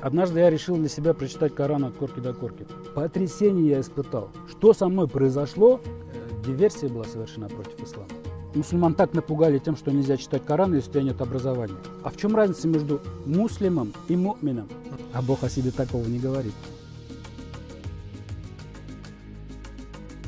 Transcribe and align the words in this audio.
Однажды 0.00 0.40
я 0.40 0.50
решил 0.50 0.76
для 0.76 0.88
себя 0.88 1.12
прочитать 1.12 1.54
Коран 1.54 1.84
от 1.84 1.96
корки 1.96 2.20
до 2.20 2.32
корки. 2.32 2.66
Потрясение 2.94 3.70
я 3.70 3.80
испытал. 3.80 4.30
Что 4.48 4.72
со 4.72 4.88
мной 4.88 5.08
произошло? 5.08 5.80
Э, 5.84 6.46
диверсия 6.46 6.88
была 6.88 7.04
совершена 7.04 7.48
против 7.48 7.82
ислама. 7.82 8.08
Мусульман 8.54 8.94
так 8.94 9.12
напугали 9.12 9.58
тем, 9.58 9.76
что 9.76 9.90
нельзя 9.90 10.16
читать 10.16 10.44
Коран, 10.44 10.74
если 10.74 10.90
у 10.90 10.92
тебя 10.92 11.02
нет 11.02 11.20
образования. 11.20 11.76
А 12.02 12.10
в 12.10 12.16
чем 12.16 12.34
разница 12.34 12.68
между 12.68 13.00
муслимом 13.26 13.92
и 14.08 14.16
мумином? 14.16 14.68
А 15.12 15.20
Бог 15.20 15.42
о 15.42 15.48
себе 15.48 15.70
такого 15.70 16.06
не 16.06 16.18
говорит. 16.18 16.54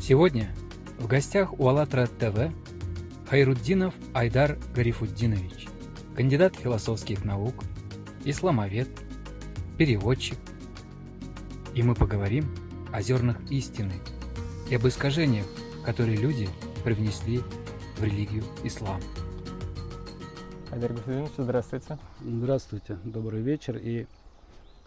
Сегодня 0.01 0.51
в 0.99 1.07
гостях 1.07 1.59
у 1.59 1.69
АЛЛАТРА 1.69 2.09
ТВ 2.19 2.53
Хайруддинов 3.29 3.95
Айдар 4.13 4.59
Гарифуддинович, 4.75 5.69
кандидат 6.17 6.57
философских 6.57 7.25
наук, 7.25 7.55
исламовед, 8.25 8.89
переводчик. 9.81 10.37
И 11.75 11.83
мы 11.83 11.95
поговорим 11.95 12.55
о 12.93 13.01
зернах 13.01 13.41
истины 13.51 13.95
и 14.69 14.75
об 14.75 14.87
искажениях, 14.87 15.47
которые 15.87 16.19
люди 16.19 16.51
привнесли 16.85 17.39
в 17.97 18.05
религию 18.05 18.45
ислам. 18.63 19.01
Айдар 20.71 20.93
Гарифуддинович, 20.93 21.33
здравствуйте. 21.39 21.99
Здравствуйте, 22.21 22.99
добрый 23.05 23.41
вечер. 23.41 23.79
И 23.79 24.07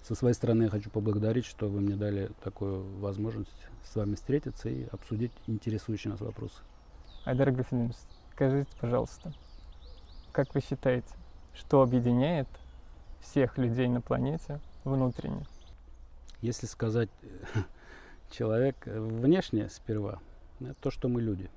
со 0.03 0.13
своей 0.13 0.35
стороны 0.35 0.65
я 0.65 0.70
хочу 0.70 0.91
поблагодарить, 0.91 1.45
что 1.45 1.70
вы 1.70 1.81
мне 1.81 1.95
дали 1.95 2.29
такую 2.43 2.84
возможность 2.99 3.49
с 3.84 3.95
вами 3.95 4.13
встретиться 4.13 4.70
и 4.70 4.85
обсудить 4.91 5.31
интересующие 5.48 6.12
нас 6.12 6.21
вопросы. 6.21 6.62
Айдар 7.25 7.49
Гарифуддинович, 7.49 7.95
скажите, 8.34 8.70
пожалуйста, 8.79 9.34
как 10.31 10.53
вы 10.53 10.62
считаете, 10.62 11.09
что 11.55 11.81
объединяет 11.81 12.48
всех 13.21 13.57
людей 13.57 13.87
на 13.87 13.99
планете 13.99 14.62
внутренне? 14.83 15.45
Если 16.41 16.65
сказать 16.65 17.09
человек 18.31 18.76
внешне 18.85 19.70
сперва, 19.70 20.20
это 20.59 20.75
то, 20.81 20.91
что 20.91 21.07
мы 21.07 21.21
люди. 21.21 21.49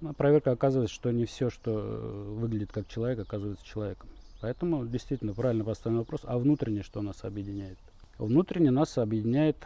Но 0.00 0.12
проверка 0.14 0.50
оказывает, 0.50 0.90
что 0.90 1.10
не 1.10 1.24
все, 1.24 1.50
что 1.50 1.72
выглядит 1.72 2.72
как 2.72 2.88
человек, 2.88 3.20
оказывается 3.20 3.64
человеком. 3.64 4.08
Поэтому 4.40 4.84
действительно 4.84 5.34
правильно 5.34 5.64
поставлен 5.64 6.00
вопрос, 6.00 6.22
а 6.24 6.36
внутренне 6.38 6.82
что 6.82 7.00
нас 7.00 7.22
объединяет? 7.22 7.78
Внутренне 8.18 8.72
нас 8.72 8.98
объединяет 8.98 9.56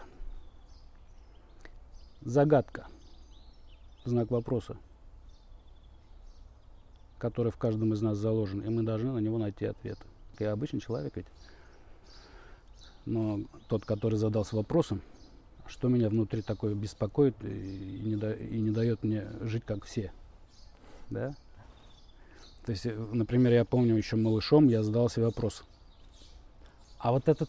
загадка, 2.20 2.86
знак 4.04 4.30
вопроса, 4.30 4.76
который 7.18 7.52
в 7.52 7.56
каждом 7.56 7.94
из 7.94 8.02
нас 8.02 8.18
заложен, 8.18 8.60
и 8.60 8.68
мы 8.68 8.82
должны 8.82 9.12
на 9.12 9.18
него 9.18 9.38
найти 9.38 9.64
ответ. 9.64 9.98
Я 10.38 10.52
обычный 10.52 10.80
человек 10.80 11.16
ведь. 11.16 11.26
Но 13.06 13.40
тот, 13.68 13.84
который 13.84 14.18
задался 14.18 14.56
вопросом, 14.56 15.00
что 15.68 15.88
меня 15.88 16.08
внутри 16.08 16.42
такое 16.42 16.74
беспокоит 16.74 17.34
и 17.44 18.00
не, 18.04 18.16
да, 18.16 18.34
и 18.34 18.58
не 18.58 18.70
дает 18.70 19.02
мне 19.02 19.26
жить 19.40 19.64
как 19.64 19.84
все. 19.84 20.12
Да? 21.08 21.34
То 22.64 22.72
есть, 22.72 22.84
например, 22.84 23.52
я 23.52 23.64
помню 23.64 23.96
еще 23.96 24.16
малышом, 24.16 24.68
я 24.68 24.82
задал 24.82 25.08
себе 25.08 25.26
вопрос. 25.26 25.64
А 26.98 27.12
вот 27.12 27.28
этот 27.28 27.48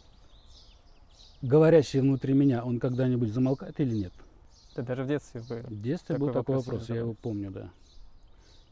говорящий 1.41 1.99
внутри 1.99 2.33
меня, 2.33 2.63
он 2.63 2.79
когда-нибудь 2.79 3.33
замолкает 3.33 3.79
или 3.79 3.95
нет? 3.95 4.13
Это 4.73 4.83
даже 4.83 5.03
в 5.03 5.07
детстве 5.07 5.41
вы 5.41 5.61
В 5.61 5.81
детстве 5.81 6.17
был 6.17 6.31
такой 6.31 6.57
вопрос, 6.57 6.89
я 6.89 6.97
его 6.97 7.13
помню, 7.15 7.49
да. 7.49 7.69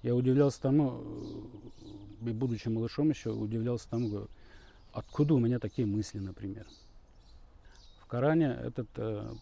Я 0.04 0.16
удивлялся 0.16 0.62
тому, 0.62 1.02
и 2.22 2.30
будучи 2.30 2.68
малышом 2.68 3.10
еще, 3.10 3.32
удивлялся 3.32 3.90
тому, 3.90 4.28
откуда 4.96 5.34
у 5.36 5.40
меня 5.40 5.60
такие 5.60 5.86
мысли, 5.86 6.20
например. 6.20 6.66
В 8.00 8.08
Коране 8.08 8.58
этот, 8.64 8.88
э, 8.96 9.34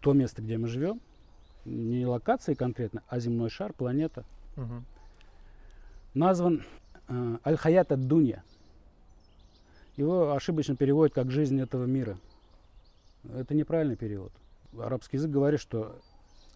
то 0.00 0.12
место, 0.12 0.42
где 0.42 0.58
мы 0.58 0.68
живем, 0.68 1.00
не 1.64 2.06
локации 2.06 2.54
конкретно, 2.54 3.02
а 3.08 3.18
земной 3.18 3.50
шар, 3.50 3.72
планета, 3.72 4.24
Угу. 4.56 4.82
назван 6.14 6.64
э, 7.08 7.38
Аль-Хаят 7.46 7.92
ад-Дунья. 7.92 8.42
Его 9.96 10.32
ошибочно 10.32 10.76
переводят 10.76 11.14
как 11.14 11.30
«жизнь 11.30 11.60
этого 11.60 11.84
мира». 11.84 12.18
Это 13.32 13.54
неправильный 13.54 13.96
перевод. 13.96 14.32
Арабский 14.78 15.16
язык 15.16 15.30
говорит, 15.30 15.60
что 15.60 15.98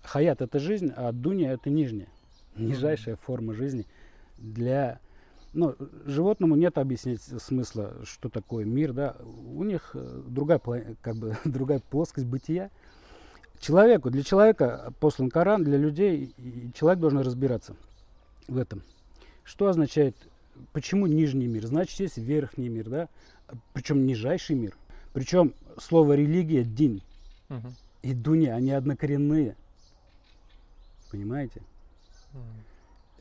хаят– 0.03 0.41
это 0.43 0.59
жизнь, 0.59 0.93
а 0.97 1.13
дунья– 1.13 1.53
это 1.55 1.71
нижняя, 1.71 2.09
нижайшая 2.57 3.17
форма 3.17 3.55
жизни. 3.55 3.87
Для 4.39 4.99
ну, 5.55 5.77
животному 6.05 6.57
нет 6.57 6.79
объяснить 6.79 7.23
смысла, 7.23 7.95
что 8.05 8.29
такое 8.29 8.65
мир, 8.65 8.93
да. 8.93 9.17
У 9.23 9.63
них 9.63 9.93
э, 9.95 10.23
другая, 10.27 10.61
как 11.01 11.17
бы, 11.17 11.37
другая 11.45 11.81
плоскость 11.81 12.27
бытия. 12.27 12.71
Человеку, 13.61 14.11
для 14.11 14.23
человека 14.23 14.93
послан 15.01 15.31
Коран, 15.31 15.65
для 15.65 15.79
людей, 15.79 16.35
и 16.37 16.71
человек 16.75 17.01
должен 17.01 17.21
разбираться 17.21 17.77
в 18.49 18.59
этом. 18.59 18.83
Что 19.45 19.69
означает, 19.69 20.17
почему 20.73 21.07
нижний 21.07 21.47
мир? 21.47 21.67
Значит, 21.67 22.01
есть 22.01 22.19
верхний 22.19 22.69
мир, 22.69 22.91
да? 22.91 23.09
Причем 23.73 24.05
нижайший 24.05 24.57
мир. 24.57 24.77
Причем 25.13 25.55
слово 25.79 26.15
религия, 26.15 26.65
дин 26.65 27.01
Угу. 27.51 27.73
и 28.03 28.15
дуня, 28.15 28.57
они 28.57 28.73
однокоренные. 28.73 29.57
Понимаете? 31.11 31.63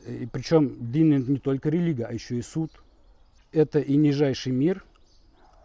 И 0.06 0.26
причем 0.26 0.90
это 0.90 0.98
не 1.32 1.38
только 1.38 1.70
религия, 1.70 2.04
а 2.04 2.12
еще 2.12 2.36
и 2.36 2.42
суд. 2.42 2.70
Это 3.52 3.78
и 3.78 3.96
нижайший 3.96 4.52
мир, 4.52 4.84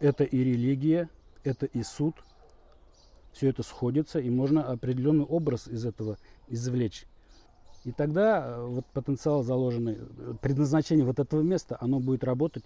это 0.00 0.24
и 0.24 0.38
религия, 0.38 1.08
это 1.44 1.66
и 1.66 1.82
суд. 1.82 2.14
Все 3.32 3.48
это 3.48 3.62
сходится, 3.62 4.18
и 4.18 4.30
можно 4.30 4.64
определенный 4.64 5.24
образ 5.24 5.68
из 5.68 5.84
этого 5.84 6.18
извлечь. 6.48 7.06
И 7.84 7.92
тогда 7.92 8.44
э, 8.44 8.66
вот 8.66 8.84
потенциал 8.86 9.42
заложенный, 9.42 9.98
э, 9.98 10.34
предназначение 10.42 11.04
вот 11.04 11.18
этого 11.18 11.40
места, 11.40 11.78
оно 11.80 11.98
будет 11.98 12.24
работать, 12.24 12.64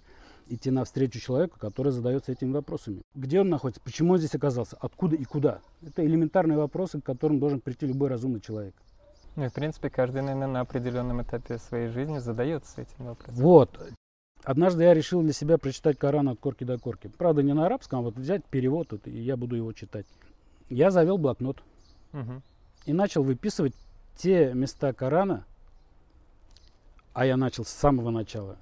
идти 0.49 0.71
навстречу 0.71 1.21
человеку, 1.21 1.59
который 1.59 1.93
задается 1.93 2.33
этими 2.33 2.51
вопросами. 2.53 3.03
Где 3.15 3.41
он 3.41 3.49
находится, 3.49 3.81
почему 3.83 4.15
он 4.15 4.19
здесь 4.19 4.35
оказался, 4.35 4.77
откуда 4.81 5.15
и 5.15 5.25
куда. 5.25 5.61
Это 5.83 6.05
элементарные 6.05 6.59
вопросы, 6.59 7.01
к 7.01 7.05
которым 7.05 7.39
должен 7.39 7.61
прийти 7.61 7.87
любой 7.87 8.09
разумный 8.09 8.41
человек. 8.41 8.75
Ну 9.37 9.45
и, 9.45 9.49
в 9.49 9.53
принципе, 9.53 9.91
каждый, 9.91 10.23
наверное, 10.23 10.47
на 10.47 10.61
определенном 10.61 11.23
этапе 11.23 11.59
своей 11.59 11.89
жизни 11.89 12.19
задается 12.19 12.83
этим 12.83 13.07
вопросом. 13.07 13.43
Вот. 13.43 13.79
Однажды 14.45 14.85
я 14.85 14.95
решил 14.95 15.23
для 15.23 15.33
себя 15.33 15.59
прочитать 15.59 15.99
Коран 15.99 16.29
от 16.29 16.39
корки 16.39 16.65
до 16.65 16.79
корки. 16.79 17.09
Правда, 17.09 17.43
не 17.43 17.55
на 17.55 17.67
арабском, 17.67 18.01
а 18.01 18.03
вот 18.03 18.17
взять 18.17 18.45
перевод, 18.45 18.93
вот, 18.93 19.07
и 19.07 19.19
я 19.19 19.37
буду 19.37 19.57
его 19.57 19.73
читать. 19.73 20.07
Я 20.69 20.91
завел 20.91 21.19
блокнот 21.19 21.63
Угу. 22.13 22.43
и 22.87 22.93
начал 22.93 23.25
выписывать 23.25 23.75
те 24.17 24.55
места 24.55 24.93
Корана, 24.93 25.45
а 27.13 27.27
я 27.27 27.37
начал 27.37 27.65
с 27.65 27.71
самого 27.71 28.11
начала, 28.11 28.57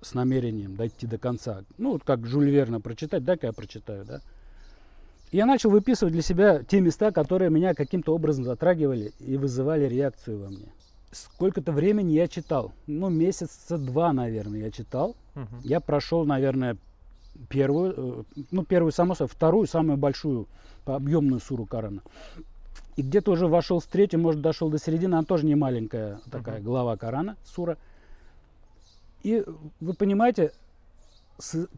с 0.00 0.14
намерением 0.14 0.74
дойти 0.74 1.06
до 1.06 1.16
конца. 1.16 1.62
Ну, 1.76 1.92
вот 1.92 2.02
как 2.02 2.26
Жюль 2.26 2.50
Верна 2.50 2.80
прочитать, 2.80 3.24
дай-ка 3.24 3.48
я 3.48 3.52
прочитаю, 3.52 4.04
да. 4.04 4.20
Я 5.30 5.44
начал 5.46 5.70
выписывать 5.70 6.12
для 6.12 6.22
себя 6.22 6.62
те 6.62 6.80
места, 6.80 7.12
которые 7.12 7.50
меня 7.50 7.74
каким-то 7.74 8.14
образом 8.14 8.44
затрагивали 8.44 9.12
и 9.20 9.36
вызывали 9.36 9.84
реакцию 9.86 10.40
во 10.40 10.48
мне. 10.48 10.72
Сколько-то 11.10 11.72
времени 11.72 12.12
я 12.12 12.28
читал, 12.28 12.72
ну, 12.86 13.08
месяца 13.08 13.78
два, 13.78 14.12
наверное, 14.12 14.60
я 14.60 14.70
читал. 14.70 15.16
Угу. 15.34 15.46
Я 15.64 15.80
прошел, 15.80 16.24
наверное, 16.24 16.76
первую, 17.48 18.24
э, 18.36 18.42
ну, 18.50 18.64
первую, 18.64 18.92
само 18.92 19.14
собой, 19.14 19.30
вторую, 19.32 19.66
самую 19.66 19.96
большую, 19.96 20.46
по 20.84 20.96
объемную 20.96 21.40
суру 21.40 21.66
Корана. 21.66 22.02
И 22.96 23.02
где-то 23.02 23.30
уже 23.32 23.46
вошел 23.46 23.80
в 23.80 23.86
третью, 23.86 24.20
может, 24.20 24.40
дошел 24.40 24.70
до 24.70 24.78
середины, 24.78 25.14
она 25.14 25.22
тоже 25.22 25.46
не 25.46 25.54
маленькая 25.54 26.20
такая 26.30 26.56
Мгм. 26.56 26.64
глава 26.64 26.96
Корана, 26.96 27.36
сура. 27.44 27.76
И 29.22 29.44
вы 29.80 29.94
понимаете, 29.94 30.52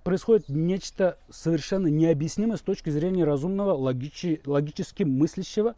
происходит 0.03 0.49
нечто 0.49 1.19
совершенно 1.31 1.87
необъяснимое 1.89 2.57
с 2.57 2.61
точки 2.63 2.91
зрения 2.91 3.25
разумного, 3.25 3.77
логичи- 3.77 4.41
логически 4.47 5.03
мыслящего 5.03 5.75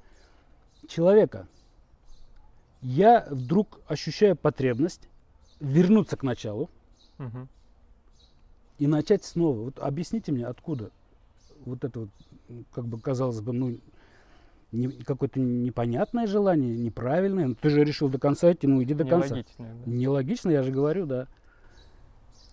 человека. 0.89 1.49
Я 2.81 3.27
вдруг 3.31 3.81
ощущаю 3.87 4.37
потребность 4.37 5.09
вернуться 5.61 6.17
к 6.17 6.23
началу, 6.23 6.69
Угу. 7.19 7.49
и 8.79 8.87
начать 8.87 9.25
снова. 9.25 9.59
Вот 9.61 9.79
объясните 9.79 10.33
мне, 10.33 10.47
откуда 10.47 10.91
вот 11.65 11.85
это 11.85 12.01
вот, 12.01 12.09
как 12.73 12.85
бы 12.87 12.99
казалось 13.01 13.41
бы, 13.41 13.53
ну, 13.53 13.79
не- 14.73 14.89
какое-то 14.91 15.39
непонятное 15.39 16.27
желание, 16.27 16.77
неправильное. 16.77 17.49
Ну, 17.49 17.55
ты 17.55 17.71
же 17.71 17.85
решил 17.85 18.09
до 18.09 18.19
конца 18.19 18.51
идти, 18.53 18.67
ну 18.67 18.83
иди 18.83 18.95
до 18.95 19.05
конца. 19.05 19.29
Нелогично, 19.37 19.65
да. 19.85 19.91
Нелогично, 19.91 20.51
я 20.51 20.63
же 20.63 20.73
говорю, 20.73 21.07
да. 21.07 21.29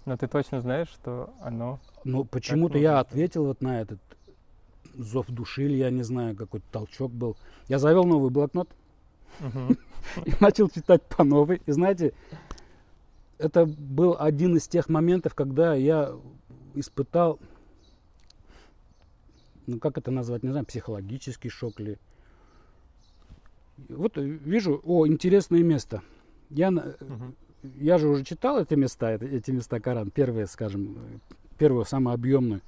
Но 0.05 0.17
ты 0.17 0.27
точно 0.27 0.61
знаешь, 0.61 0.87
что 0.89 1.33
оно... 1.41 1.79
Но 2.03 2.23
почему-то 2.23 2.77
я 2.77 2.99
ответил 2.99 3.45
вот 3.45 3.61
на 3.61 3.81
этот 3.81 3.99
зов 4.95 5.27
души, 5.27 5.65
или 5.65 5.75
я 5.75 5.89
не 5.91 6.03
знаю, 6.03 6.35
какой-то 6.35 6.65
толчок 6.71 7.11
был. 7.11 7.37
Я 7.67 7.79
завел 7.79 8.05
новый 8.05 8.31
блокнот 8.31 8.69
и 10.25 10.33
начал 10.39 10.69
читать 10.69 11.03
по 11.03 11.23
новой. 11.23 11.61
И 11.65 11.71
знаете, 11.71 12.13
это 13.37 13.65
был 13.65 14.15
один 14.19 14.57
из 14.57 14.67
тех 14.67 14.89
моментов, 14.89 15.35
когда 15.35 15.75
я 15.75 16.13
испытал 16.73 17.39
ну 19.69 19.79
как 19.79 19.97
это 19.97 20.11
назвать, 20.11 20.43
не 20.43 20.49
знаю, 20.49 20.65
психологический 20.65 21.49
шок 21.49 21.79
ли. 21.79 21.97
Вот 23.87 24.17
вижу, 24.17 24.81
о, 24.83 25.07
интересное 25.07 25.63
место. 25.63 26.01
Я, 26.49 26.69
угу. 26.69 27.35
Я 27.63 27.97
же 27.97 28.07
уже 28.07 28.23
читал 28.23 28.61
эти 28.61 28.73
места, 28.75 29.11
эти 29.11 29.51
места 29.51 29.79
Коран, 29.79 30.11
первые, 30.11 30.47
скажем, 30.47 30.97
первую, 31.57 31.85
самую 31.85 32.13
объемную. 32.13 32.61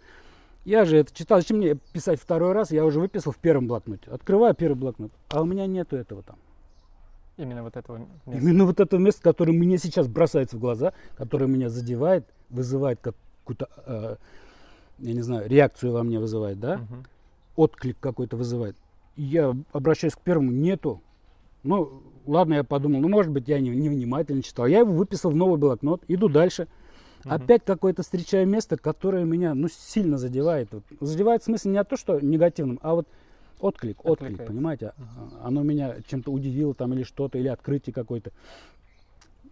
Я 0.64 0.86
же 0.86 0.98
это 0.98 1.14
читал, 1.14 1.40
зачем 1.40 1.58
мне 1.58 1.76
писать 1.94 2.20
второй 2.20 2.52
раз, 2.52 2.72
я 2.72 2.86
уже 2.86 3.00
выписал 3.00 3.32
в 3.32 3.38
первом 3.38 3.68
блокноте. 3.68 4.12
Открываю 4.12 4.54
первый 4.54 4.76
блокнот, 4.76 5.12
а 5.30 5.42
у 5.42 5.46
меня 5.46 5.66
нету 5.66 5.96
этого 5.96 6.22
там. 6.22 6.38
Именно 7.38 7.64
вот 7.64 7.78
этого 7.78 7.98
места? 7.98 8.14
Именно 8.28 8.66
вот 8.66 8.80
этого 8.80 9.00
места, 9.00 9.24
которое 9.24 9.54
мне 9.54 9.78
сейчас 9.78 10.08
бросается 10.08 10.58
в 10.58 10.60
глаза, 10.60 10.94
которое 11.16 11.48
меня 11.48 11.70
задевает, 11.70 12.26
вызывает 12.50 13.00
какую-то, 13.02 13.70
э, 13.86 14.16
я 15.00 15.14
не 15.14 15.22
знаю, 15.22 15.50
реакцию 15.50 15.94
во 15.94 16.04
мне 16.04 16.20
вызывает, 16.20 16.60
да? 16.60 16.76
Угу. 16.76 17.64
Отклик 17.64 17.98
какой-то 18.00 18.38
вызывает. 18.38 18.76
Я 19.16 19.56
обращаюсь 19.72 20.14
к 20.14 20.22
первому, 20.22 20.52
нету. 20.52 21.02
Ну, 21.64 22.04
ладно, 22.26 22.56
я 22.56 22.64
подумал, 22.64 23.00
ну, 23.02 23.10
может 23.10 23.32
быть, 23.32 23.48
я 23.48 23.60
не, 23.60 23.70
невнимательно 23.70 24.42
читал. 24.42 24.68
Я 24.68 24.80
его 24.80 24.94
выписал 24.94 25.32
в 25.32 25.36
новый 25.36 25.58
блокнот, 25.58 26.04
иду 26.08 26.30
дальше. 26.30 26.68
Угу. 27.26 27.34
Опять 27.34 27.64
какое-то 27.66 28.04
встречаю 28.04 28.48
место, 28.48 28.78
которое 28.78 29.26
меня, 29.26 29.54
ну, 29.54 29.68
сильно 29.70 30.18
задевает. 30.18 30.70
Вот, 30.72 30.84
задевает 31.00 31.42
в 31.42 31.46
смысле 31.46 31.72
не 31.72 31.78
от 31.78 31.90
то, 31.90 31.98
что 31.98 32.20
негативным, 32.20 32.80
а 32.82 32.96
вот 32.96 33.08
отклик, 33.60 34.04
отклик, 34.06 34.46
понимаете? 34.46 34.94
Угу. 34.98 35.38
Оно 35.44 35.64
меня 35.64 35.98
чем-то 36.08 36.32
удивило 36.32 36.74
там 36.74 36.94
или 36.94 37.04
что-то, 37.04 37.38
или 37.38 37.48
открытие 37.48 37.94
какое-то. 37.94 38.32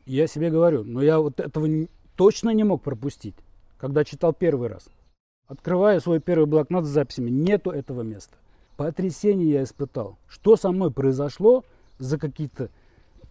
Я 0.05 0.27
себе 0.27 0.49
говорю, 0.49 0.83
но 0.83 1.01
я 1.01 1.19
вот 1.19 1.39
этого 1.39 1.65
не, 1.65 1.87
точно 2.15 2.49
не 2.49 2.63
мог 2.63 2.81
пропустить, 2.81 3.35
когда 3.77 4.03
читал 4.03 4.33
первый 4.33 4.69
раз. 4.69 4.89
Открываю 5.47 5.99
свой 6.01 6.19
первый 6.19 6.45
блокнот 6.45 6.85
с 6.85 6.89
записями, 6.89 7.29
нету 7.29 7.71
этого 7.71 8.01
места. 8.01 8.35
Потрясение 8.77 9.49
я 9.49 9.63
испытал. 9.63 10.17
Что 10.27 10.55
со 10.55 10.71
мной 10.71 10.91
произошло 10.91 11.65
за 11.99 12.17
какие-то 12.17 12.69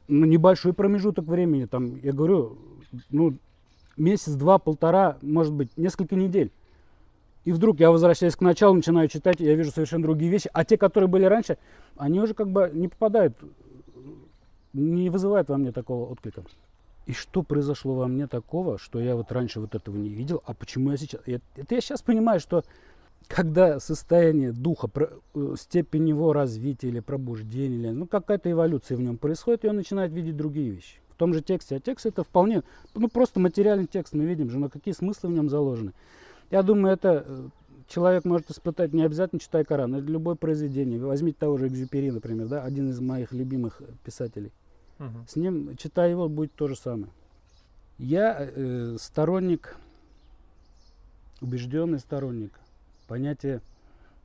ну, 0.07 0.27
небольшой 0.27 0.73
промежуток 0.73 1.27
времени, 1.27 1.65
там, 1.67 1.97
я 2.03 2.13
говорю, 2.13 2.59
ну, 3.11 3.35
месяц, 3.97 4.35
два, 4.35 4.59
полтора, 4.59 5.19
может 5.23 5.53
быть, 5.53 5.77
несколько 5.77 6.15
недель. 6.15 6.51
И 7.45 7.53
вдруг 7.53 7.81
я 7.81 7.91
возвращаюсь 7.91 8.37
к 8.37 8.41
началу, 8.41 8.75
начинаю 8.75 9.09
читать, 9.09 9.41
и 9.41 9.45
я 9.45 9.55
вижу 9.55 9.71
совершенно 9.71 10.03
другие 10.03 10.31
вещи. 10.31 10.51
А 10.53 10.65
те, 10.65 10.77
которые 10.77 11.09
были 11.09 11.25
раньше, 11.25 11.57
они 11.97 12.21
уже 12.21 12.35
как 12.35 12.51
бы 12.51 12.71
не 12.73 12.89
попадают, 12.89 13.37
не 14.73 15.09
вызывают 15.11 15.49
во 15.49 15.57
мне 15.57 15.73
такого 15.73 16.11
отклика. 16.11 16.43
И 17.07 17.13
что 17.13 17.43
произошло 17.43 17.95
во 17.95 18.07
мне 18.07 18.27
такого, 18.27 18.77
что 18.77 19.01
я 19.01 19.17
вот 19.17 19.33
раньше 19.33 19.61
вот 19.61 19.75
этого 19.75 19.97
не 19.97 20.11
видел, 20.11 20.43
а 20.45 20.53
почему 20.53 20.91
я 20.91 20.99
сейчас... 20.99 21.23
Это 21.27 21.75
я 21.75 21.81
сейчас 21.81 22.03
понимаю, 22.03 22.39
что 22.39 22.65
когда 23.27 23.79
состояние 23.79 24.53
духа, 24.53 24.89
э, 25.35 25.55
степень 25.59 26.09
его 26.09 26.33
развития 26.33 26.89
или 26.89 27.01
пробуждения, 27.01 27.77
или, 27.77 27.89
ну 27.91 28.07
какая-то 28.07 28.51
эволюция 28.51 28.97
в 28.97 29.01
нем 29.01 29.19
происходит, 29.19 29.65
и 29.65 29.69
он 29.69 29.77
начинает 29.77 30.13
видеть 30.13 30.37
другие 30.37 30.71
вещи. 30.71 31.01
В 31.11 31.17
том 31.17 31.35
же 31.35 31.43
тексте. 31.43 31.77
А 31.77 31.81
текст 31.81 32.07
это 32.07 32.23
вполне, 32.25 32.63
ну 32.95 33.09
просто 33.09 33.41
материальный 33.41 33.87
текст, 33.87 34.15
мы 34.15 34.25
видим 34.25 34.51
же, 34.51 34.59
но 34.59 34.69
какие 34.69 34.95
смыслы 34.95 35.31
в 35.31 35.33
нем 35.33 35.51
заложены. 35.51 35.93
Я 36.51 36.63
думаю, 36.63 36.95
это 36.95 37.25
э, 37.27 37.49
человек 37.87 38.25
может 38.25 38.51
испытать 38.51 38.95
не 38.95 39.03
обязательно 39.03 39.41
читая 39.41 39.65
Коран, 39.65 39.95
это 39.95 40.07
любое 40.07 40.35
произведение. 40.35 40.99
Возьмите 40.99 41.39
того 41.39 41.59
же 41.59 41.69
Экзюпери, 41.69 42.11
например, 42.11 42.47
да, 42.49 42.65
один 42.65 42.89
из 42.89 43.01
моих 43.01 43.33
любимых 43.33 43.83
писателей. 44.05 44.53
Угу. 44.99 45.27
С 45.29 45.37
ним, 45.37 45.77
читая 45.77 46.11
его, 46.11 46.29
будет 46.29 46.55
то 46.55 46.67
же 46.67 46.77
самое. 46.77 47.13
Я 47.99 48.37
э, 48.39 48.97
сторонник, 48.99 49.77
убежденный 51.41 51.99
сторонник 51.99 52.53
понятия 53.09 53.61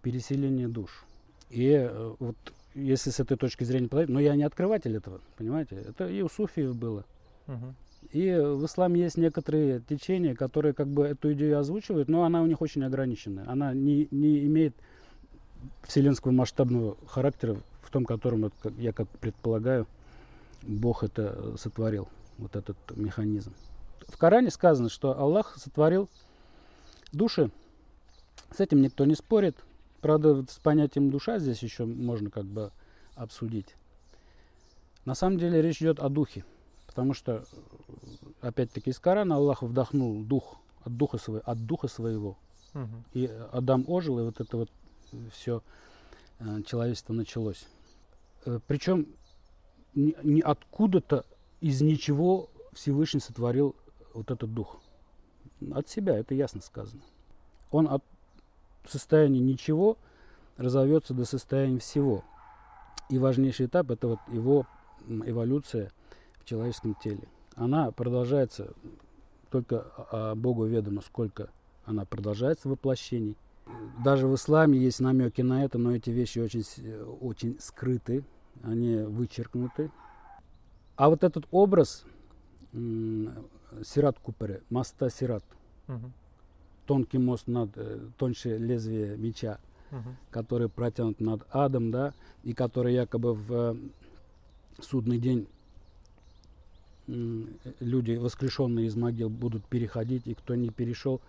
переселения 0.04 0.68
душ. 0.68 1.06
И 1.50 1.70
э, 1.70 2.14
вот 2.20 2.36
если 2.76 3.10
с 3.10 3.20
этой 3.20 3.38
точки 3.38 3.64
зрения 3.64 3.88
подойти, 3.88 4.12
но 4.12 4.20
я 4.20 4.36
не 4.36 4.44
открыватель 4.44 4.96
этого, 4.96 5.22
понимаете, 5.38 5.76
это 5.76 6.08
и 6.08 6.22
у 6.22 6.30
суфиев 6.30 6.76
было. 6.76 7.06
Угу. 7.48 7.74
И 8.12 8.30
в 8.32 8.66
исламе 8.66 9.02
есть 9.02 9.18
некоторые 9.18 9.80
течения, 9.80 10.36
которые 10.36 10.74
как 10.74 10.88
бы 10.88 11.04
эту 11.04 11.34
идею 11.34 11.60
озвучивают, 11.60 12.10
но 12.10 12.24
она 12.24 12.42
у 12.42 12.46
них 12.46 12.62
очень 12.62 12.84
ограниченная. 12.84 13.50
Она 13.50 13.74
не, 13.74 14.08
не 14.12 14.46
имеет 14.46 14.76
вселенского 15.84 16.32
масштабного 16.32 16.98
характера, 17.08 17.56
в 17.82 17.90
том, 17.90 18.06
котором, 18.06 18.52
я 18.78 18.92
как 18.92 19.08
предполагаю, 19.08 19.88
Бог 20.62 21.04
это 21.04 21.56
сотворил, 21.58 22.08
вот 22.38 22.56
этот 22.56 22.78
механизм. 22.96 23.54
В 24.08 24.18
Коране 24.18 24.50
сказано, 24.50 24.90
что 24.90 25.18
Аллах 25.18 25.56
сотворил 25.58 26.10
души. 27.12 27.52
С 28.56 28.60
этим 28.60 28.82
никто 28.82 29.06
не 29.06 29.16
спорит. 29.16 29.58
Правда, 30.02 30.46
с 30.48 30.60
понятием 30.60 31.10
душа 31.10 31.40
здесь 31.40 31.64
еще 31.64 31.86
можно 31.86 32.30
как 32.30 32.46
бы 32.46 32.72
обсудить. 33.16 33.76
На 35.06 35.16
самом 35.16 35.40
деле 35.40 35.62
речь 35.62 35.82
идет 35.82 36.00
о 36.00 36.10
духе. 36.10 36.46
Потому 36.86 37.14
что, 37.14 37.44
опять-таки, 38.42 38.92
из 38.92 39.00
Корана 39.00 39.36
Аллах 39.36 39.64
вдохнул 39.64 40.24
дух 40.24 40.58
от 40.84 40.96
духа, 40.96 41.18
свой, 41.18 41.40
от 41.40 41.66
духа 41.66 41.88
своего. 41.88 42.38
Угу. 42.76 42.88
И 43.14 43.26
Адам 43.52 43.86
ожил, 43.88 44.20
и 44.20 44.24
вот 44.24 44.40
это 44.40 44.58
вот 44.58 44.70
все 45.32 45.64
э, 46.40 46.62
человечество 46.68 47.14
началось. 47.14 47.66
Э, 48.46 48.60
причем 48.68 49.08
не 49.96 50.42
откуда-то 50.42 51.26
из 51.62 51.82
ничего 51.82 52.50
Всевышний 52.74 53.20
сотворил 53.20 53.76
вот 54.14 54.30
этот 54.30 54.54
дух. 54.54 54.80
От 55.72 55.88
себя, 55.90 56.18
это 56.18 56.36
ясно 56.36 56.62
сказано. 56.62 57.02
Он 57.72 57.88
от 57.88 58.04
состояния 58.86 59.40
ничего 59.40 59.98
разовьется 60.58 61.14
до 61.14 61.26
состояния 61.26 61.80
всего. 61.80 62.24
И 63.10 63.18
важнейший 63.18 63.66
этап 63.66 63.92
это 63.92 64.08
вот 64.08 64.20
его 64.32 64.66
эволюция– 65.08 65.92
в 66.44 66.50
человеческом 66.50 66.96
теле. 66.96 67.28
Она 67.56 67.92
продолжается 67.92 68.74
только 69.50 69.86
а, 70.12 70.36
Богу 70.36 70.66
ведомо, 70.66 71.02
сколько 71.02 71.50
она 71.86 72.06
продолжается 72.06 72.70
воплощений. 72.70 73.38
Даже 74.04 74.28
в 74.28 74.36
исламе 74.36 74.78
есть 74.78 75.00
намеки 75.00 75.42
на 75.42 75.64
это, 75.64 75.78
но 75.78 75.96
эти 75.96 76.10
вещи 76.10 76.40
очень, 76.40 76.64
очень 77.22 77.58
скрыты, 77.60 78.26
они 78.62 78.98
вычеркнуты. 78.98 79.90
А 80.96 81.10
вот 81.10 81.24
этот 81.24 81.46
образ 81.52 82.04
Сират 82.74 84.20
Купере, 84.20 84.62
моста 84.70 85.10
Сират, 85.10 85.44
угу. 85.88 86.12
Тонкий 86.86 87.18
мост 87.18 87.48
над, 87.48 87.70
э, 87.76 88.00
тоньше 88.18 88.58
лезвие 88.58 89.18
меча, 89.18 89.60
угу. 89.92 90.16
который 90.32 90.70
протянут 90.70 91.20
над 91.20 91.44
адом, 91.52 91.92
да, 91.92 92.14
и 92.44 92.54
который 92.54 92.94
якобы 92.94 93.34
в 93.34 93.54
э, 93.54 93.76
судный 94.82 95.18
день 95.18 95.48
люди, 97.08 98.16
воскрешенные 98.16 98.88
из 98.88 98.96
могил, 98.96 99.30
будут 99.30 99.66
переходить, 99.66 100.24
и 100.26 100.34
кто 100.34 100.56
не 100.56 100.70
перешел, 100.70 101.22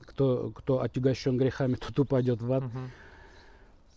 кто, 0.00 0.52
кто 0.54 0.82
отягощен 0.82 1.36
грехами, 1.36 1.74
тот 1.86 1.98
упадет 1.98 2.40
в 2.40 2.52
ад. 2.52 2.64
Угу. 2.64 2.78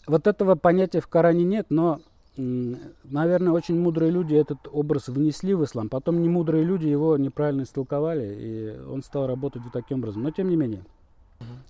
Вот 0.08 0.28
этого 0.28 0.56
понятия 0.56 1.01
в 1.01 1.08
Коране 1.08 1.44
нет, 1.44 1.68
но, 1.70 2.01
наверное, 2.36 3.54
очень 3.54 3.80
мудрые 3.80 4.12
люди 4.12 4.34
этот 4.34 4.58
образ 4.72 5.08
внесли 5.08 5.54
в 5.54 5.63
ислам. 5.63 5.88
Потом 5.88 6.24
немудрые 6.24 6.63
люди 6.63 6.88
его 6.88 7.16
неправильно 7.18 7.62
истолковали, 7.62 8.36
и 8.39 8.80
он 8.89 9.04
стал 9.04 9.28
работать 9.28 9.62
вот 9.62 9.72
таким 9.72 10.00
образом. 10.00 10.24
Но 10.24 10.32
тем 10.32 10.50
не 10.50 10.56
менее, 10.56 10.84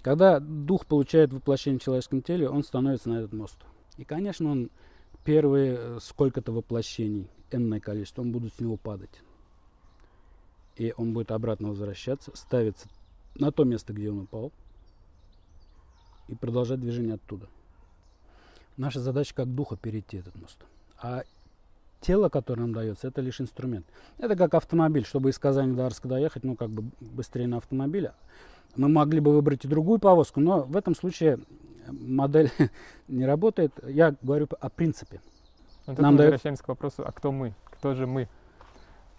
когда 0.01 0.39
дух 0.39 0.85
получает 0.85 1.33
воплощение 1.33 1.79
в 1.79 1.83
человеческом 1.83 2.21
теле, 2.21 2.49
он 2.49 2.63
становится 2.63 3.09
на 3.09 3.19
этот 3.19 3.33
мост. 3.33 3.57
И, 3.97 4.03
конечно, 4.03 4.51
он 4.51 4.69
первые 5.23 5.77
э, 5.77 5.99
сколько-то 6.01 6.51
воплощений, 6.51 7.27
энное 7.51 7.79
количество, 7.79 8.21
он 8.21 8.31
будет 8.31 8.53
с 8.53 8.59
него 8.59 8.77
падать 8.77 9.21
и 10.79 10.93
он 10.95 11.13
будет 11.13 11.31
обратно 11.31 11.67
возвращаться, 11.67 12.31
ставиться 12.35 12.87
на 13.35 13.51
то 13.51 13.65
место, 13.65 13.93
где 13.93 14.09
он 14.09 14.19
упал, 14.19 14.51
и 16.29 16.35
продолжать 16.35 16.79
движение 16.79 17.15
оттуда. 17.15 17.47
Наша 18.77 19.01
задача 19.01 19.35
как 19.35 19.53
духа 19.53 19.75
перейти 19.75 20.17
этот 20.17 20.35
мост. 20.35 20.57
А 20.97 21.23
тело, 21.99 22.29
которое 22.29 22.61
нам 22.61 22.73
дается, 22.73 23.09
это 23.09 23.19
лишь 23.19 23.41
инструмент. 23.41 23.85
Это 24.19 24.37
как 24.37 24.53
автомобиль. 24.53 25.03
Чтобы 25.03 25.31
из 25.31 25.37
Казани 25.37 25.75
до 25.75 25.85
Арска 25.85 26.07
доехать, 26.07 26.45
ну, 26.45 26.55
как 26.55 26.69
бы 26.69 26.89
быстрее 27.01 27.47
на 27.47 27.57
автомобиле. 27.57 28.13
Мы 28.75 28.87
могли 28.87 29.19
бы 29.19 29.33
выбрать 29.33 29.65
и 29.65 29.67
другую 29.67 29.99
повозку, 29.99 30.39
но 30.39 30.63
в 30.63 30.77
этом 30.77 30.95
случае 30.95 31.39
модель 31.91 32.51
не 33.07 33.25
работает. 33.25 33.73
Я 33.87 34.15
говорю 34.21 34.47
о 34.59 34.69
принципе. 34.69 35.21
Но 35.87 35.95
тут 35.95 36.03
Нам 36.03 36.15
мы 36.15 36.21
возвращаемся 36.21 36.63
к 36.63 36.67
вопросу, 36.67 37.03
а 37.05 37.11
кто 37.11 37.31
мы? 37.31 37.55
Кто 37.65 37.95
же 37.95 38.05
мы? 38.05 38.29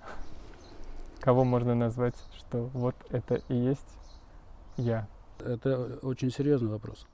Кого 1.21 1.45
можно 1.45 1.75
назвать, 1.75 2.14
что 2.37 2.71
вот 2.73 2.95
это 3.11 3.42
и 3.49 3.54
есть 3.54 3.87
я? 4.76 5.09
Это 5.40 5.99
очень 6.02 6.30
серьезный 6.30 6.71
вопрос. 6.71 7.07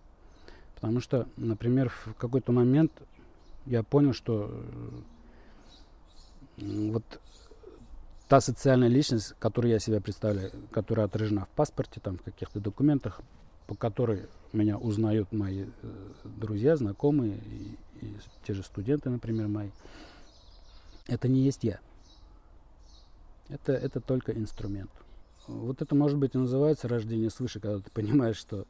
Потому 0.75 1.01
что, 1.01 1.27
например, 1.37 1.89
в 1.89 2.15
какой-то 2.15 2.53
момент 2.53 2.93
я 3.65 3.83
понял, 3.83 4.13
что 4.13 4.51
вот 6.59 7.05
та 8.29 8.41
социальная 8.41 8.89
личность, 8.89 9.35
которую 9.39 9.73
я 9.73 9.79
себя 9.79 10.01
представляю, 10.01 10.53
которая 10.71 11.07
отражена 11.07 11.45
в 11.45 11.49
паспорте, 11.49 12.01
там, 12.01 12.19
в 12.19 12.23
каких-то 12.23 12.61
документах, 12.61 13.21
по 13.67 13.75
которой 13.75 14.27
меня 14.53 14.79
узнают 14.79 15.33
мои 15.33 15.67
э, 15.83 16.13
друзья, 16.25 16.77
знакомые 16.77 17.37
и, 17.39 17.79
и 18.01 18.17
те 18.47 18.55
же 18.55 18.63
студенты, 18.63 19.11
например, 19.11 19.49
мои, 19.49 19.71
это 21.07 21.29
не 21.29 21.41
есть 21.41 21.65
я. 21.65 21.81
Это, 23.49 23.73
это 23.73 24.01
только 24.01 24.33
инструмент. 24.33 24.91
Вот 25.47 25.81
это, 25.81 25.95
может 25.95 26.19
быть, 26.19 26.35
и 26.35 26.39
называется 26.39 26.89
рождение 26.89 27.31
свыше, 27.31 27.61
когда 27.61 27.79
ты 27.79 27.91
понимаешь, 27.91 28.37
что 28.37 28.67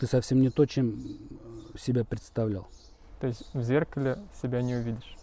ты 0.00 0.06
совсем 0.06 0.40
не 0.40 0.50
то, 0.50 0.66
чем 0.66 1.00
себя 1.78 2.04
представлял. 2.04 2.68
То 3.20 3.28
есть 3.28 3.44
в 3.54 3.62
зеркале 3.62 4.18
себя 4.40 4.62
не 4.62 4.76
увидишь? 4.76 5.17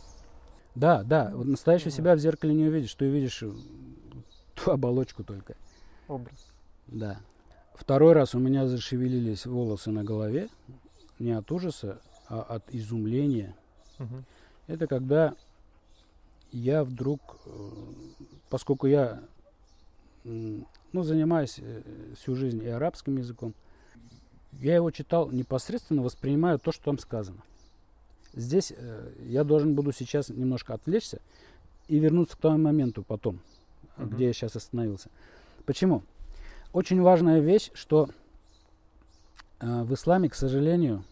Да, 0.76 1.04
да. 1.04 1.32
Вот 1.34 1.48
настоящего 1.48 1.92
себя 1.92 2.16
в 2.16 2.20
зеркале 2.20 2.54
не 2.54 2.66
увидишь. 2.66 2.94
Ты 2.96 3.08
увидишь 3.08 3.44
ту 4.54 4.72
оболочку 4.72 5.24
только. 5.24 5.56
Образ. 6.08 6.48
Да. 6.88 7.20
Второй 7.74 8.14
раз 8.14 8.36
у 8.36 8.40
меня 8.40 8.68
зашевелились 8.68 9.46
волосы 9.46 9.92
на 9.92 10.04
голове. 10.04 10.50
Не 11.20 11.32
от 11.32 11.52
ужаса, 11.52 12.00
а 12.28 12.42
от 12.42 12.74
изумления. 12.74 13.56
Угу. 14.00 14.24
Это 14.68 14.88
когда 14.88 15.34
я 16.52 16.84
вдруг, 16.84 17.22
э, 17.46 17.70
поскольку 18.50 18.88
я 18.88 19.22
ну, 20.24 21.04
занимаюсь 21.04 21.60
э, 21.60 21.82
всю 22.18 22.36
жизнь 22.36 22.64
и 22.64 22.68
арабским 22.68 23.18
языком, 23.18 23.54
я 24.54 24.76
его 24.76 24.90
читал 24.92 25.30
непосредственно, 25.30 26.02
воспринимаю 26.02 26.60
то, 26.60 26.72
что 26.72 26.86
там 26.86 26.98
сказано. 26.98 27.42
Здесь 28.36 28.74
э, 28.76 29.12
я 29.24 29.44
должен 29.44 29.76
буду 29.76 29.92
сейчас 29.92 30.30
немножко 30.30 30.74
отвлечься 30.74 31.22
и 31.88 32.00
вернуться 32.00 32.36
к 32.36 32.42
тому 32.42 32.58
моменту 32.58 33.02
потом, 33.04 33.40
uh-huh. 33.98 34.10
где 34.10 34.28
я 34.28 34.34
сейчас 34.34 34.56
остановился. 34.56 35.10
Почему? 35.66 36.04
Очень 36.74 37.02
важная 37.02 37.40
вещь, 37.40 37.72
что 37.74 38.10
э, 39.60 39.84
в 39.84 39.94
исламе, 39.94 40.30
к 40.30 40.36
сожалению, 40.36 41.04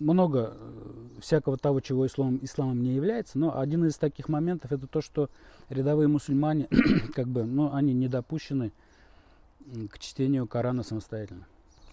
много 0.00 0.54
э, 0.56 1.20
всякого 1.20 1.56
того, 1.56 1.80
чего 1.80 2.06
ислам, 2.06 2.40
исламом 2.42 2.82
не 2.82 2.94
является, 2.94 3.38
но 3.38 3.58
один 3.58 3.84
из 3.84 3.96
таких 3.96 4.28
моментов 4.28 4.72
это 4.72 4.88
то, 4.88 5.00
что 5.00 5.30
рядовые 5.68 6.08
мусульмане, 6.08 6.68
как 7.14 7.28
бы, 7.28 7.44
ну, 7.44 7.72
они 7.72 7.94
не 7.94 8.08
допущены 8.08 8.72
к 9.90 9.98
чтению 9.98 10.46
Корана 10.48 10.82
самостоятельно. 10.82 11.46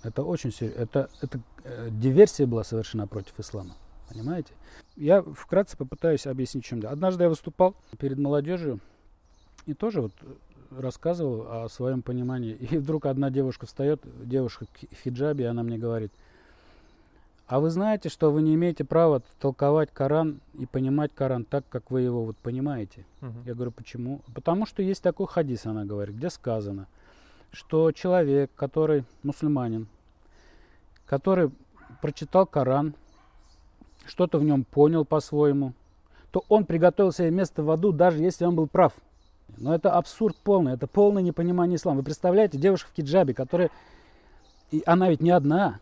Это 0.06 0.24
очень 0.24 0.52
серьезно. 0.52 0.82
Это, 0.82 1.10
это 1.22 1.40
э, 1.64 1.90
диверсия 1.92 2.46
была 2.46 2.64
совершена 2.64 3.08
против 3.08 3.40
ислама. 3.40 3.76
Понимаете? 4.10 4.54
Я 4.96 5.24
вкратце 5.24 5.76
попытаюсь 5.76 6.28
объяснить, 6.28 6.64
чем 6.64 6.80
да. 6.80 6.92
Однажды 6.92 7.24
я 7.24 7.30
выступал 7.30 7.76
перед 7.98 8.20
молодежью 8.20 8.80
и 9.66 9.74
тоже 9.74 10.02
вот 10.02 10.14
рассказывал 10.70 11.64
о 11.64 11.70
своем 11.70 12.04
понимании. 12.04 12.54
И 12.72 12.78
вдруг 12.78 13.08
одна 13.08 13.30
девушка 13.32 13.66
встает, 13.66 14.02
девушка 14.24 14.66
в 14.66 15.04
хиджабе, 15.04 15.46
и 15.46 15.48
она 15.48 15.64
мне 15.64 15.78
говорит, 15.78 16.12
а 17.48 17.60
вы 17.60 17.70
знаете, 17.70 18.10
что 18.10 18.32
вы 18.32 18.42
не 18.42 18.56
имеете 18.56 18.84
права 18.84 19.22
толковать 19.40 19.90
Коран 19.94 20.40
и 20.56 20.66
понимать 20.66 21.12
Коран 21.14 21.46
так, 21.46 21.64
как 21.70 21.92
вы 21.92 22.02
его 22.02 22.26
вот 22.26 22.38
понимаете? 22.38 23.06
Угу. 23.22 23.34
Я 23.46 23.54
говорю, 23.54 23.72
почему? 23.72 24.22
Потому 24.34 24.66
что 24.66 24.82
есть 24.82 25.04
такой 25.04 25.28
хадис, 25.28 25.66
она 25.66 25.86
говорит, 25.86 26.16
где 26.16 26.30
сказано, 26.30 26.88
что 27.52 27.92
человек, 27.92 28.52
который 28.56 29.06
мусульманин, 29.24 29.88
который 31.06 31.52
прочитал 32.02 32.46
Коран, 32.46 32.96
что-то 34.06 34.38
в 34.38 34.44
нем 34.44 34.64
понял 34.64 35.06
по-своему, 35.06 35.74
то 36.32 36.44
он 36.50 36.66
приготовил 36.66 37.12
себе 37.12 37.32
место 37.32 37.64
в 37.64 37.72
аду, 37.72 37.92
даже 37.92 38.22
если 38.22 38.46
он 38.46 38.56
был 38.56 38.68
прав. 38.68 38.94
Но 39.58 39.74
это 39.74 39.94
абсурд 39.94 40.36
полный, 40.38 40.74
это 40.74 40.88
полное 40.88 41.24
непонимание 41.24 41.78
ислама. 41.78 42.00
Вы 42.00 42.04
представляете, 42.04 42.58
девушка 42.58 42.90
в 42.90 42.94
киджабе, 42.94 43.34
которая, 43.34 43.70
и 44.72 44.84
она 44.86 45.10
ведь 45.10 45.22
не 45.22 45.32
одна, 45.32 45.80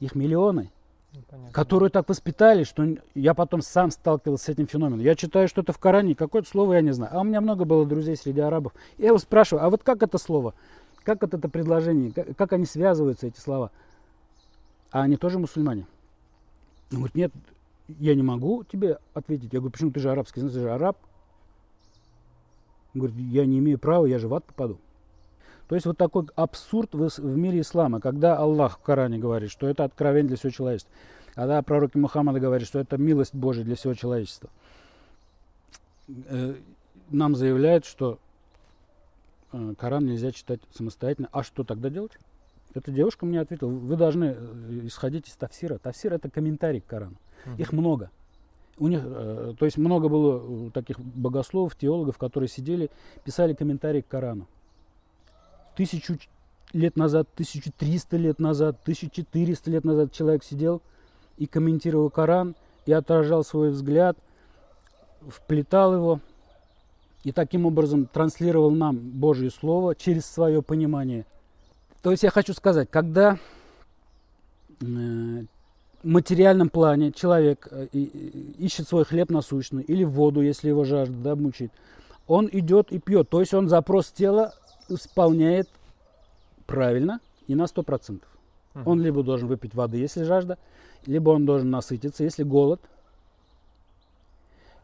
их 0.00 0.14
миллионы, 0.16 0.70
Ну, 1.12 1.20
понятно. 1.30 1.52
которую 1.52 1.90
так 1.90 2.08
воспитали, 2.08 2.64
что 2.64 2.84
я 3.14 3.34
потом 3.34 3.62
сам 3.62 3.90
сталкивался 3.90 4.46
с 4.46 4.48
этим 4.48 4.66
феноменом. 4.66 5.00
Я 5.00 5.14
читаю 5.14 5.46
что-то 5.46 5.72
в 5.72 5.78
Коране, 5.78 6.14
какое-то 6.14 6.48
слово 6.48 6.74
я 6.74 6.80
не 6.80 6.92
знаю. 6.92 7.12
А 7.14 7.20
у 7.20 7.24
меня 7.24 7.40
много 7.40 7.64
было 7.64 7.86
друзей 7.86 8.16
среди 8.16 8.40
арабов. 8.40 8.72
Я 8.98 9.08
его 9.08 9.18
спрашиваю, 9.18 9.64
а 9.64 9.70
вот 9.70 9.84
как 9.84 10.02
это 10.02 10.18
слово? 10.18 10.54
Как 11.04 11.22
это, 11.22 11.36
это 11.36 11.48
предложение? 11.48 12.12
Как, 12.12 12.36
как 12.36 12.52
они 12.52 12.64
связываются, 12.66 13.26
эти 13.28 13.38
слова? 13.38 13.70
А 14.92 15.02
они 15.02 15.16
тоже 15.16 15.38
мусульмане? 15.38 15.86
Он 16.92 16.98
говорит, 16.98 17.14
нет, 17.14 17.32
я 17.98 18.14
не 18.14 18.22
могу 18.22 18.62
тебе 18.64 18.98
ответить. 19.14 19.52
Я 19.52 19.58
говорю, 19.58 19.72
почему 19.72 19.90
ты 19.90 20.00
же 20.00 20.10
арабский, 20.10 20.40
знаешь, 20.40 20.54
ты 20.54 20.60
же 20.60 20.70
араб. 20.70 20.98
Он 22.94 23.00
говорит, 23.00 23.16
я 23.18 23.46
не 23.46 23.58
имею 23.58 23.78
права, 23.78 24.04
я 24.04 24.18
же 24.18 24.28
в 24.28 24.34
ад 24.34 24.44
попаду. 24.44 24.78
То 25.68 25.74
есть 25.74 25.86
вот 25.86 25.96
такой 25.96 26.26
абсурд 26.36 26.90
в, 26.92 27.36
мире 27.36 27.60
ислама, 27.60 28.00
когда 28.00 28.36
Аллах 28.36 28.78
в 28.78 28.82
Коране 28.82 29.18
говорит, 29.18 29.50
что 29.50 29.66
это 29.66 29.84
откровение 29.84 30.28
для 30.28 30.36
всего 30.36 30.50
человечества, 30.50 30.92
когда 31.34 31.62
пророк 31.62 31.94
Мухаммад 31.94 32.38
говорит, 32.38 32.68
что 32.68 32.78
это 32.78 32.98
милость 32.98 33.34
Божия 33.34 33.64
для 33.64 33.76
всего 33.76 33.94
человечества, 33.94 34.50
э, 36.08 36.56
нам 37.08 37.34
заявляют, 37.34 37.86
что 37.86 38.18
э, 39.52 39.74
Коран 39.78 40.04
нельзя 40.04 40.32
читать 40.32 40.60
самостоятельно. 40.74 41.30
А 41.32 41.42
что 41.42 41.64
тогда 41.64 41.88
делать? 41.88 42.18
Эта 42.74 42.90
девушка 42.90 43.26
мне 43.26 43.40
ответила, 43.40 43.68
вы 43.68 43.96
должны 43.96 44.36
э, 44.36 44.80
исходить 44.84 45.28
из 45.28 45.36
тафсира. 45.36 45.78
Тафсир 45.78 46.12
это 46.12 46.30
комментарий 46.30 46.80
к 46.80 46.86
Корану. 46.86 47.16
Мгм. 47.44 47.56
Их 47.56 47.72
много. 47.72 48.10
У 48.78 48.88
них, 48.88 49.02
э, 49.04 49.54
то 49.58 49.64
есть 49.64 49.76
много 49.76 50.08
было 50.08 50.68
э, 50.68 50.70
таких 50.70 50.98
богословов, 50.98 51.76
теологов, 51.76 52.18
которые 52.18 52.48
сидели, 52.48 52.90
писали 53.24 53.54
комментарии 53.54 54.00
к 54.00 54.08
Корану. 54.08 54.46
Тысячу 55.76 56.18
лет 56.72 56.96
назад, 56.96 57.28
1300 57.34 58.16
лет 58.16 58.38
назад, 58.38 58.78
1400 58.82 59.70
лет 59.70 59.84
назад 59.84 60.12
человек 60.12 60.42
сидел 60.44 60.80
и 61.36 61.46
комментировал 61.46 62.10
Коран, 62.10 62.54
и 62.86 62.92
отражал 62.92 63.44
свой 63.44 63.70
взгляд, 63.70 64.16
вплетал 65.28 65.94
его, 65.94 66.20
и 67.24 67.32
таким 67.32 67.66
образом 67.66 68.06
транслировал 68.06 68.70
нам 68.70 68.98
Божье 68.98 69.50
Слово 69.50 69.94
через 69.94 70.26
свое 70.26 70.62
понимание. 70.62 71.24
То 72.02 72.10
есть 72.10 72.24
я 72.24 72.30
хочу 72.30 72.52
сказать, 72.52 72.90
когда 72.90 73.38
э, 74.80 74.84
в 74.84 76.06
материальном 76.06 76.68
плане 76.68 77.12
человек 77.12 77.68
э, 77.70 77.86
ищет 77.92 78.88
свой 78.88 79.04
хлеб 79.04 79.30
насущный 79.30 79.82
или 79.82 80.02
воду, 80.02 80.42
если 80.42 80.68
его 80.68 80.84
жажда 80.84 81.14
да, 81.14 81.36
мучает, 81.36 81.70
он 82.26 82.48
идет 82.52 82.90
и 82.90 82.98
пьет. 82.98 83.28
То 83.28 83.40
есть 83.40 83.54
он 83.54 83.68
запрос 83.68 84.10
тела 84.10 84.52
исполняет 84.88 85.68
правильно 86.66 87.20
и 87.46 87.54
на 87.54 87.64
100%. 87.64 88.20
Мгм. 88.74 88.88
Он 88.88 89.00
либо 89.00 89.22
должен 89.22 89.46
выпить 89.46 89.74
воды, 89.74 89.98
если 89.98 90.24
жажда, 90.24 90.58
либо 91.06 91.30
он 91.30 91.46
должен 91.46 91.70
насытиться, 91.70 92.24
если 92.24 92.42
голод. 92.42 92.80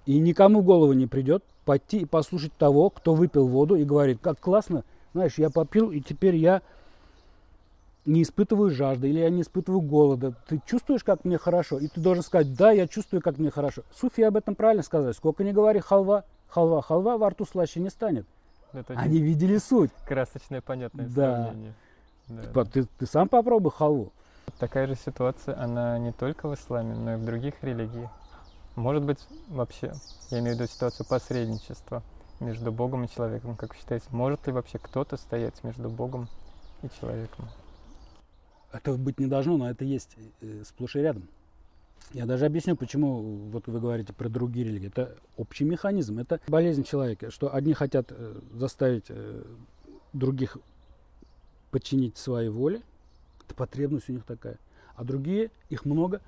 И 0.07 0.19
никому 0.19 0.61
в 0.61 0.65
голову 0.65 0.93
не 0.93 1.07
придет 1.07 1.43
пойти 1.65 1.99
и 1.99 2.05
послушать 2.05 2.53
того, 2.55 2.91
кто 2.91 3.15
выпил 3.15 3.47
воду 3.47 3.75
и 3.75 3.85
говорит, 3.85 4.21
как 4.23 4.39
классно, 4.41 4.85
знаешь, 5.13 5.37
я 5.37 5.51
попил, 5.51 5.91
и 5.91 6.01
теперь 6.01 6.37
я 6.37 6.63
не 8.09 8.23
испытываю 8.23 8.71
жажды 8.71 9.09
или 9.11 9.21
я 9.21 9.29
не 9.29 9.43
испытываю 9.43 9.83
голода. 9.83 10.35
Ты 10.49 10.61
чувствуешь, 10.67 11.05
как 11.05 11.25
мне 11.25 11.37
хорошо? 11.39 11.79
И 11.79 11.89
ты 11.89 12.01
должен 12.01 12.25
сказать, 12.25 12.55
да, 12.57 12.71
я 12.73 12.89
чувствую, 12.89 13.21
как 13.21 13.39
мне 13.39 13.51
хорошо. 13.51 13.83
Суфи 13.95 14.23
об 14.23 14.37
этом 14.37 14.55
правильно 14.55 14.83
сказали. 14.83 15.13
Сколько 15.13 15.45
не 15.45 15.53
говори 15.53 15.81
халва, 15.81 16.25
халва, 16.49 16.81
халва 16.81 17.19
во 17.19 17.29
рту 17.31 17.45
слаще 17.45 17.81
не 17.81 17.91
станет. 17.91 18.27
Это 18.73 18.95
Они 18.95 19.19
видели 19.19 19.59
суть. 19.59 19.91
красочное, 20.07 20.61
понятное 20.63 21.07
Да. 21.07 21.45
сравнение. 21.45 21.75
Да. 22.29 22.43
Типа, 22.43 22.65
Ты, 22.65 22.85
ты 22.99 23.07
сам 23.07 23.29
попробуй 23.29 23.73
халву. 23.73 24.13
Такая 24.59 24.87
же 24.87 24.95
ситуация, 24.95 25.59
она 25.63 25.99
не 25.99 26.13
только 26.13 26.49
в 26.49 26.55
исламе, 26.55 26.95
но 26.95 27.15
и 27.15 27.17
в 27.17 27.25
других 27.25 27.63
религиях. 27.63 28.11
Может 28.75 29.05
быть, 29.05 29.19
вообще, 29.49 29.93
я 30.31 30.39
имею 30.39 30.57
в 30.57 30.61
виду 30.61 30.71
ситуацию 30.71 31.07
посредничества 31.07 32.03
между 32.41 32.73
Богом 32.73 33.05
и 33.05 33.09
человеком. 33.09 33.55
Как 33.57 33.75
вы 33.75 33.79
считаете, 33.81 34.07
может 34.11 34.47
ли 34.47 34.53
вообще 34.53 34.79
кто-то 34.79 35.17
стоять 35.19 35.63
между 35.65 35.91
Богом 35.91 36.29
и 36.83 36.89
человеком? 37.01 37.47
Этого 38.73 38.97
быть 38.97 39.19
не 39.19 39.27
должно, 39.27 39.57
но 39.57 39.71
это 39.71 39.85
есть 39.85 40.17
э, 40.41 40.63
сплошь 40.65 40.97
и 40.97 41.01
рядом. 41.01 41.29
Я 42.13 42.27
даже 42.27 42.47
объясню, 42.47 42.77
почему 42.77 43.21
вот 43.51 43.67
вы 43.67 43.81
говорите 43.81 44.13
про 44.13 44.29
другие 44.29 44.67
религии. 44.67 44.89
Это 44.89 45.17
общий 45.37 45.65
механизм, 45.65 46.19
это 46.19 46.41
болезнь 46.49 46.85
человека, 46.85 47.31
что 47.31 47.55
одни 47.55 47.75
хотят 47.75 48.07
э, 48.11 48.41
заставить 48.55 49.07
э, 49.09 49.43
других 50.13 50.59
подчинить 51.71 52.17
своей 52.17 52.49
воле, 52.49 52.81
это 53.45 53.55
потребность 53.55 54.09
у 54.09 54.13
них 54.13 54.25
такая, 54.25 54.57
а 54.97 55.05
другие, 55.05 55.51
их 55.69 55.85
много, 55.85 56.21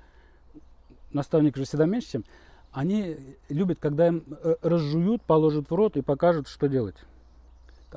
наставник 1.13 1.57
же 1.57 1.65
всегда 1.65 1.87
меньше, 1.87 2.13
чем, 2.13 2.25
они 2.73 3.17
любят, 3.49 3.79
когда 3.81 4.09
им 4.09 4.23
разжуют, 4.63 5.23
положат 5.23 5.71
в 5.71 5.75
рот 5.75 5.97
и 5.97 6.03
покажут, 6.03 6.47
что 6.47 6.69
делать. 6.69 6.97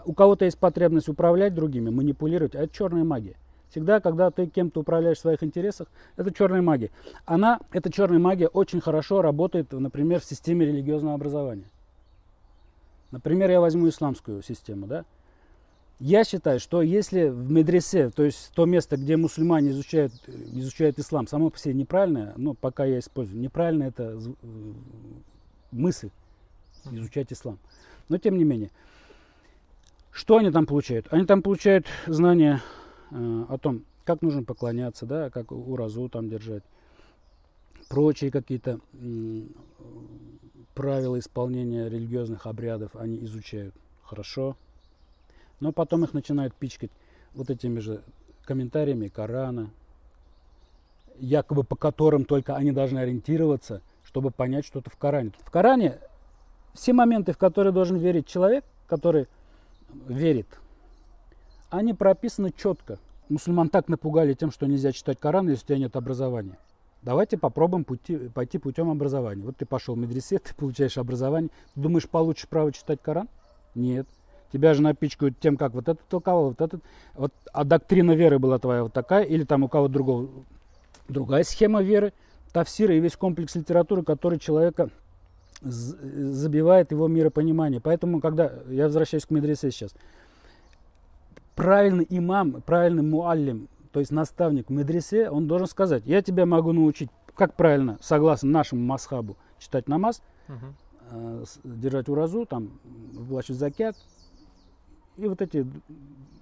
У 0.06 0.14
кого-то 0.14 0.46
есть 0.46 0.58
потребность 0.58 1.10
управлять 1.10 1.54
другими, 1.54 1.90
манипулировать, 1.90 2.56
а 2.56 2.64
это 2.64 2.74
черная 2.74 3.04
магия. 3.04 3.36
Всегда, 3.74 4.00
когда 4.00 4.30
ты 4.30 4.46
кем-то 4.46 4.82
управляешь 4.82 5.18
в 5.18 5.22
своих 5.22 5.42
интересах, 5.42 5.88
это 6.16 6.32
черная 6.32 6.62
магия. 6.62 6.92
Она, 7.26 7.60
эта 7.72 7.92
черная 7.92 8.20
магия 8.20 8.48
очень 8.48 8.80
хорошо 8.80 9.24
работает, 9.24 9.72
например, 9.72 10.20
в 10.20 10.26
системе 10.26 10.68
религиозного 10.68 11.16
образования. 11.16 11.66
Например, 13.10 13.50
я 13.50 13.60
возьму 13.60 13.90
исламскую 13.90 14.44
систему, 14.44 14.86
да. 14.86 15.06
Я 16.00 16.24
считаю, 16.24 16.60
что 16.60 16.84
если 16.84 17.30
в 17.30 17.50
медресе, 17.50 18.12
то 18.12 18.22
есть 18.22 18.52
то 18.54 18.66
место, 18.66 18.96
где 18.96 19.18
мусульмане 19.18 19.72
изучают, 19.72 20.14
изучают 20.28 21.00
ислам, 21.00 21.26
само 21.26 21.50
по 21.50 21.58
себе 21.58 21.74
неправильное, 21.74 22.34
но 22.38 22.54
пока 22.54 22.86
я 22.86 23.00
использую, 23.00 23.42
неправильно 23.42 23.86
это 23.86 24.20
э, 24.44 24.74
мысль 25.72 26.12
изучать 26.92 27.34
ислам. 27.34 27.58
Но 28.08 28.20
тем 28.20 28.38
не 28.38 28.44
менее, 28.44 28.70
что 30.12 30.38
они 30.38 30.52
там 30.52 30.68
получают? 30.68 31.08
Они 31.10 31.26
там 31.26 31.42
получают 31.42 31.88
знания 32.06 32.62
о 33.14 33.58
том, 33.58 33.84
как 34.06 34.22
нужно 34.22 34.44
поклоняться, 34.44 35.06
да, 35.06 35.30
как 35.30 35.52
уразу 35.52 36.10
там 36.10 36.30
держать, 36.30 36.64
прочие 37.90 38.32
какие-то 38.32 38.80
э, 38.94 39.42
правила 40.74 41.20
исполнения 41.20 41.90
религиозных 41.90 42.48
обрядов 42.48 42.96
они 42.96 43.24
изучают. 43.26 43.76
Хорошо, 44.04 44.58
но 45.60 45.72
потом 45.72 46.04
их 46.04 46.14
начинают 46.14 46.54
пичкать 46.54 46.92
вот 47.34 47.50
этими 47.50 47.80
же 47.80 48.04
комментариями 48.46 49.08
Корана, 49.08 49.70
якобы 51.18 51.64
по 51.64 51.76
которым 51.76 52.26
только 52.26 52.56
они 52.56 52.72
должны 52.72 53.00
ориентироваться, 53.00 53.82
чтобы 54.04 54.32
понять 54.32 54.66
что-то 54.66 54.90
в 54.90 54.98
Коране. 54.98 55.32
В 55.40 55.52
Коране 55.52 56.00
все 56.74 56.94
моменты, 56.94 57.34
в 57.34 57.38
которые 57.38 57.72
должен 57.72 57.98
верить 57.98 58.28
человек, 58.28 58.66
который 58.88 59.28
верит, 60.08 60.48
они 61.74 61.94
прописаны 61.94 62.52
четко. 62.56 63.00
Мусульман 63.30 63.70
так 63.70 63.88
напугали 63.90 64.34
тем, 64.34 64.52
что 64.52 64.68
нельзя 64.68 64.92
читать 64.92 65.20
Коран, 65.20 65.50
если 65.50 65.64
у 65.64 65.68
тебя 65.70 65.78
нет 65.80 65.96
образования. 65.96 66.58
Давайте 67.02 67.38
попробуем 67.38 67.84
пути, 67.84 68.16
пойти 68.16 68.60
путем 68.60 68.92
образования. 68.92 69.44
Вот 69.44 69.58
ты 69.58 69.66
пошел 69.66 69.96
в 69.96 69.98
медресе, 69.98 70.38
ты 70.44 70.54
получаешь 70.54 70.98
образование. 70.98 71.50
Ты 71.74 71.82
думаешь, 71.82 72.08
получишь 72.08 72.48
право 72.48 72.72
читать 72.72 73.00
Коран? 73.02 73.28
Нет. 73.74 74.08
Тебя 74.52 74.76
же 74.76 74.84
напичкают 74.84 75.40
тем, 75.40 75.58
как 75.58 75.74
вот 75.74 75.90
этот 75.90 76.08
толковал, 76.08 76.50
вот 76.50 76.62
этот. 76.62 76.84
Вот, 77.16 77.34
а 77.52 77.64
доктрина 77.64 78.12
веры 78.12 78.38
была 78.38 78.60
твоя 78.60 78.84
вот 78.84 78.94
такая, 78.94 79.24
или 79.24 79.44
там 79.44 79.64
у 79.64 79.68
кого-то 79.68 79.94
другого, 79.94 80.30
другая 81.10 81.44
схема 81.44 81.82
веры, 81.82 82.14
тафсира 82.52 82.94
и 82.94 83.00
весь 83.00 83.18
комплекс 83.18 83.56
литературы, 83.56 84.04
который 84.04 84.38
человека 84.38 84.92
забивает 85.64 86.92
его 86.92 87.08
миропонимание. 87.08 87.82
Поэтому, 87.82 88.22
когда 88.22 88.54
я 88.70 88.86
возвращаюсь 88.86 89.26
к 89.26 89.32
медресе 89.32 89.72
сейчас, 89.72 89.96
правильный 91.56 92.06
имам, 92.10 92.62
правильный 92.62 93.04
муаллим, 93.04 93.68
то 93.92 94.00
есть 94.00 94.12
наставник 94.12 94.70
в 94.70 94.72
медресе, 94.72 95.30
он 95.30 95.48
должен 95.48 95.68
сказать, 95.68 96.04
я 96.06 96.22
тебя 96.22 96.46
могу 96.46 96.72
научить, 96.74 97.10
как 97.36 97.56
правильно, 97.56 97.98
согласно 98.02 98.50
нашему 98.50 98.82
масхабу, 98.82 99.38
читать 99.60 99.88
намаз, 99.88 100.22
угу. 100.48 100.58
э, 101.12 101.44
держать 101.64 102.10
уразу, 102.10 102.46
там, 102.46 102.80
выплачивать 103.14 103.60
закят, 103.60 103.96
и 105.18 105.28
вот 105.28 105.42
эти, 105.42 105.66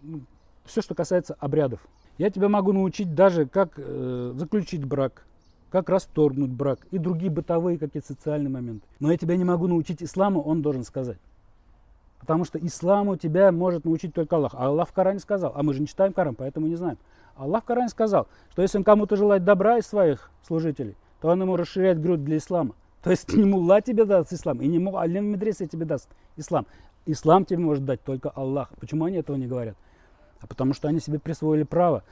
ну, 0.01 0.21
все, 0.65 0.81
что 0.81 0.95
касается 0.95 1.33
обрядов. 1.39 1.85
Я 2.17 2.29
тебя 2.29 2.49
могу 2.49 2.71
научить 2.71 3.13
даже, 3.15 3.45
как 3.45 3.73
э, 3.77 4.33
заключить 4.35 4.85
брак, 4.85 5.25
как 5.69 5.89
расторгнуть 5.89 6.51
брак 6.51 6.79
и 6.91 6.97
другие 6.97 7.31
бытовые 7.31 7.77
какие-то 7.77 8.07
социальные 8.07 8.49
моменты. 8.49 8.85
Но 8.99 9.11
я 9.11 9.17
тебя 9.17 9.35
не 9.35 9.43
могу 9.43 9.67
научить 9.67 10.03
исламу, 10.03 10.41
он 10.41 10.61
должен 10.61 10.83
сказать. 10.83 11.17
Потому 12.21 12.45
что 12.45 12.57
исламу 12.59 13.17
тебя 13.17 13.51
может 13.51 13.83
научить 13.83 14.13
только 14.13 14.35
Аллах. 14.35 14.53
А 14.55 14.67
Аллах 14.67 14.89
в 14.89 14.93
Коране 14.93 15.19
сказал, 15.19 15.51
а 15.55 15.63
мы 15.63 15.73
же 15.73 15.81
не 15.81 15.87
читаем 15.87 16.13
Коран, 16.13 16.35
поэтому 16.35 16.67
не 16.67 16.75
знаем. 16.75 16.97
Аллах 17.35 17.63
в 17.63 17.65
Коране 17.65 17.89
сказал, 17.89 18.27
что 18.51 18.61
если 18.61 18.77
он 18.77 18.83
кому-то 18.83 19.15
желает 19.15 19.43
добра 19.43 19.77
из 19.77 19.87
своих 19.87 20.29
служителей, 20.47 20.95
то 21.19 21.29
он 21.29 21.41
ему 21.41 21.57
расширяет 21.57 22.01
грудь 22.01 22.23
для 22.23 22.37
ислама. 22.37 22.75
То 23.03 23.09
есть 23.09 23.33
не 23.33 23.43
мулла 23.43 23.81
тебе 23.81 24.05
даст 24.05 24.31
ислам, 24.31 24.61
и 24.61 24.67
не 24.67 24.77
алим 24.97 25.25
медресе 25.25 25.67
тебе 25.67 25.85
даст 25.85 26.09
ислам. 26.37 26.65
Ислам 27.05 27.45
тебе 27.45 27.59
может 27.59 27.83
дать 27.83 28.03
только 28.03 28.29
Аллах. 28.29 28.69
Почему 28.79 29.05
они 29.05 29.17
этого 29.17 29.35
не 29.35 29.47
говорят? 29.47 29.75
А 30.39 30.47
потому 30.47 30.73
что 30.73 30.87
они 30.87 30.99
себе 30.99 31.19
присвоили 31.19 31.63
право 31.63 32.03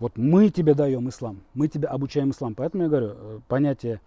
вот 0.00 0.16
мы 0.16 0.48
тебе 0.48 0.74
даем 0.74 1.08
ислам, 1.10 1.42
мы 1.54 1.68
тебя 1.68 1.90
обучаем 1.90 2.30
ислам. 2.30 2.54
Поэтому 2.54 2.84
я 2.84 2.88
говорю, 2.88 3.10
э, 3.12 3.40
понятие 3.46 4.00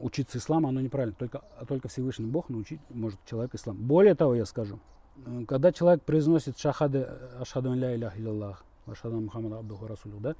учиться 0.00 0.38
исламу, 0.38 0.68
оно 0.68 0.80
неправильно. 0.80 1.14
Только, 1.18 1.42
только 1.66 1.88
Всевышний 1.88 2.26
Бог 2.26 2.48
научить 2.48 2.80
может 2.90 3.18
человек 3.26 3.54
ислам. 3.54 3.76
Более 3.76 4.14
того, 4.14 4.34
я 4.34 4.46
скажу, 4.46 4.78
э, 5.24 5.44
когда 5.46 5.72
человек 5.72 6.02
произносит 6.02 6.58
шахады 6.58 7.08
ашхаду 7.38 7.72
ля 7.74 7.94
илях 7.94 8.18
иллаллах, 8.18 8.64
ашхаду 8.86 9.20
Мухаммад 9.20 9.52
абдуху 9.52 9.86
расулю, 9.86 10.18
да, 10.20 10.34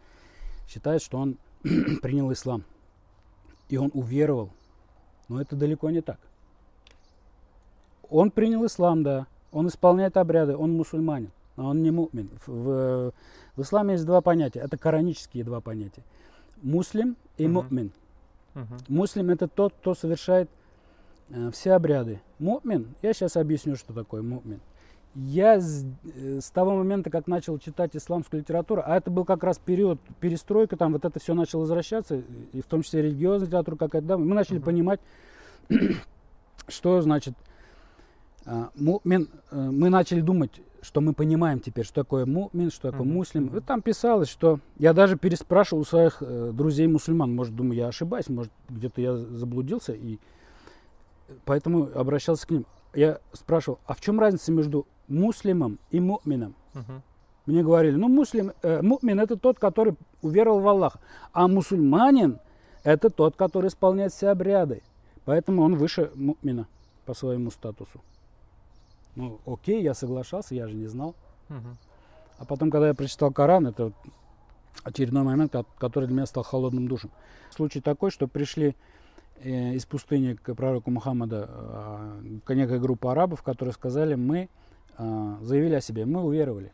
считает, 0.68 1.02
что 1.02 1.18
он 1.18 1.36
принял 2.02 2.32
ислам. 2.32 2.64
И 3.68 3.76
он 3.76 3.90
уверовал. 3.94 4.50
Но 5.28 5.40
это 5.40 5.54
далеко 5.54 5.90
не 5.90 6.00
так. 6.00 6.18
Он 8.08 8.30
принял 8.30 8.66
ислам, 8.66 9.02
да. 9.02 9.26
Он 9.52 9.68
исполняет 9.68 10.16
обряды, 10.16 10.56
он 10.56 10.76
мусульманин, 10.76 11.30
но 11.56 11.68
он 11.68 11.82
не 11.82 11.90
мумин. 11.90 12.30
В, 12.46 13.12
в 13.56 13.62
исламе 13.62 13.94
есть 13.94 14.06
два 14.06 14.20
понятия, 14.20 14.60
это 14.60 14.76
коранические 14.78 15.44
два 15.44 15.60
понятия. 15.60 16.02
Муслим 16.62 17.16
и 17.36 17.44
uh-huh. 17.44 17.48
мумин. 17.48 17.92
Uh-huh. 18.54 18.84
Муслим 18.88 19.30
это 19.30 19.48
тот, 19.48 19.74
кто 19.74 19.94
совершает 19.94 20.50
э, 21.28 21.50
все 21.52 21.72
обряды. 21.72 22.20
Мумин, 22.38 22.94
я 23.02 23.12
сейчас 23.12 23.36
объясню, 23.36 23.76
что 23.76 23.92
такое 23.92 24.22
мумин. 24.22 24.60
Я 25.14 25.60
с, 25.60 25.84
э, 26.04 26.40
с 26.40 26.50
того 26.50 26.76
момента, 26.76 27.10
как 27.10 27.26
начал 27.26 27.58
читать 27.58 27.94
исламскую 27.94 28.40
литературу, 28.40 28.82
а 28.84 28.96
это 28.96 29.10
был 29.10 29.24
как 29.24 29.44
раз 29.44 29.58
период 29.58 30.00
перестройка, 30.20 30.76
там 30.76 30.92
вот 30.92 31.04
это 31.04 31.18
все 31.20 31.34
начало 31.34 31.62
возвращаться, 31.62 32.22
и 32.52 32.60
в 32.60 32.66
том 32.66 32.82
числе 32.82 33.02
религиозная 33.02 33.46
литература 33.46 33.76
какая-то, 33.76 34.06
да, 34.06 34.18
мы 34.18 34.34
начали 34.34 34.58
uh-huh. 34.58 34.64
понимать, 34.64 35.00
что 36.68 37.00
значит 37.02 37.34
а, 38.46 38.70
мумин, 38.74 39.28
э, 39.50 39.56
мы 39.56 39.90
начали 39.90 40.20
думать, 40.20 40.60
что 40.82 41.00
мы 41.00 41.12
понимаем 41.12 41.60
теперь, 41.60 41.84
что 41.84 42.02
такое 42.02 42.26
мумин, 42.26 42.70
что 42.70 42.90
такое 42.90 43.06
муслим. 43.06 43.46
И 43.56 43.60
там 43.60 43.82
писалось, 43.82 44.28
что 44.28 44.60
я 44.78 44.92
даже 44.92 45.16
переспрашивал 45.16 45.82
у 45.82 45.84
своих 45.84 46.18
э, 46.20 46.52
друзей 46.52 46.86
мусульман, 46.86 47.34
может, 47.34 47.54
думаю, 47.54 47.76
я 47.76 47.88
ошибаюсь, 47.88 48.28
может, 48.28 48.52
где-то 48.68 49.00
я 49.00 49.16
заблудился, 49.16 49.92
и 49.92 50.18
поэтому 51.44 51.88
обращался 51.94 52.46
к 52.46 52.50
ним. 52.50 52.66
Я 52.94 53.18
спрашивал, 53.32 53.78
а 53.86 53.94
в 53.94 54.00
чем 54.00 54.18
разница 54.18 54.52
между 54.52 54.86
муслимом 55.08 55.78
и 55.90 56.00
мумином? 56.00 56.54
uh 56.74 57.00
Мне 57.46 57.62
говорили, 57.62 57.96
ну, 57.96 58.08
муслим, 58.08 58.52
э, 58.62 58.82
мумин 58.82 59.20
это 59.20 59.36
тот, 59.36 59.58
который 59.58 59.94
уверовал 60.22 60.60
в 60.60 60.68
Аллаха, 60.68 61.00
а 61.32 61.48
мусульманин 61.48 62.38
это 62.84 63.10
тот, 63.10 63.36
который 63.36 63.68
исполняет 63.68 64.12
все 64.12 64.28
обряды. 64.28 64.82
Поэтому 65.24 65.62
он 65.62 65.76
выше 65.76 66.10
мумина 66.14 66.66
по 67.04 67.14
своему 67.14 67.50
статусу. 67.50 68.00
Ну, 69.20 69.38
окей, 69.44 69.82
я 69.82 69.92
соглашался, 69.92 70.54
я 70.54 70.66
же 70.66 70.74
не 70.74 70.86
знал. 70.86 71.14
Угу. 71.50 71.76
А 72.38 72.44
потом, 72.46 72.70
когда 72.70 72.88
я 72.88 72.94
прочитал 72.94 73.30
Коран, 73.30 73.66
это 73.66 73.92
очередной 74.82 75.24
момент, 75.24 75.54
который 75.78 76.06
для 76.06 76.14
меня 76.14 76.26
стал 76.26 76.42
холодным 76.42 76.88
душем. 76.88 77.10
Случай 77.50 77.82
такой, 77.82 78.10
что 78.10 78.28
пришли 78.28 78.74
э, 79.42 79.74
из 79.74 79.84
пустыни 79.84 80.32
к 80.32 80.54
пророку 80.54 80.90
Мухаммада 80.90 81.50
э, 81.50 82.38
некая 82.48 82.78
группа 82.78 83.12
арабов, 83.12 83.42
которые 83.42 83.74
сказали, 83.74 84.14
мы 84.14 84.48
э, 84.96 85.36
заявили 85.42 85.74
о 85.74 85.82
себе, 85.82 86.06
мы 86.06 86.24
уверовали. 86.24 86.72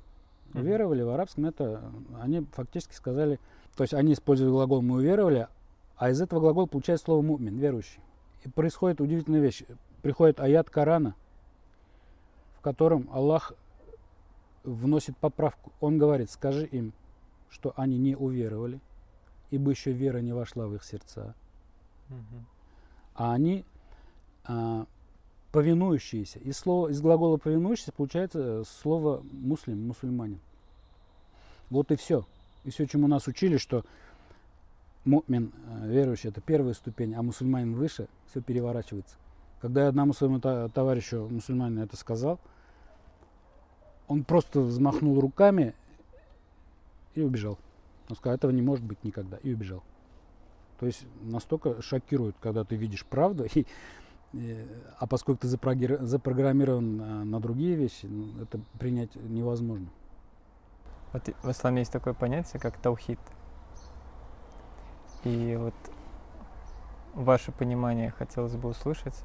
Mm-hmm. 0.53 0.61
Уверовали 0.61 1.03
в 1.03 1.09
арабском, 1.09 1.47
это 1.47 1.83
они 2.21 2.47
фактически 2.53 2.95
сказали, 2.95 3.41
то 3.77 3.83
есть 3.83 3.93
они 3.93 4.13
используют 4.13 4.53
глагол 4.53 4.83
«мы 4.83 4.97
уверовали», 4.97 5.49
а 5.97 6.11
из 6.11 6.21
этого 6.21 6.39
глагола 6.39 6.67
получается 6.67 7.07
слово 7.07 7.23
«мумин», 7.23 7.59
верующий. 7.59 7.99
И 8.45 8.49
происходит 8.49 9.01
удивительная 9.01 9.41
вещь. 9.41 9.65
Приходит 10.03 10.39
аят 10.39 10.71
Корана– 10.71 11.17
котором 12.67 13.09
Аллах 13.13 13.53
вносит 14.65 15.17
поправку. 15.19 15.71
Он 15.81 15.99
говорит, 15.99 16.33
скажи 16.33 16.67
им, 16.67 16.93
что 17.49 17.73
они 17.77 17.97
не 17.97 18.17
уверовали, 18.17 18.81
ибо 19.53 19.71
еще 19.71 19.93
вера 19.93 20.19
не 20.19 20.33
вошла 20.33 20.67
в 20.67 20.75
их 20.75 20.83
сердца. 20.83 21.37
Угу. 22.11 22.45
А 23.15 23.35
они 23.35 23.65
а, 24.43 24.87
повинующиеся. 25.53 26.41
Из, 26.41 26.59
слова, 26.59 26.89
из 26.89 27.01
глагола 27.01 27.37
повинующийся 27.37 27.93
получается 27.93 28.65
слово 28.65 29.23
муслим, 29.31 29.87
мусульманин. 29.87 30.41
Вот 31.71 31.93
и 31.93 31.97
все. 31.97 32.27
И 32.65 32.71
все, 32.71 32.87
чему 32.87 33.07
нас 33.07 33.29
учили, 33.29 33.59
что 33.59 33.85
мумин, 35.05 35.53
э, 35.69 35.87
верующий, 35.89 36.31
это 36.31 36.41
первая 36.41 36.75
ступень, 36.75 37.15
а 37.15 37.23
мусульманин 37.23 37.77
выше, 37.77 38.09
все 38.29 38.41
переворачивается. 38.41 39.15
Когда 39.61 39.83
я 39.83 39.89
одному 39.89 40.15
своему 40.15 40.41
товарищу 40.41 41.29
мусульманину 41.31 41.85
это 41.85 41.97
сказал, 41.97 42.41
он 44.09 44.25
просто 44.25 44.61
взмахнул 44.61 45.21
руками 45.21 45.75
и 47.15 47.23
убежал. 47.23 47.59
Он 48.09 48.17
сказал, 48.17 48.37
этого 48.37 48.51
не 48.51 48.63
может 48.63 48.85
быть 48.85 49.03
никогда. 49.05 49.39
И 49.39 49.53
убежал. 49.53 49.83
То 50.79 50.87
есть 50.87 51.07
настолько 51.23 51.81
шокирует, 51.83 52.37
когда 52.41 52.65
ты 52.65 52.77
видишь 52.77 53.05
правду, 53.05 53.45
и, 53.55 53.67
и, 54.33 54.67
а 54.99 55.07
поскольку 55.07 55.43
ты 55.43 55.49
запрограммирован 55.49 56.97
на, 56.97 57.25
на 57.25 57.41
другие 57.41 57.75
вещи, 57.75 58.07
ну, 58.07 58.43
это 58.43 58.61
принять 58.79 59.15
невозможно. 59.17 59.89
Вот 61.13 61.29
в 61.43 61.51
исламе 61.51 61.81
есть 61.81 61.93
такое 61.93 62.15
понятие, 62.15 62.61
как 62.61 62.77
таухид. 62.79 63.19
И 65.25 65.57
вот 65.57 65.75
ваше 67.15 67.51
понимание 67.51 68.11
хотелось 68.11 68.55
бы 68.55 68.69
услышать, 68.69 69.25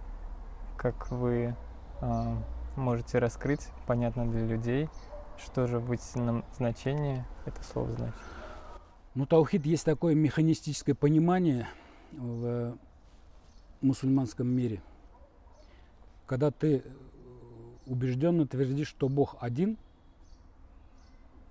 как 0.77 1.11
вы 1.11 1.55
э, 1.99 2.35
можете 2.75 3.19
раскрыть, 3.19 3.67
понятно 3.85 4.29
для 4.29 4.45
людей, 4.45 4.89
что 5.37 5.67
же 5.67 5.79
в 5.79 5.91
истинном 5.93 6.45
значении 6.55 7.25
это 7.45 7.63
слово 7.63 7.91
значит? 7.91 8.15
Ну, 9.13 9.25
таухид 9.25 9.65
есть 9.65 9.83
такое 9.83 10.15
механистическое 10.15 10.95
понимание 10.95 11.67
в 12.11 12.77
мусульманском 13.81 14.47
мире, 14.47 14.81
когда 16.25 16.51
ты 16.51 16.83
убежденно 17.87 18.47
твердишь, 18.47 18.87
что 18.87 19.09
Бог 19.09 19.35
один, 19.41 19.77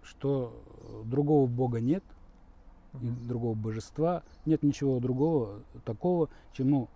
что 0.02 0.62
другого 1.04 1.46
Бога 1.46 1.80
нет, 1.80 2.02
и 3.00 3.06
другого 3.06 3.54
божества, 3.54 4.22
нет 4.46 4.62
ничего 4.62 4.98
другого 5.00 5.60
такого, 5.84 6.28
чему 6.52 6.88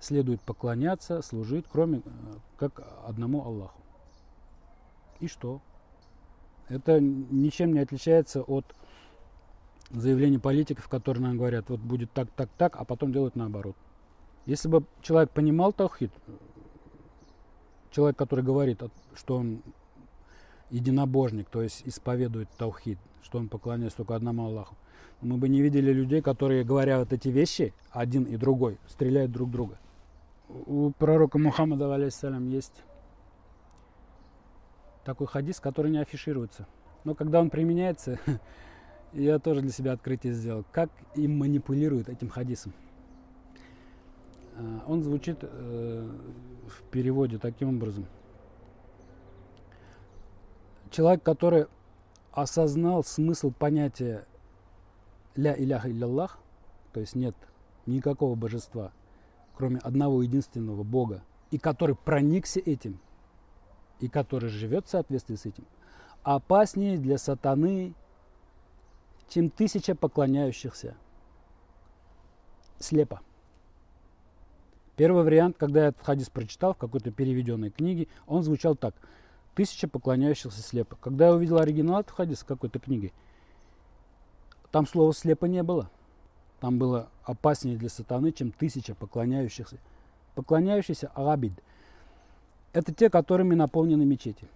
следует 0.00 0.40
поклоняться, 0.40 1.22
служить, 1.22 1.66
кроме 1.70 1.98
э, 1.98 2.02
как 2.58 2.80
одному 3.06 3.44
Аллаху. 3.44 3.80
И 5.20 5.28
что? 5.28 5.60
Это 6.68 7.00
ничем 7.00 7.72
не 7.72 7.80
отличается 7.80 8.42
от 8.42 8.64
заявлений 9.90 10.38
политиков, 10.38 10.88
которые 10.88 11.22
нам 11.22 11.36
говорят, 11.36 11.68
вот 11.68 11.80
будет 11.80 12.10
так, 12.12 12.28
так, 12.32 12.50
так, 12.58 12.76
а 12.76 12.84
потом 12.84 13.12
делают 13.12 13.36
наоборот. 13.36 13.76
Если 14.44 14.68
бы 14.68 14.84
человек 15.00 15.30
понимал 15.30 15.72
таухид, 15.72 16.10
человек, 17.90 18.16
который 18.16 18.44
говорит, 18.44 18.82
что 19.14 19.36
он 19.36 19.62
единобожник, 20.70 21.48
то 21.48 21.62
есть 21.62 21.82
исповедует 21.84 22.48
таухид, 22.58 22.98
что 23.22 23.38
он 23.38 23.48
поклоняется 23.48 23.98
только 23.98 24.16
одному 24.16 24.46
Аллаху, 24.46 24.76
мы 25.20 25.38
бы 25.38 25.48
не 25.48 25.62
видели 25.62 25.92
людей, 25.92 26.20
которые, 26.20 26.64
говоря 26.64 26.98
вот 26.98 27.12
эти 27.12 27.28
вещи, 27.28 27.72
один 27.90 28.24
и 28.24 28.36
другой, 28.36 28.78
стреляют 28.88 29.32
друг 29.32 29.50
друга. 29.50 29.78
У 30.48 30.90
пророка 30.92 31.38
Мухаммада, 31.38 31.92
алейхиссалям, 31.92 32.48
есть 32.48 32.84
такой 35.04 35.26
хадис, 35.26 35.60
который 35.60 35.90
не 35.90 35.98
афишируется. 35.98 36.66
Но 37.04 37.14
когда 37.14 37.40
он 37.40 37.50
применяется, 37.50 38.18
я 39.12 39.38
тоже 39.38 39.62
для 39.62 39.70
себя 39.70 39.92
открытие 39.92 40.32
сделал, 40.32 40.64
как 40.72 40.90
им 41.14 41.38
манипулируют 41.38 42.08
этим 42.08 42.28
хадисом. 42.28 42.72
А, 44.56 44.84
он 44.86 45.02
звучит 45.02 45.38
э, 45.42 46.08
в 46.66 46.82
переводе 46.90 47.38
таким 47.38 47.76
образом. 47.76 48.06
Человек, 50.90 51.22
который 51.22 51.66
осознал 52.32 53.02
смысл 53.02 53.50
понятия 53.50 54.26
ля 55.34 55.54
иляха 55.56 55.90
илляллах, 55.90 56.38
то 56.92 57.00
есть 57.00 57.14
нет 57.14 57.34
никакого 57.86 58.34
божества, 58.34 58.92
кроме 59.56 59.78
одного 59.78 60.22
единственного 60.22 60.82
Бога, 60.82 61.22
и 61.50 61.58
который 61.58 61.96
проникся 61.96 62.60
этим, 62.60 63.00
и 64.00 64.08
который 64.08 64.48
живет 64.48 64.86
в 64.86 64.90
соответствии 64.90 65.36
с 65.36 65.46
этим, 65.46 65.64
опаснее 66.22 66.98
для 66.98 67.18
сатаны, 67.18 67.94
чем 69.28 69.50
тысяча 69.50 69.94
поклоняющихся 69.94 70.96
слепо. 72.78 73.20
Первый 74.96 75.24
вариант, 75.24 75.56
когда 75.58 75.82
я 75.82 75.88
этот 75.88 76.04
хадис 76.04 76.30
прочитал 76.30 76.74
в 76.74 76.78
какой-то 76.78 77.10
переведенной 77.10 77.70
книге, 77.70 78.08
он 78.26 78.42
звучал 78.42 78.76
так. 78.76 78.94
Тысяча 79.54 79.88
поклоняющихся 79.88 80.62
слепо. 80.62 80.96
Когда 80.96 81.26
я 81.26 81.34
увидел 81.34 81.58
оригинал 81.58 82.00
этого 82.00 82.16
хадиса 82.16 82.46
какой-то 82.46 82.78
книги, 82.78 83.12
там 84.70 84.86
слова 84.86 85.12
слепо 85.12 85.46
не 85.46 85.62
было. 85.62 85.90
Там 86.60 86.78
было 86.78 87.08
опаснее 87.24 87.76
для 87.76 87.88
сатаны, 87.88 88.32
чем 88.32 88.50
тысяча 88.50 88.94
поклоняющихся. 88.94 89.76
Поклоняющиеся 90.34 91.10
арабид. 91.14 91.52
Это 92.72 92.92
те, 92.92 93.10
которыми 93.10 93.54
наполнены 93.54 94.04
мечети. 94.04 94.48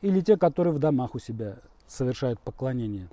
Или 0.00 0.20
те, 0.20 0.36
которые 0.36 0.74
в 0.74 0.78
домах 0.78 1.14
у 1.14 1.18
себя 1.18 1.56
совершают 1.86 2.40
поклонение. 2.40 3.08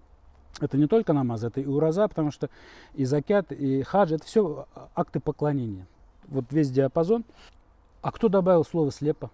Это 0.60 0.78
не 0.78 0.88
только 0.88 1.14
намаз, 1.14 1.44
это 1.44 1.62
и 1.62 1.66
ураза, 1.66 2.08
потому 2.08 2.32
что 2.32 2.50
и 2.94 3.06
закят, 3.06 3.52
и 3.52 3.84
хадж, 3.84 4.14
это 4.14 4.26
все 4.26 4.68
акты 4.96 5.20
поклонения. 5.20 5.88
Вот 6.28 6.46
весь 6.52 6.72
диапазон. 6.72 7.24
А 8.02 8.12
кто 8.12 8.30
добавил 8.30 8.66
слово 8.66 8.92
слепо? 8.92 9.32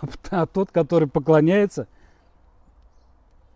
А 0.30 0.46
тот, 0.46 0.70
который 0.70 1.08
поклоняется, 1.08 1.88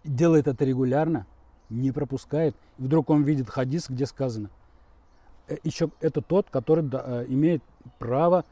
делает 0.04 0.48
это 0.48 0.64
регулярно, 0.64 1.26
не 1.72 1.92
пропускает. 1.92 2.54
Вдруг 2.78 3.10
он 3.10 3.22
видит 3.22 3.48
хадис, 3.50 3.88
где 3.88 4.06
сказано. 4.06 4.50
Э, 5.48 5.56
Еще 5.64 5.90
это 6.00 6.20
тот, 6.20 6.50
который 6.50 6.88
э, 6.92 7.26
имеет 7.28 7.62
право 7.98 8.44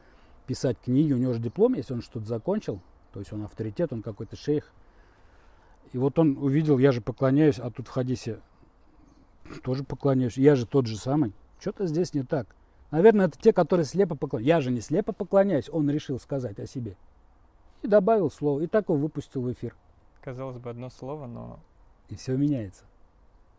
писать 0.47 0.77
книги, 0.83 1.13
у 1.13 1.17
него 1.17 1.33
же 1.33 1.39
диплом, 1.39 1.73
если 1.73 1.93
он 1.93 2.01
что-то 2.01 2.25
закончил, 2.25 2.81
то 3.13 3.19
есть 3.19 3.31
он 3.31 3.43
авторитет, 3.43 3.93
он 3.93 4.01
какой-то 4.01 4.35
шейх. 4.35 4.71
И 5.93 5.97
вот 5.97 6.19
он 6.19 6.37
увидел, 6.37 6.77
я 6.77 6.91
же 6.91 7.01
поклоняюсь, 7.01 7.59
а 7.59 7.69
тут 7.69 7.87
в 7.87 7.91
хадисе 7.91 8.39
тоже 9.63 9.83
поклоняюсь, 9.83 10.37
я 10.37 10.55
же 10.55 10.65
тот 10.65 10.87
же 10.87 10.97
самый. 10.97 11.33
Что-то 11.59 11.85
здесь 11.85 12.13
не 12.13 12.23
так. 12.23 12.47
Наверное, 12.91 13.27
это 13.27 13.39
те, 13.39 13.53
которые 13.53 13.85
слепо 13.85 14.15
поклоняются. 14.15 14.47
Я 14.47 14.61
же 14.61 14.71
не 14.71 14.81
слепо 14.81 15.13
поклоняюсь, 15.13 15.69
он 15.69 15.89
решил 15.89 16.19
сказать 16.19 16.59
о 16.59 16.67
себе. 16.67 16.97
И 17.81 17.87
добавил 17.87 18.29
слово, 18.29 18.61
и 18.61 18.67
так 18.67 18.89
его 18.89 18.97
выпустил 18.97 19.41
в 19.41 19.51
эфир. 19.51 19.75
Казалось 20.21 20.57
бы, 20.57 20.69
одно 20.69 20.89
слово, 20.89 21.27
но... 21.27 21.59
И 22.09 22.15
все 22.15 22.35
меняется. 22.35 22.83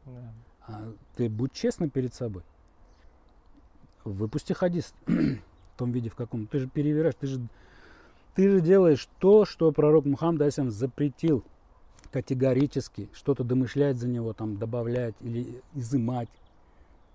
Да. 0.07 0.35
А 0.67 0.93
ты 1.17 1.29
будь 1.29 1.53
честным 1.53 1.91
перед 1.91 2.15
собой. 2.15 2.43
Выпусти 4.05 4.53
хадис 4.53 4.95
в 5.07 5.39
том 5.77 5.93
виде, 5.93 6.09
в 6.09 6.15
каком. 6.15 6.47
Ты 6.47 6.61
же 6.61 6.69
перевираешь, 6.69 7.15
ты 7.19 7.27
же, 7.27 7.41
ты 8.35 8.49
же 8.51 8.61
делаешь 8.61 9.09
то, 9.19 9.45
что 9.45 9.71
пророк 9.73 10.05
Мухаммад 10.05 10.43
Айсам 10.43 10.71
запретил 10.71 11.45
категорически, 12.11 13.09
что-то 13.13 13.45
домышлять 13.45 13.97
за 13.97 14.09
него, 14.09 14.33
там, 14.33 14.57
добавлять 14.57 15.15
или 15.21 15.63
изымать. 15.75 16.29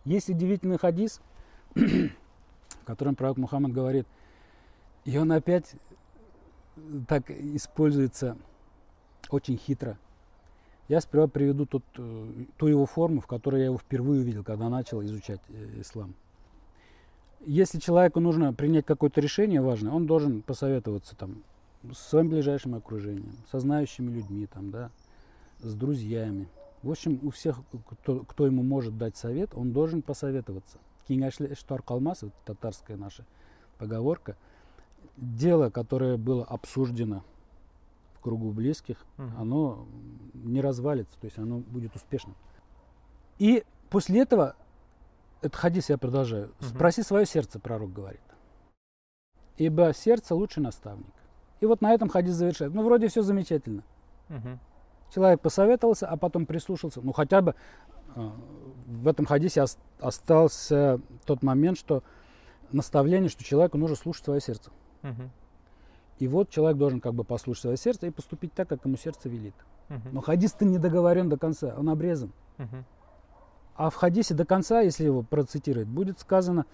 Есть 0.06 0.30
удивительный 0.30 0.78
хадис, 0.78 1.21
в 1.76 2.86
котором 2.86 3.15
пророк 3.15 3.38
Мухаммад 3.38 3.71
говорит, 3.71 4.08
и 5.06 5.17
он 5.17 5.32
опять 5.32 5.76
так 7.08 7.30
используется 7.30 8.38
очень 9.30 9.58
хитро. 9.58 9.97
Я 10.88 11.02
сперва 11.02 11.28
приведу 11.28 11.65
тот, 11.65 11.84
э, 11.97 12.45
ту 12.58 12.67
его 12.67 12.86
форму, 12.86 13.19
в 13.19 13.28
которой 13.28 13.60
я 13.60 13.65
его 13.65 13.78
впервые 13.78 14.21
увидел, 14.21 14.43
когда 14.43 14.69
начал 14.69 15.04
изучать 15.04 15.41
э, 15.50 15.82
ислам. 15.82 16.13
Если 17.45 17.80
человеку 17.80 18.19
нужно 18.19 18.54
принять 18.54 18.86
какое-то 18.86 19.19
решение 19.19 19.62
важное, 19.62 19.91
он 19.91 20.08
должен 20.08 20.41
посоветоваться 20.41 21.15
там, 21.15 21.43
с 21.91 21.97
своим 21.97 22.30
ближайшим 22.30 22.76
окружением, 22.76 23.34
со 23.52 23.60
знающими 23.60 24.10
людьми, 24.10 24.47
там, 24.47 24.71
да, 24.71 24.89
с 25.60 25.73
друзьями. 25.76 26.47
В 26.84 26.91
общем, 26.91 27.19
у 27.21 27.32
всех, 27.32 27.60
кто, 27.89 28.19
кто 28.21 28.45
ему 28.45 28.63
может 28.63 28.97
дать 28.97 29.17
совет, 29.17 29.52
он 29.56 29.73
должен 29.73 30.02
посоветоваться. 30.02 30.78
Кингашли 31.08 31.52
Эштар 31.52 31.82
Калмас, 31.82 32.23
татарская 32.45 32.97
наша 32.97 33.26
поговорка, 33.78 34.36
дело, 35.17 35.69
которое 35.69 36.17
было 36.17 36.43
обсуждено 36.45 37.23
кругу 38.28 38.52
близких, 38.52 38.98
Мгм. 39.16 39.34
оно 39.42 39.88
не 40.34 40.60
развалится, 40.60 41.18
то 41.20 41.26
есть 41.26 41.38
оно 41.40 41.60
будет 41.60 41.96
успешным. 41.96 42.36
И 43.40 43.63
после 43.90 44.22
этого, 44.22 44.56
этот 45.42 45.56
хадис 45.56 45.90
я 45.90 45.98
продолжаю, 45.98 46.48
Мгм. 46.60 46.70
спроси 46.70 47.04
свое 47.04 47.26
сердце, 47.26 47.58
пророк 47.60 47.94
говорит. 47.94 48.20
Ибо 49.56 49.94
сердце 49.94 50.36
лучший 50.36 50.62
наставник. 50.62 51.13
И 51.62 51.66
вот 51.66 51.80
на 51.82 51.94
этом 51.94 52.10
хадис 52.10 52.34
завершает. 52.36 52.74
Ну, 52.74 52.84
вроде 52.84 53.08
все 53.08 53.22
замечательно. 53.22 53.84
Мгм. 54.28 54.60
Человек 55.13 55.40
посоветовался, 55.40 56.08
а 56.08 56.18
потом 56.18 56.46
прислушался. 56.46 57.00
Ну, 57.02 57.13
хотя 57.13 57.42
бы 57.42 57.56
э, 58.16 58.30
в 58.88 59.08
этом 59.08 59.26
хадисе 59.26 59.62
ос- 59.63 59.78
остался 60.00 61.00
тот 61.26 61.44
момент, 61.44 61.78
что 61.78 62.04
наставление, 62.74 63.30
что 63.30 63.44
человеку 63.44 63.78
нужно 63.78 63.96
слушать 63.96 64.26
свое 64.26 64.42
сердце. 64.42 64.70
Мгм. 65.02 65.32
И 66.20 66.28
вот 66.28 66.50
человек 66.50 66.78
должен 66.78 67.00
как 67.00 67.14
бы 67.14 67.24
послушать 67.24 67.62
свое 67.62 67.78
сердце 67.78 68.08
и 68.08 68.10
поступить 68.10 68.54
так, 68.54 68.68
как 68.68 68.86
ему 68.86 68.98
сердце 68.98 69.30
велит. 69.30 69.54
Мгм. 69.90 70.10
Но 70.14 70.22
хадис-то 70.22 70.66
не 70.66 70.80
договорен 70.80 71.30
до 71.30 71.38
конца, 71.38 71.76
он 71.78 71.90
обрезан. 71.90 72.32
Мгм. 72.58 72.86
А 73.76 73.90
в 73.92 73.96
хадисе 73.96 74.34
до 74.34 74.44
конца, 74.44 74.82
если 74.82 75.06
его 75.06 75.22
процитировать, 75.22 75.88
будет 75.88 76.20
сказано, 76.20 76.66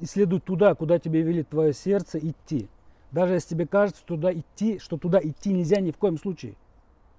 исследуй 0.00 0.40
туда, 0.40 0.74
куда 0.74 0.98
тебе 0.98 1.22
велит 1.22 1.48
твое 1.48 1.72
сердце 1.72 2.18
идти. 2.18 2.68
Даже 3.10 3.34
если 3.34 3.50
тебе 3.50 3.66
кажется 3.66 4.04
туда 4.04 4.32
идти, 4.32 4.78
что 4.78 4.98
туда 4.98 5.18
идти 5.22 5.52
нельзя 5.52 5.80
ни 5.80 5.90
в 5.90 5.96
коем 5.96 6.18
случае. 6.18 6.56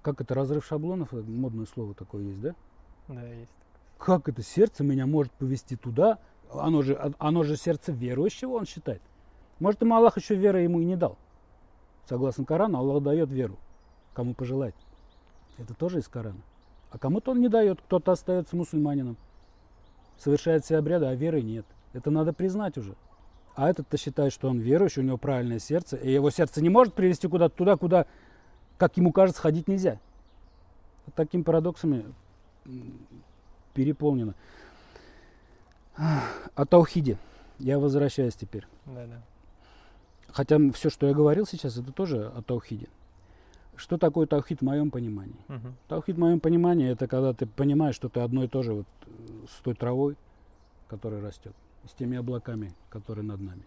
Как 0.02 0.20
это, 0.20 0.34
разрыв 0.34 0.64
шаблонов, 0.64 1.12
модное 1.12 1.66
слово 1.66 1.94
такое 1.94 2.22
есть, 2.24 2.40
да? 2.40 2.54
Да, 3.08 3.22
есть. 3.26 3.50
Как 3.98 4.28
это 4.28 4.42
сердце 4.42 4.84
меня 4.84 5.06
может 5.06 5.32
повести 5.32 5.76
туда? 5.76 6.18
Оно 6.52 6.82
же, 6.82 7.12
оно 7.18 7.42
же 7.42 7.56
сердце 7.56 7.90
верующего, 7.90 8.52
он 8.52 8.66
считает. 8.66 9.02
Может, 9.58 9.82
ему 9.82 9.96
Аллах 9.96 10.16
еще 10.16 10.34
веры 10.34 10.60
ему 10.60 10.80
и 10.80 10.84
не 10.84 10.96
дал. 10.96 11.16
Согласно 12.06 12.44
Корану, 12.44 12.78
Аллах 12.78 13.02
дает 13.02 13.30
веру, 13.30 13.56
кому 14.12 14.34
пожелает. 14.34 14.74
Это 15.58 15.74
тоже 15.74 16.00
из 16.00 16.08
Корана. 16.08 16.40
А 16.90 16.98
кому-то 16.98 17.32
он 17.32 17.40
не 17.40 17.48
дает, 17.48 17.80
кто-то 17.80 18.12
остается 18.12 18.56
мусульманином. 18.56 19.16
Совершает 20.18 20.64
все 20.64 20.76
обряды, 20.76 21.06
а 21.06 21.14
веры 21.14 21.42
нет. 21.42 21.66
Это 21.92 22.10
надо 22.10 22.32
признать 22.32 22.76
уже. 22.78 22.94
А 23.56 23.70
этот-то 23.70 23.96
считает, 23.96 24.32
что 24.32 24.48
он 24.48 24.58
верующий, 24.58 25.02
у 25.02 25.04
него 25.04 25.16
правильное 25.16 25.58
сердце, 25.58 25.96
и 25.96 26.12
его 26.12 26.30
сердце 26.30 26.60
не 26.60 26.68
может 26.68 26.94
привести 26.94 27.28
куда-то 27.28 27.56
туда, 27.56 27.76
куда, 27.76 28.06
как 28.78 28.96
ему 28.96 29.12
кажется, 29.12 29.40
ходить 29.40 29.68
нельзя. 29.68 29.98
Вот 31.06 31.14
такими 31.14 31.42
парадоксами 31.42 32.04
переполнено. 33.74 34.34
О 35.96 36.66
Таухиде. 36.66 37.18
Я 37.58 37.78
возвращаюсь 37.78 38.34
теперь. 38.34 38.66
Да, 38.86 39.06
да. 39.06 39.22
Хотя 40.34 40.58
все, 40.72 40.90
что 40.90 41.06
я 41.06 41.14
говорил 41.14 41.46
сейчас, 41.46 41.76
это 41.78 41.92
тоже 41.92 42.26
о 42.26 42.42
Таухиде. 42.42 42.88
Что 43.76 43.98
такое 43.98 44.26
Таухид 44.26 44.62
в 44.62 44.64
моем 44.64 44.90
понимании? 44.90 45.38
Угу. 45.48 45.74
Таухид 45.86 46.16
в 46.16 46.18
моем 46.18 46.40
понимании 46.40 46.90
это 46.90 47.06
когда 47.06 47.32
ты 47.32 47.46
понимаешь, 47.46 47.94
что 47.94 48.08
ты 48.08 48.18
одно 48.18 48.42
и 48.42 48.48
то 48.48 48.64
же 48.64 48.74
вот 48.74 48.86
э, 49.06 49.10
с 49.48 49.62
той 49.62 49.74
травой, 49.74 50.16
которая 50.88 51.22
растет, 51.22 51.54
с 51.88 51.92
теми 51.92 52.16
облаками, 52.16 52.74
которые 52.90 53.24
над 53.24 53.40
нами. 53.40 53.62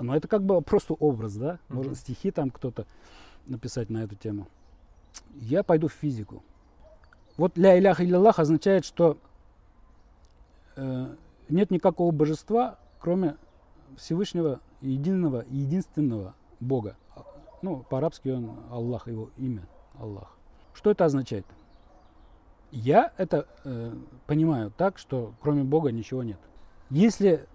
Но 0.00 0.16
это 0.16 0.26
как 0.26 0.42
бы 0.42 0.60
просто 0.62 0.94
образ, 0.94 1.36
да? 1.36 1.60
Может 1.68 1.92
Мгм. 1.92 1.96
стихи 1.96 2.32
там 2.32 2.50
кто-то 2.50 2.84
написать 3.46 3.88
на 3.88 4.02
эту 4.02 4.16
тему. 4.16 4.48
Я 5.34 5.62
пойду 5.62 5.86
в 5.86 5.92
физику. 5.92 6.42
Вот 7.36 7.56
ля 7.56 7.78
илях 7.78 8.00
илляллах 8.00 8.40
означает, 8.40 8.84
что 8.84 9.16
э, 10.74 11.14
нет 11.48 11.70
никакого 11.70 12.10
божества, 12.10 12.80
кроме 12.98 13.36
Всевышнего, 13.96 14.58
единого 14.82 15.44
единственного 15.48 16.34
Бога. 16.60 16.96
А, 17.16 17.24
Ну, 17.62 17.84
по-арабски 17.88 18.28
он 18.28 18.50
Аллах, 18.70 19.08
его 19.08 19.30
имя 19.36 19.62
Аллах. 19.98 20.36
Что 20.74 20.90
это 20.90 21.04
означает? 21.04 21.46
Я 22.70 23.12
это 23.18 23.46
э, 23.64 23.92
понимаю 24.26 24.72
так, 24.76 24.98
что 24.98 25.34
кроме 25.40 25.62
Бога 25.62 25.92
ничего 25.92 26.22
нет. 26.22 26.38
Если 26.90 27.46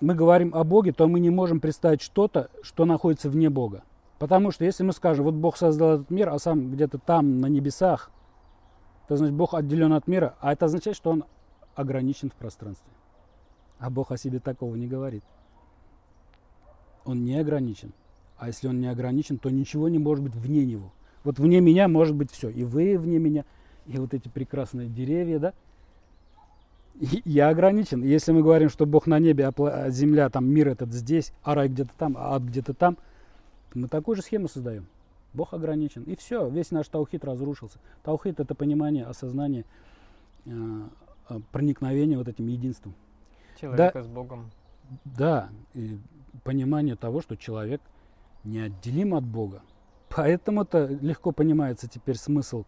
мы 0.00 0.14
говорим 0.14 0.54
о 0.54 0.64
Боге, 0.64 0.92
то 0.92 1.06
мы 1.06 1.20
не 1.20 1.30
можем 1.30 1.60
представить 1.60 2.02
что-то, 2.02 2.50
что 2.62 2.84
находится 2.84 3.30
вне 3.30 3.48
Бога. 3.48 3.84
Потому 4.18 4.50
что 4.50 4.64
если 4.64 4.84
мы 4.84 4.92
скажем, 4.92 5.24
вот 5.24 5.34
Бог 5.34 5.56
создал 5.56 5.94
этот 5.94 6.10
мир, 6.10 6.28
а 6.28 6.38
сам 6.38 6.70
где-то 6.70 6.98
там, 6.98 7.40
на 7.40 7.46
небесах, 7.46 8.10
то 9.08 9.16
значит 9.16 9.34
Бог 9.34 9.54
отделен 9.54 9.92
от 9.92 10.06
мира, 10.06 10.36
а 10.40 10.52
это 10.52 10.66
означает, 10.66 10.96
что 10.96 11.10
он 11.10 11.24
ограничен 11.74 12.30
в 12.30 12.34
пространстве. 12.34 12.92
А 13.78 13.90
Бог 13.90 14.12
о 14.12 14.16
себе 14.16 14.38
такого 14.38 14.76
не 14.76 14.86
говорит. 14.86 15.24
Он 17.04 17.24
не 17.24 17.38
ограничен. 17.38 17.92
А 18.38 18.48
если 18.48 18.68
он 18.68 18.80
не 18.80 18.88
ограничен, 18.88 19.38
то 19.38 19.50
ничего 19.50 19.88
не 19.88 19.98
может 19.98 20.24
быть 20.24 20.34
вне 20.34 20.64
него. 20.64 20.92
Вот 21.24 21.38
вне 21.38 21.60
меня 21.60 21.88
может 21.88 22.16
быть 22.16 22.30
все. 22.30 22.48
И 22.48 22.64
вы 22.64 22.98
вне 22.98 23.18
меня, 23.18 23.44
и 23.86 23.98
вот 23.98 24.14
эти 24.14 24.28
прекрасные 24.28 24.88
деревья, 24.88 25.38
да? 25.38 25.52
И 27.00 27.22
я 27.24 27.48
ограничен. 27.48 28.02
Если 28.02 28.32
мы 28.32 28.42
говорим, 28.42 28.68
что 28.68 28.86
Бог 28.86 29.06
на 29.06 29.18
небе, 29.18 29.46
а 29.46 29.52
а 29.56 29.90
земля, 29.90 30.28
там 30.28 30.46
мир 30.46 30.68
этот 30.68 30.92
здесь, 30.92 31.32
а 31.42 31.54
рай 31.54 31.68
где-то 31.68 31.92
там, 31.96 32.16
а 32.18 32.34
ад 32.34 32.42
где-то 32.42 32.74
там, 32.74 32.98
мы 33.74 33.88
такую 33.88 34.16
же 34.16 34.22
схему 34.22 34.48
создаем. 34.48 34.86
Бог 35.32 35.54
ограничен. 35.54 36.02
И 36.02 36.16
все, 36.16 36.48
весь 36.48 36.70
наш 36.70 36.88
таухид 36.88 37.24
разрушился. 37.24 37.78
Таухид 38.02 38.38
это 38.40 38.54
понимание, 38.54 39.06
осознание, 39.06 39.64
э, 40.44 40.50
э, 41.30 41.40
проникновение 41.50 42.18
вот 42.18 42.28
этим 42.28 42.48
единством. 42.48 42.94
Человека 43.58 44.02
с 44.02 44.06
Богом. 44.06 44.50
Да, 45.04 45.48
и 45.74 45.98
понимание 46.44 46.96
того, 46.96 47.20
что 47.20 47.36
человек 47.36 47.80
неотделим 48.44 49.14
от 49.14 49.24
Бога. 49.24 49.62
Поэтому-то 50.08 50.86
легко 50.86 51.32
понимается 51.32 51.88
теперь 51.88 52.16
смысл 52.16 52.64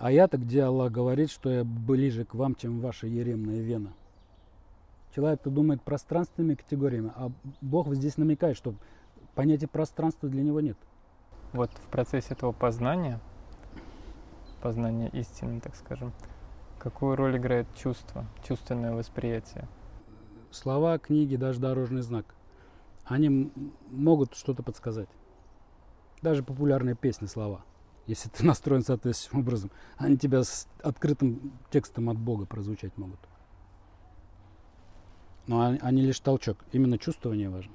аята, 0.00 0.38
где 0.38 0.64
Аллах 0.64 0.92
говорит, 0.92 1.30
что 1.30 1.50
я 1.50 1.64
ближе 1.64 2.24
к 2.24 2.34
вам, 2.34 2.54
чем 2.54 2.80
ваша 2.80 3.06
еремная 3.06 3.60
вена. 3.60 3.92
Человек-то 5.14 5.50
думает 5.50 5.82
пространственными 5.82 6.54
категориями, 6.54 7.12
а 7.14 7.30
Бог 7.62 7.94
здесь 7.94 8.18
намекает, 8.18 8.56
что 8.56 8.74
понятия 9.34 9.66
пространства 9.66 10.28
для 10.28 10.42
него 10.42 10.60
нет. 10.60 10.76
Вот 11.52 11.70
в 11.70 11.88
процессе 11.88 12.34
этого 12.34 12.52
познания, 12.52 13.18
познания 14.60 15.08
истины, 15.14 15.60
так 15.60 15.74
скажем, 15.74 16.12
какую 16.78 17.16
роль 17.16 17.38
играет 17.38 17.66
чувство, 17.74 18.26
чувственное 18.46 18.92
восприятие? 18.92 19.66
Слова, 20.50 20.98
книги, 20.98 21.36
даже 21.36 21.60
дорожный 21.60 22.02
знак, 22.02 22.35
они 23.06 23.52
могут 23.90 24.34
что-то 24.34 24.62
подсказать. 24.62 25.08
Даже 26.22 26.42
популярные 26.42 26.96
песни, 26.96 27.26
слова. 27.26 27.64
Если 28.06 28.28
ты 28.28 28.44
настроен 28.46 28.82
соответствующим 28.82 29.40
образом, 29.40 29.70
они 29.96 30.16
тебя 30.16 30.42
с 30.42 30.68
открытым 30.82 31.52
текстом 31.70 32.10
от 32.10 32.18
Бога 32.18 32.46
прозвучать 32.46 32.96
могут. 32.96 33.20
Но 35.46 35.60
они, 35.80 36.02
лишь 36.02 36.18
толчок. 36.18 36.58
Именно 36.72 36.98
чувствование 36.98 37.48
важно. 37.48 37.72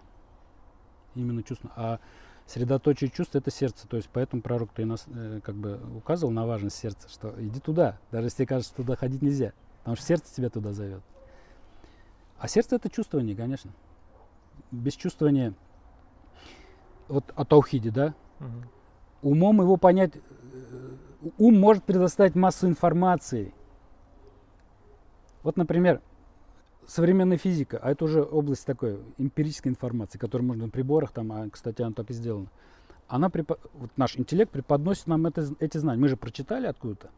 Именно 1.15 1.41
чувство. 1.41 1.71
А 1.77 1.99
средоточие 2.45 3.09
чувств 3.09 3.33
это 3.35 3.49
сердце. 3.49 3.87
То 3.87 3.95
есть 3.95 4.09
поэтому 4.11 4.41
пророк-то 4.41 4.81
и 4.81 4.85
нас 4.85 5.05
э, 5.07 5.39
как 5.41 5.55
бы 5.55 5.79
указывал 5.95 6.33
на 6.33 6.45
важность 6.45 6.75
сердца, 6.75 7.07
что 7.07 7.33
иди 7.37 7.61
туда, 7.61 7.97
даже 8.11 8.27
если 8.27 8.37
тебе 8.39 8.47
кажется, 8.47 8.75
туда 8.75 8.97
ходить 8.97 9.21
нельзя. 9.21 9.53
Потому 9.79 9.95
что 9.95 10.05
сердце 10.05 10.35
тебя 10.35 10.49
туда 10.49 10.73
зовет. 10.73 11.01
А 12.37 12.49
сердце 12.49 12.75
это 12.75 12.89
чувствование, 12.89 13.37
конечно. 13.37 13.71
Без 14.71 14.93
чувствования, 14.93 15.53
вот 17.07 17.25
о 17.35 17.45
таухиде, 17.45 17.91
да, 17.91 18.13
Мгм. 18.39 18.63
умом 19.21 19.61
его 19.61 19.77
понять, 19.77 20.13
э, 20.15 20.95
ум 21.37 21.59
может 21.59 21.83
предоставить 21.83 22.35
массу 22.35 22.67
информации. 22.67 23.53
Вот, 25.43 25.57
например, 25.57 26.01
современная 26.87 27.37
физика, 27.37 27.79
а 27.81 27.91
это 27.91 28.05
уже 28.05 28.21
область 28.21 28.65
такой 28.65 28.99
эмпирической 29.17 29.71
информации, 29.71 30.17
которую 30.17 30.47
можно 30.47 30.65
на 30.65 30.69
приборах, 30.69 31.11
там, 31.11 31.31
а, 31.31 31.49
кстати, 31.49 31.81
она 31.81 31.93
так 31.93 32.09
и 32.09 32.13
сделана. 32.13 32.47
Она, 33.07 33.27
препо- 33.27 33.59
вот 33.73 33.91
наш 33.97 34.17
интеллект 34.17 34.51
преподносит 34.51 35.07
нам 35.07 35.25
это, 35.25 35.45
эти 35.59 35.77
знания. 35.77 35.99
Мы 35.99 36.07
же 36.07 36.15
прочитали 36.17 36.67
откуда-то, 36.67 37.09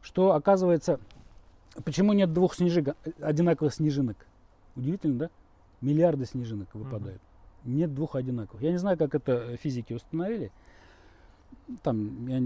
что 0.00 0.32
оказывается, 0.32 0.98
почему 1.84 2.12
нет 2.12 2.32
двух 2.32 2.54
снежинок, 2.54 2.96
одинаковых 3.20 3.72
снежинок? 3.74 4.16
Удивительно, 4.76 5.18
да? 5.18 5.30
Миллиарды 5.80 6.24
снежинок 6.26 6.68
выпадают. 6.74 7.20
Нет 7.64 7.94
двух 7.94 8.14
одинаковых. 8.14 8.62
Я 8.62 8.72
не 8.72 8.78
знаю, 8.78 8.98
как 8.98 9.14
это 9.14 9.56
физики 9.56 9.92
установили. 9.94 10.52
Там 11.82 12.26
я 12.26 12.42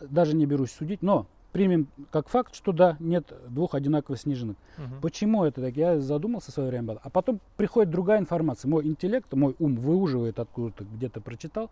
даже 0.00 0.34
не 0.36 0.46
берусь 0.46 0.72
судить, 0.72 1.02
но 1.02 1.26
примем 1.52 1.88
как 2.10 2.28
факт, 2.28 2.54
что 2.54 2.72
да, 2.72 2.96
нет 3.00 3.32
двух 3.48 3.74
одинаковых 3.74 4.20
снежинок. 4.20 4.56
Мгм. 4.76 5.00
Почему 5.00 5.44
это 5.44 5.62
так? 5.62 5.76
Я 5.76 6.00
задумался 6.00 6.50
в 6.50 6.54
свое 6.54 6.68
время. 6.68 6.98
А 7.02 7.10
потом 7.10 7.40
приходит 7.56 7.90
другая 7.90 8.18
информация. 8.20 8.68
Мой 8.68 8.86
интеллект, 8.86 9.32
мой 9.32 9.56
ум 9.58 9.76
выуживает 9.76 10.38
откуда-то, 10.38 10.84
где-то 10.84 11.20
прочитал. 11.20 11.70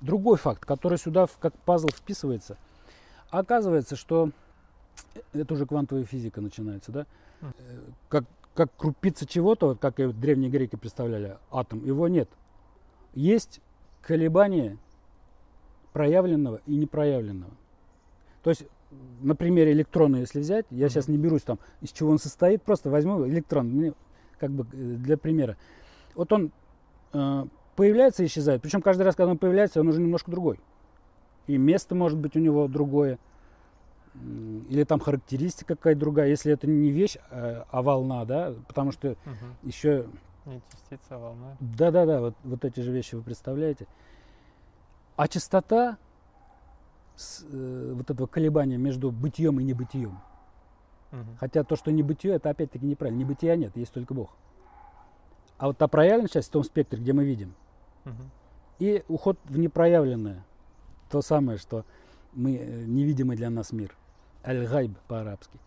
Другой 0.00 0.38
факт, 0.38 0.64
который 0.64 0.98
сюда 0.98 1.26
как 1.38 1.54
пазл 1.58 1.88
вписывается. 1.88 2.56
Оказывается, 3.30 3.94
что 3.96 4.30
это 5.32 5.54
уже 5.54 5.66
квантовая 5.66 6.04
физика 6.04 6.40
начинается, 6.40 6.92
да? 6.92 7.06
Э, 7.42 7.46
Как, 8.08 8.24
как 8.54 8.74
крупица 8.76 9.26
чего-то, 9.26 9.68
вот 9.68 9.78
как 9.78 9.98
и 10.00 10.06
древние 10.12 10.50
греки 10.50 10.76
представляли 10.76 11.38
атом, 11.50 11.84
его 11.84 12.08
нет. 12.08 12.28
Есть 13.14 13.60
колебания 14.02 14.78
проявленного 15.92 16.60
и 16.66 16.76
непроявленного. 16.76 17.52
То 18.42 18.50
есть 18.50 18.64
на 19.20 19.34
примере 19.34 19.72
электрона, 19.72 20.16
если 20.16 20.40
взять, 20.40 20.66
я 20.70 20.88
сейчас 20.88 21.08
не 21.08 21.16
берусь 21.16 21.42
там, 21.42 21.58
из 21.80 21.92
чего 21.92 22.10
он 22.10 22.18
состоит, 22.18 22.62
просто 22.62 22.90
возьму 22.90 23.26
электрон, 23.26 23.68
мне 23.68 23.94
как 24.38 24.50
бы 24.50 24.66
э, 24.72 24.76
для 24.96 25.16
примера. 25.16 25.56
Вот 26.14 26.32
он 26.32 26.52
э, 27.12 27.44
появляется 27.76 28.22
и 28.22 28.26
исчезает, 28.26 28.60
причем 28.60 28.82
каждый 28.82 29.02
раз, 29.02 29.14
когда 29.14 29.30
он 29.30 29.38
появляется, 29.38 29.80
он 29.80 29.88
уже 29.88 30.00
немножко 30.00 30.30
другой. 30.30 30.60
И 31.46 31.56
место 31.56 31.94
может 31.94 32.18
быть 32.18 32.36
у 32.36 32.40
него 32.40 32.68
другое, 32.68 33.18
или 34.14 34.84
там 34.84 35.00
характеристика 35.00 35.74
какая-то 35.74 36.00
другая, 36.00 36.28
если 36.28 36.52
это 36.52 36.66
не 36.66 36.90
вещь, 36.90 37.16
э, 37.30 37.64
а 37.70 37.82
волна, 37.82 38.24
да, 38.24 38.54
потому 38.68 38.92
что 38.92 39.16
Мгм. 39.24 39.56
еще 39.62 40.06
И 40.46 40.60
частица 40.70 41.18
волны. 41.18 41.56
да-да-да, 41.60 42.20
вот, 42.20 42.34
вот 42.44 42.64
эти 42.64 42.80
же 42.80 42.92
вещи 42.92 43.14
вы 43.14 43.22
представляете. 43.22 43.86
А 45.16 45.28
частота 45.28 45.96
с, 47.16 47.44
э, 47.50 47.92
вот 47.94 48.10
этого 48.10 48.26
колебания 48.26 48.76
между 48.76 49.10
бытием 49.10 49.60
и 49.60 49.64
небытием. 49.64 50.18
Мгм. 51.10 51.36
Хотя 51.38 51.62
то, 51.64 51.76
что 51.76 51.90
небытие, 51.92 52.34
это 52.34 52.50
опять-таки 52.50 52.84
неправильно. 52.86 53.18
Небытия 53.20 53.56
нет, 53.56 53.76
есть 53.76 53.92
только 53.92 54.14
Бог. 54.14 54.34
А 55.58 55.66
вот 55.68 55.78
та 55.78 55.86
проявленная 55.88 56.28
часть 56.28 56.48
в 56.48 56.52
том 56.52 56.64
спектре, 56.64 56.98
где 56.98 57.12
мы 57.12 57.24
видим, 57.24 57.54
Мгм. 58.04 58.30
и 58.78 59.04
уход 59.08 59.38
в 59.44 59.58
непроявленное, 59.58 60.44
то 61.10 61.22
самое, 61.22 61.56
что 61.58 61.84
мы 62.32 62.56
э, 62.56 62.84
невидимый 62.84 63.36
для 63.36 63.48
нас 63.50 63.72
мир. 63.72 63.94
Аль-Гайб 64.44 64.96
по-арабски. 65.08 65.58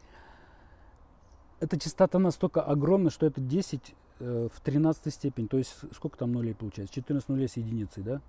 Эта 1.60 1.80
частота 1.80 2.20
настолько 2.20 2.62
огромна, 2.62 3.10
что 3.10 3.26
это 3.26 3.40
10 3.42 3.96
э, 4.20 4.50
в 4.54 4.62
13 4.62 5.14
степень. 5.14 5.48
То 5.48 5.58
есть 5.58 5.74
сколько 5.94 6.18
там 6.18 6.34
нулей 6.34 6.54
получается? 6.54 6.94
14 6.94 7.30
нулей 7.30 7.48
с 7.48 7.58
единицей, 7.58 8.04
да? 8.04 8.22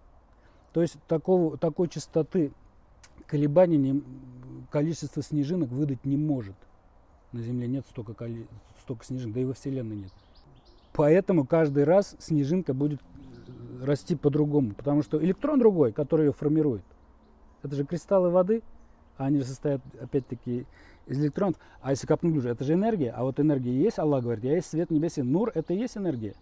То 0.72 0.82
есть 0.82 0.96
такого, 1.08 1.56
такой 1.58 1.88
частоты 1.88 2.52
колебаний 3.26 3.76
не- 3.78 4.02
количество 4.70 5.22
снежинок 5.22 5.70
выдать 5.70 6.04
не 6.04 6.16
может. 6.16 6.54
На 7.32 7.42
Земле 7.42 7.66
нет 7.66 7.84
столько, 7.90 8.14
коли- 8.14 8.46
столько 8.82 9.04
снежинок, 9.04 9.34
да 9.34 9.40
и 9.40 9.44
во 9.44 9.54
Вселенной 9.54 9.96
нет. 9.96 10.12
Поэтому 10.92 11.44
каждый 11.46 11.84
раз 11.84 12.14
снежинка 12.20 12.72
будет 12.72 13.00
э, 13.00 13.84
расти 13.84 14.14
по-другому. 14.14 14.72
Потому 14.74 15.02
что 15.02 15.22
электрон 15.22 15.58
другой, 15.58 15.92
который 15.92 16.26
ее 16.26 16.32
формирует, 16.32 16.84
это 17.62 17.74
же 17.74 17.84
кристаллы 17.84 18.30
воды, 18.30 18.62
они 19.16 19.38
же 19.38 19.44
состоят, 19.44 19.80
опять-таки, 20.00 20.66
из 21.06 21.18
электронов. 21.20 21.56
А 21.80 21.90
если 21.90 22.06
копнуть 22.06 22.32
глубже, 22.32 22.50
это 22.50 22.64
же 22.64 22.74
энергия. 22.74 23.10
А 23.10 23.22
вот 23.22 23.40
энергия 23.40 23.72
есть, 23.72 23.98
Аллах 23.98 24.24
говорит, 24.24 24.44
я 24.44 24.54
есть 24.54 24.70
свет 24.70 24.90
небесный. 24.90 25.24
Нур– 25.24 25.50
это 25.54 25.72
и 25.72 25.78
есть 25.78 25.96
энергия. 25.96 26.34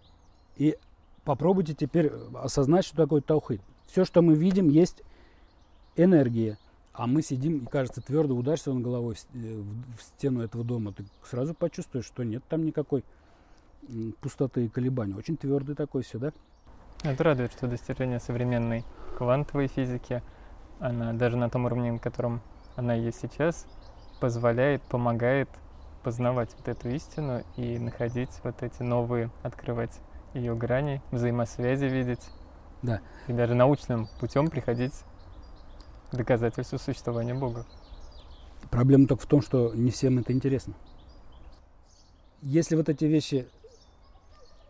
И 0.57 0.77
попробуйте 1.23 1.73
теперь 1.73 2.11
осознать, 2.33 2.85
что 2.85 2.97
такое 2.97 3.21
таухид. 3.21 3.61
Все, 3.87 4.05
что 4.05 4.21
мы 4.21 4.35
видим, 4.35 4.69
есть 4.69 5.03
энергия. 5.95 6.57
А 6.93 7.07
мы 7.07 7.21
сидим 7.21 7.57
и, 7.57 7.65
кажется, 7.65 8.01
твердо 8.01 8.35
ударься 8.35 8.71
он 8.71 8.81
головой 8.81 9.15
э, 9.33 9.63
в 9.97 10.01
стену 10.01 10.41
этого 10.41 10.63
дома. 10.63 10.93
Ты 10.93 11.05
сразу 11.23 11.53
почувствуешь, 11.53 12.05
что 12.05 12.23
нет 12.23 12.43
там 12.47 12.65
никакой 12.65 13.03
пустоты 14.21 14.65
и 14.65 14.69
колебаний. 14.69 15.13
Очень 15.13 15.37
твердый 15.37 15.75
такой 15.75 16.03
все, 16.03 16.17
да? 16.17 16.33
Это 17.03 17.23
радует, 17.23 17.51
что 17.51 17.67
достижение 17.67 18.19
современной 18.19 18.83
квантовой 19.17 19.67
физики, 19.67 20.23
она 20.79 21.13
даже 21.13 21.37
на 21.37 21.49
том 21.49 21.65
уровне, 21.65 21.91
на 21.91 21.99
котором 21.99 22.41
она 22.75 22.93
есть 22.93 23.19
сейчас, 23.19 23.65
позволяет, 24.19 24.81
помогает 24.83 25.49
познавать 26.03 26.49
вот 26.57 26.67
эту 26.67 26.89
истину 26.89 27.43
и 27.57 27.79
находить 27.79 28.29
вот 28.43 28.61
эти 28.61 28.83
новые, 28.83 29.31
открывать 29.43 29.99
ее 30.33 30.55
грани, 30.55 31.01
взаимосвязи 31.11 31.85
видеть. 31.85 32.29
Да. 32.81 33.01
И 33.27 33.33
даже 33.33 33.55
научным 33.55 34.07
путем 34.19 34.49
приходить 34.49 34.93
к 36.11 36.15
доказательству 36.15 36.77
существования 36.77 37.33
Бога. 37.33 37.65
Проблема 38.69 39.07
только 39.07 39.23
в 39.23 39.27
том, 39.27 39.41
что 39.41 39.73
не 39.73 39.91
всем 39.91 40.19
это 40.19 40.33
интересно. 40.33 40.75
Если 42.41 42.75
вот 42.75 42.89
эти 42.89 43.05
вещи 43.05 43.47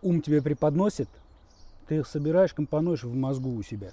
ум 0.02 0.22
тебе 0.22 0.41
преподносит, 0.41 1.10
ты 1.88 1.98
их 1.98 2.08
собираешь, 2.08 2.54
компонуешь 2.54 3.04
в 3.04 3.13
мозгу 3.13 3.54
у 3.54 3.63
себя. 3.63 3.91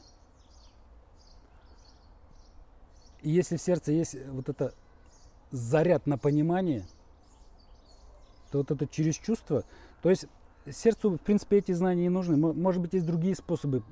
И 3.22 3.30
если 3.30 3.56
в 3.56 3.62
сердце 3.62 3.92
есть 3.92 4.16
вот 4.30 4.48
это 4.48 4.74
заряд 5.50 6.06
на 6.06 6.18
понимание, 6.18 6.84
то 8.50 8.58
вот 8.58 8.70
это 8.70 8.86
через 8.86 9.16
чувство, 9.16 9.64
то 10.02 10.10
есть 10.10 10.26
сердцу, 10.70 11.10
в 11.10 11.18
принципе, 11.18 11.58
эти 11.58 11.72
знания 11.72 12.02
не 12.02 12.08
нужны. 12.08 12.36
Может 12.36 12.80
быть, 12.82 12.92
есть 12.94 13.06
другие 13.06 13.34
способы 13.34 13.82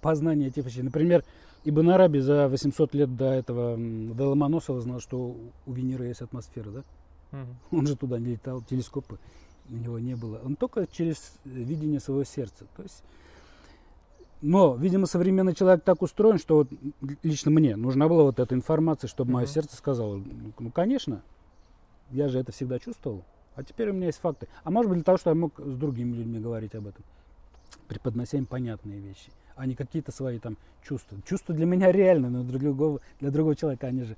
познания 0.00 0.48
этих 0.48 0.64
вещей. 0.64 0.82
Например, 0.82 1.24
Ибн 1.64 1.90
Араби 1.90 2.18
за 2.18 2.48
800 2.48 2.94
лет 2.94 3.16
до 3.16 3.26
этого, 3.26 3.76
до 3.76 4.28
Ломоносова 4.28 4.80
знал, 4.80 5.00
что 5.00 5.36
у 5.66 5.72
Венеры 5.72 6.06
есть 6.06 6.22
атмосфера, 6.22 6.70
да? 6.70 6.84
Угу. 7.32 7.78
Он 7.78 7.86
же 7.86 7.96
туда 7.96 8.18
не 8.18 8.32
летал, 8.32 8.62
телескопы 8.62 9.18
у 9.70 9.74
него 9.74 9.98
не 9.98 10.14
было. 10.14 10.40
Он 10.44 10.56
только 10.56 10.86
через 10.86 11.34
видение 11.44 12.00
своего 12.00 12.24
сердца. 12.24 12.66
То 12.76 12.82
есть, 12.82 13.02
но, 14.40 14.76
видимо, 14.76 15.06
современный 15.06 15.54
человек 15.54 15.82
так 15.82 16.00
устроен, 16.02 16.38
что 16.38 16.56
вот 16.58 16.68
лично 17.22 17.50
мне 17.50 17.76
нужна 17.76 18.08
была 18.08 18.22
вот 18.22 18.38
эта 18.38 18.54
информация, 18.54 19.08
чтобы 19.08 19.30
угу. 19.30 19.38
мое 19.38 19.46
сердце 19.46 19.76
сказало, 19.76 20.22
ну, 20.58 20.70
конечно, 20.70 21.22
я 22.10 22.28
же 22.28 22.38
это 22.38 22.52
всегда 22.52 22.78
чувствовал. 22.78 23.24
А 23.56 23.64
теперь 23.64 23.90
у 23.90 23.92
меня 23.92 24.06
есть 24.06 24.20
факты. 24.20 24.46
А 24.62 24.70
может 24.70 24.88
быть 24.88 24.98
для 24.98 25.04
того, 25.04 25.18
чтобы 25.18 25.36
я 25.36 25.40
мог 25.40 25.58
с 25.58 25.76
другими 25.76 26.14
людьми 26.14 26.38
говорить 26.38 26.74
об 26.76 26.86
этом, 26.86 27.04
преподнося 27.88 28.38
им 28.38 28.46
понятные 28.46 29.00
вещи, 29.00 29.32
а 29.56 29.66
не 29.66 29.74
какие-то 29.74 30.12
свои 30.12 30.38
там 30.38 30.56
чувства. 30.82 31.18
Чувства 31.26 31.54
для 31.54 31.66
меня 31.66 31.90
реальны, 31.90 32.30
но 32.30 32.44
для 32.44 32.60
другого, 32.60 33.00
для 33.18 33.32
другого 33.32 33.56
человека 33.56 33.88
они 33.88 34.04
же 34.04 34.16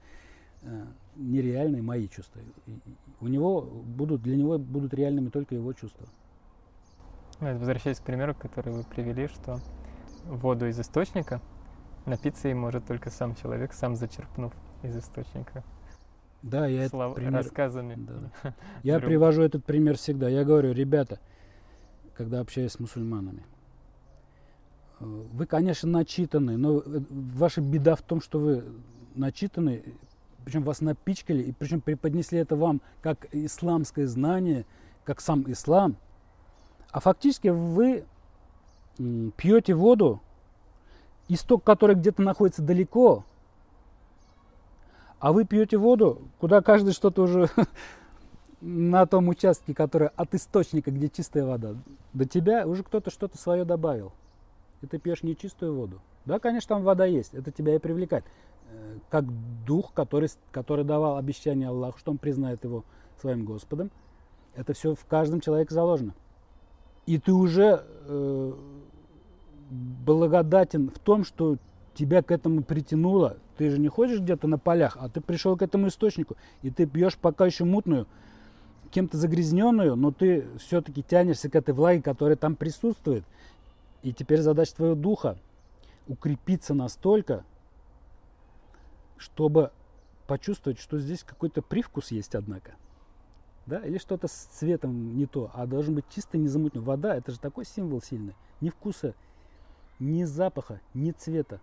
э, 0.63 0.85
нереальные 1.17 1.81
мои 1.81 2.07
чувства. 2.09 2.43
И, 2.67 2.79
у 3.23 3.29
него 3.29 3.63
будут, 3.63 4.23
для 4.23 4.37
него 4.37 4.59
будут 4.59 4.93
реальными 4.93 5.31
только 5.31 5.55
его 5.55 5.73
чувства. 5.73 6.07
Возвращаясь 7.41 7.99
к 7.99 8.03
примеру, 8.03 8.35
который 8.35 8.75
вы 8.75 8.85
привели, 8.85 9.27
что 9.29 9.59
воду 10.25 10.69
из 10.69 10.79
источника 10.79 11.41
напиться 12.07 12.49
им 12.49 12.59
может 12.59 12.87
только 12.87 13.11
сам 13.11 13.35
человек, 13.35 13.73
сам 13.73 13.97
зачерпнув 13.97 14.53
из 14.83 14.97
источника. 14.97 15.65
Да, 16.43 16.67
я 16.67 16.85
этот 16.85 17.15
пример... 17.15 17.35
рассказами. 17.35 17.97
Да. 17.97 18.55
Я 18.83 18.99
привожу 18.99 19.43
этот 19.43 19.65
пример 19.65 19.99
всегда. 19.99 20.29
Я 20.29 20.45
говорю, 20.45 20.73
ребята, 20.73 21.19
когда 22.17 22.41
общаюсь 22.41 22.73
с 22.73 22.81
мусульманами, 22.81 23.45
э, 25.01 25.05
вы, 25.05 25.45
конечно, 25.45 25.91
начитаны, 25.91 26.57
но 26.57 26.79
э, 26.79 27.01
ваша 27.11 27.61
беда 27.61 27.95
в 27.95 28.01
том, 28.01 28.23
что 28.23 28.39
вы 28.39 28.65
начитаны, 29.15 29.83
причем 30.47 30.63
вас 30.63 30.81
напичкали, 30.81 31.43
и 31.43 31.53
причем 31.53 31.83
преподнесли 31.83 32.39
это 32.39 32.57
вам 32.57 32.81
как 33.03 33.27
исламское 33.33 34.07
знание, 34.07 34.65
как 35.05 35.21
сам 35.21 35.45
ислам. 35.51 35.97
А 36.91 37.01
фактически 37.01 37.49
вы 37.49 38.05
пьете 39.37 39.75
воду, 39.75 40.21
исток 41.29 41.65
который 41.65 41.97
где-то 41.97 42.23
находится 42.23 42.63
далеко, 42.63 43.25
а 45.19 45.33
вы 45.33 45.45
пьете 45.45 45.77
воду, 45.77 46.23
куда 46.39 46.63
каждый 46.63 46.93
что-то 46.93 47.23
уже 47.23 47.49
на 48.61 49.07
том 49.07 49.29
участке, 49.29 49.75
который 49.75 50.09
от 50.17 50.35
источника, 50.35 50.91
где 50.91 51.09
чистая 51.09 51.45
вода, 51.45 51.77
до 52.13 52.25
тебя 52.25 52.67
уже 52.67 52.83
кто-то 52.83 53.11
что-то 53.11 53.39
свое 53.39 53.65
добавил. 53.65 54.13
И 54.81 54.87
ты 54.87 54.99
пьешь 54.99 55.23
нечистую 55.23 55.75
воду. 55.75 56.01
Да, 56.25 56.39
конечно, 56.39 56.77
там 56.77 56.83
вода 56.83 57.05
есть, 57.05 57.35
это 57.35 57.51
тебя 57.51 57.75
и 57.75 57.79
привлекает. 57.79 58.25
Э, 58.71 58.99
как 59.11 59.25
дух, 59.67 59.93
который, 59.93 60.29
который 60.53 60.85
давал 60.85 61.17
обещание 61.17 61.69
Аллаху, 61.69 61.99
что 61.99 62.13
он 62.13 62.19
признает 62.19 62.65
его 62.65 62.85
своим 63.21 63.45
Господом. 63.45 63.91
Это 64.55 64.73
все 64.73 64.95
в 64.95 65.05
каждом 65.05 65.41
человеке 65.41 65.75
заложено. 65.75 66.15
И 67.07 67.19
ты 67.19 67.33
уже 67.33 67.85
э, 68.07 68.53
благодатен 69.71 70.91
в 70.91 70.99
том, 70.99 71.25
что 71.25 71.57
тебя 71.95 72.23
к 72.23 72.31
этому 72.31 72.63
притянуло. 72.63 73.37
Ты 73.57 73.71
же 73.71 73.79
не 73.79 73.89
ходишь 73.89 74.21
где-то 74.21 74.49
на 74.49 74.59
полях, 74.59 74.97
а 75.01 75.09
ты 75.09 75.21
пришел 75.21 75.57
к 75.57 75.63
этому 75.63 75.89
источнику, 75.89 76.37
и 76.63 76.71
ты 76.71 76.87
пьешь 76.87 77.17
пока 77.17 77.47
еще 77.47 77.65
мутную, 77.65 78.07
кем-то 78.91 79.17
загрязненную, 79.17 79.97
но 79.97 80.11
ты 80.11 80.47
все-таки 80.59 81.03
тянешься 81.03 81.49
к 81.49 81.55
этой 81.55 81.75
влаге, 81.75 82.03
которая 82.03 82.37
там 82.37 82.57
присутствует. 82.57 83.25
И 84.03 84.13
теперь 84.13 84.41
задача 84.41 84.75
твоего 84.75 84.95
духа 84.95 85.37
укрепиться 86.09 86.75
настолько, 86.75 87.45
чтобы 89.19 89.71
почувствовать, 90.27 90.81
что 90.81 90.99
здесь 90.99 91.23
какой-то 91.23 91.63
привкус 91.63 92.11
есть, 92.11 92.35
однако. 92.35 92.73
Да? 93.67 93.81
Или 93.81 93.99
что-то 93.99 94.27
с 94.27 94.33
цветом 94.33 95.17
не 95.17 95.27
то, 95.27 95.51
а 95.55 95.67
должен 95.67 95.95
быть 95.95 96.07
чисто 96.09 96.39
незамутнен. 96.39 96.83
Вода– 96.83 97.15
это 97.17 97.31
же 97.31 97.39
такой 97.39 97.65
символ 97.65 98.01
сильный. 98.01 98.35
Ни 98.61 98.71
вкуса, 98.71 99.15
ни 100.01 100.25
запаха, 100.25 100.81
ни 100.95 101.13
цвета. 101.13 101.61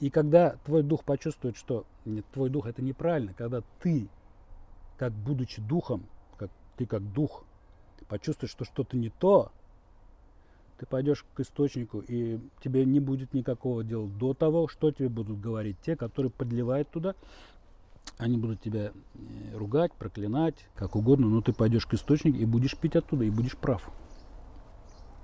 И 0.00 0.10
когда 0.10 0.56
твой 0.64 0.82
дух 0.82 1.04
почувствует, 1.04 1.56
что 1.56 1.86
нет, 2.04 2.24
твой 2.32 2.50
дух 2.50 2.66
это 2.66 2.82
неправильно, 2.82 3.32
когда 3.34 3.62
ты, 3.80 4.08
как 4.98 5.12
будучи 5.12 5.62
духом, 5.62 6.04
как 6.36 6.50
ты 6.76 6.86
как 6.86 7.12
дух, 7.12 7.44
почувствуешь, 8.08 8.50
что 8.50 8.64
что-то 8.64 8.96
не 8.96 9.10
то, 9.10 9.52
ты 10.78 10.86
пойдешь 10.86 11.24
к 11.34 11.40
источнику, 11.40 12.00
и 12.00 12.40
тебе 12.62 12.84
не 12.84 13.00
будет 13.00 13.32
никакого 13.32 13.84
дела 13.84 14.08
до 14.08 14.34
того, 14.34 14.66
что 14.68 14.90
тебе 14.90 15.08
будут 15.08 15.40
говорить 15.40 15.76
те, 15.82 15.96
которые 15.96 16.30
подливают 16.30 16.90
туда. 16.90 17.14
Они 18.18 18.36
будут 18.36 18.60
тебя 18.60 18.92
э, 18.92 19.56
ругать, 19.56 19.92
проклинать, 19.92 20.66
как 20.74 20.96
угодно, 20.96 21.28
но 21.28 21.40
ты 21.40 21.52
пойдешь 21.52 21.86
к 21.86 21.94
источнику 21.94 22.36
и 22.36 22.44
будешь 22.44 22.76
пить 22.76 22.96
оттуда, 22.96 23.24
и 23.24 23.30
будешь 23.30 23.56
прав. 23.56 23.90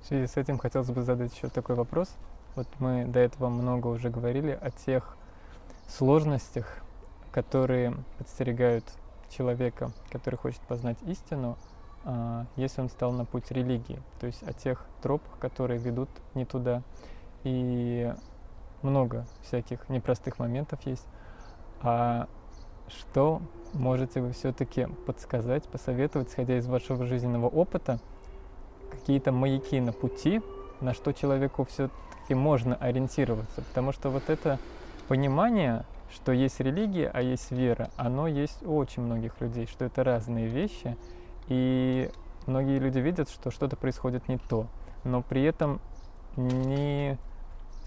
В 0.03 0.07
связи 0.07 0.27
с 0.27 0.37
этим 0.37 0.59
хотелось 0.59 0.91
бы 0.91 1.03
задать 1.03 1.35
еще 1.35 1.49
такой 1.49 1.77
вопрос. 1.77 2.09
Вот 2.57 2.67
мы 2.79 3.05
до 3.05 3.21
этого 3.21 3.49
много 3.49 3.89
уже 3.89 4.11
говорили 4.11 4.59
о 4.61 4.71
тех 4.71 5.17
сложностях, 5.89 6.67
которые 7.33 7.95
подстерегают 8.19 8.85
человека, 9.29 9.93
который 10.11 10.37
хочет 10.37 10.61
познать 10.63 10.97
истину, 11.07 11.57
а, 12.05 12.47
если 12.57 12.81
он 12.81 12.89
стал 12.89 13.13
на 13.13 13.25
путь 13.25 13.51
религии, 13.51 14.01
то 14.21 14.27
есть 14.27 14.43
о 14.43 14.53
тех 14.53 14.85
тропах, 15.03 15.39
которые 15.39 15.79
ведут 15.79 16.09
не 16.35 16.45
туда. 16.45 16.83
И 17.45 18.13
много 18.83 19.27
всяких 19.43 19.89
непростых 19.89 20.39
моментов 20.39 20.81
есть. 20.87 21.07
А 21.83 22.27
что 22.89 23.41
можете 23.73 24.21
вы 24.21 24.33
все-таки 24.33 24.87
подсказать, 25.07 25.65
посоветовать, 25.69 26.29
исходя 26.29 26.59
из 26.59 26.67
вашего 26.67 27.07
жизненного 27.07 27.47
опыта, 27.47 28.01
какие-то 29.01 29.33
маяки 29.33 29.81
на 29.81 29.93
пути, 29.93 30.43
на 30.81 30.95
что 30.95 31.13
человеку 31.13 31.65
все-таки 31.65 32.35
можно 32.35 32.77
ориентироваться? 32.77 33.63
Потому 33.63 33.93
что 33.93 34.11
вот 34.11 34.29
это 34.29 34.59
понимание, 35.09 35.85
что 36.13 36.33
есть 36.33 36.61
религия, 36.61 37.11
а 37.13 37.23
есть 37.23 37.51
вера, 37.51 37.91
оно 37.97 38.29
есть 38.29 38.63
у 38.63 38.77
очень 38.77 39.03
многих 39.03 39.41
людей, 39.41 39.67
что 39.67 39.85
это 39.85 40.05
разные 40.05 40.47
вещи, 40.47 40.97
и 41.49 42.11
многие 42.47 42.79
люди 42.79 42.99
видят, 42.99 43.29
что 43.31 43.51
что-то 43.51 43.77
происходит 43.77 44.29
не 44.29 44.39
то, 44.39 44.67
но 45.05 45.23
при 45.23 45.43
этом 45.43 45.81
не 46.37 47.19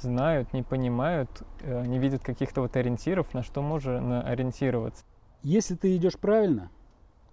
знают, 0.02 0.52
не 0.52 0.64
понимают, 0.64 1.30
э, 1.62 1.86
не 1.86 2.00
видят 2.00 2.24
каких-то 2.24 2.62
вот 2.62 2.76
ориентиров, 2.76 3.34
на 3.34 3.44
что 3.44 3.62
можно 3.62 4.22
ориентироваться. 4.22 5.06
Если 5.44 5.76
ты 5.76 5.96
идешь 5.96 6.18
правильно, 6.18 6.70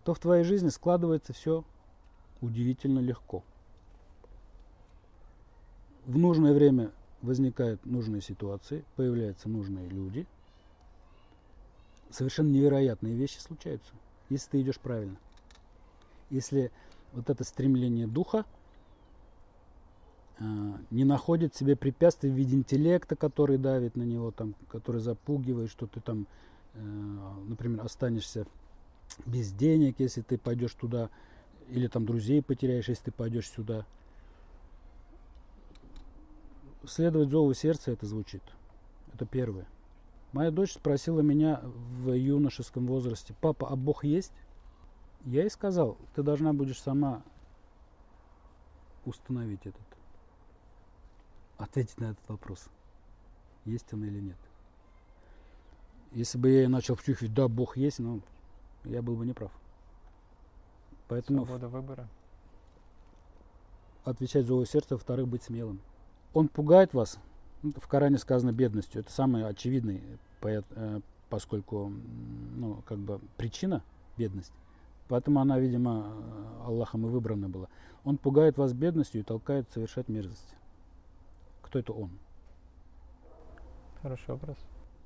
то 0.05 0.15
в 0.15 0.19
твоей 0.19 0.45
жизни 0.45 0.69
складывается 0.69 1.33
все 1.33 1.65
удивительно 2.41 3.01
легко. 3.01 3.43
В 6.11 6.19
нужное 6.19 6.53
время 6.53 6.91
возникают 7.23 7.87
нужные 7.87 8.21
ситуации, 8.21 8.85
появляются 8.97 9.49
нужные 9.49 9.89
люди. 9.89 10.27
Совершенно 12.11 12.49
невероятные 12.49 13.15
вещи 13.15 13.39
случаются, 13.39 13.93
если 14.29 14.51
ты 14.51 14.61
идешь 14.61 14.81
правильно. 14.81 15.15
Если 16.29 16.73
вот 17.13 17.31
это 17.31 17.45
стремление 17.45 18.09
духа 18.09 18.45
э, 20.41 20.45
не 20.91 21.05
находит 21.05 21.55
себе 21.55 21.77
препятствий 21.77 22.31
в 22.31 22.35
виде 22.35 22.57
интеллекта, 22.57 23.15
который 23.15 23.57
давит 23.57 23.95
на 23.95 24.03
него, 24.03 24.33
там, 24.33 24.57
который 24.69 25.01
запугивает, 25.01 25.71
что 25.71 25.87
ты 25.87 26.01
там, 26.01 26.27
э, 26.75 26.81
например, 27.47 27.85
останешься 27.85 28.49
без 29.27 29.53
денег, 29.53 29.95
если 30.01 30.23
ты 30.23 30.39
пойдешь 30.39 30.75
туда, 30.75 31.09
или 31.69 31.87
там 31.87 32.05
друзей 32.05 32.43
потеряешь, 32.43 32.89
если 32.89 33.05
ты 33.05 33.13
пойдешь 33.13 33.49
сюда. 33.49 33.87
Следовать 36.87 37.31
зову 37.31 37.53
сердца 37.55 37.91
это 37.91 38.07
звучит. 38.07 38.43
Это 39.13 39.27
первое. 39.27 39.67
Моя 40.33 40.51
дочь 40.51 40.75
спросила 40.75 41.21
меня 41.21 41.61
в 41.63 42.13
юношеском 42.13 42.87
возрасте, 42.87 43.35
папа, 43.41 43.69
а 43.69 43.77
Бог 43.77 44.05
есть? 44.05 44.33
Я 45.25 45.43
ей 45.43 45.51
сказал, 45.51 45.99
ты 46.15 46.23
должна 46.23 46.53
будешь 46.53 46.81
сама 46.81 47.23
установить 49.05 49.67
этот, 49.67 49.83
ответить 51.59 51.99
на 51.99 52.13
этот 52.13 52.29
вопрос, 52.29 52.69
есть 53.65 53.93
он 53.93 54.05
или 54.05 54.21
нет. 54.21 54.37
Если 56.13 56.39
бы 56.39 56.51
я 56.51 56.69
начал 56.69 56.95
втюхивать, 56.95 57.35
да, 57.35 57.49
Бог 57.49 57.77
есть, 57.77 57.99
но 57.99 58.21
я 58.85 59.03
был 59.03 59.17
бы 59.17 59.27
неправ. 59.27 59.53
Поэтому 61.09 61.45
Свобода 61.45 61.69
выбора. 61.69 62.09
отвечать 64.05 64.47
зову 64.47 64.65
сердца, 64.65 64.95
во-вторых, 64.95 65.29
быть 65.29 65.43
смелым. 65.43 65.81
Он 66.33 66.49
пугает 66.49 66.95
вас, 66.95 67.19
ну, 67.63 67.73
в 67.77 67.89
Коране 67.89 68.19
сказано 68.19 68.53
бедностью, 68.53 69.01
это 69.01 69.13
самый 69.13 69.47
очевидный, 69.47 70.03
э, 70.43 71.01
поскольку, 71.29 71.93
ну, 72.57 72.83
как 72.87 72.99
бы 72.99 73.21
причина 73.37 73.83
бедность. 74.17 74.53
Поэтому 75.09 75.41
она, 75.41 75.59
видимо, 75.59 76.13
Аллахом 76.65 77.07
и 77.07 77.11
выбрана 77.11 77.49
была. 77.49 77.69
Он 78.05 78.17
пугает 78.17 78.59
вас 78.59 78.73
бедностью 78.73 79.21
и 79.21 79.25
толкает 79.25 79.69
совершать 79.71 80.09
мерзости. 80.09 80.55
Кто 81.63 81.81
это 81.81 81.93
он? 81.93 82.11
Хороший 84.03 84.31
вопрос. 84.31 84.57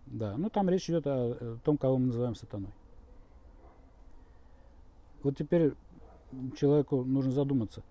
Да, 0.07 0.37
ну 0.37 0.51
там 0.51 0.69
речь 0.69 0.89
идет 0.91 1.07
о 1.07 1.59
том, 1.65 1.79
кого 1.79 1.99
мы 1.99 2.07
называем 2.07 2.35
сатаной. 2.35 2.71
Вот 5.23 5.37
теперь 5.39 5.73
человеку 6.57 7.03
нужно 7.03 7.33
задуматься. 7.33 7.83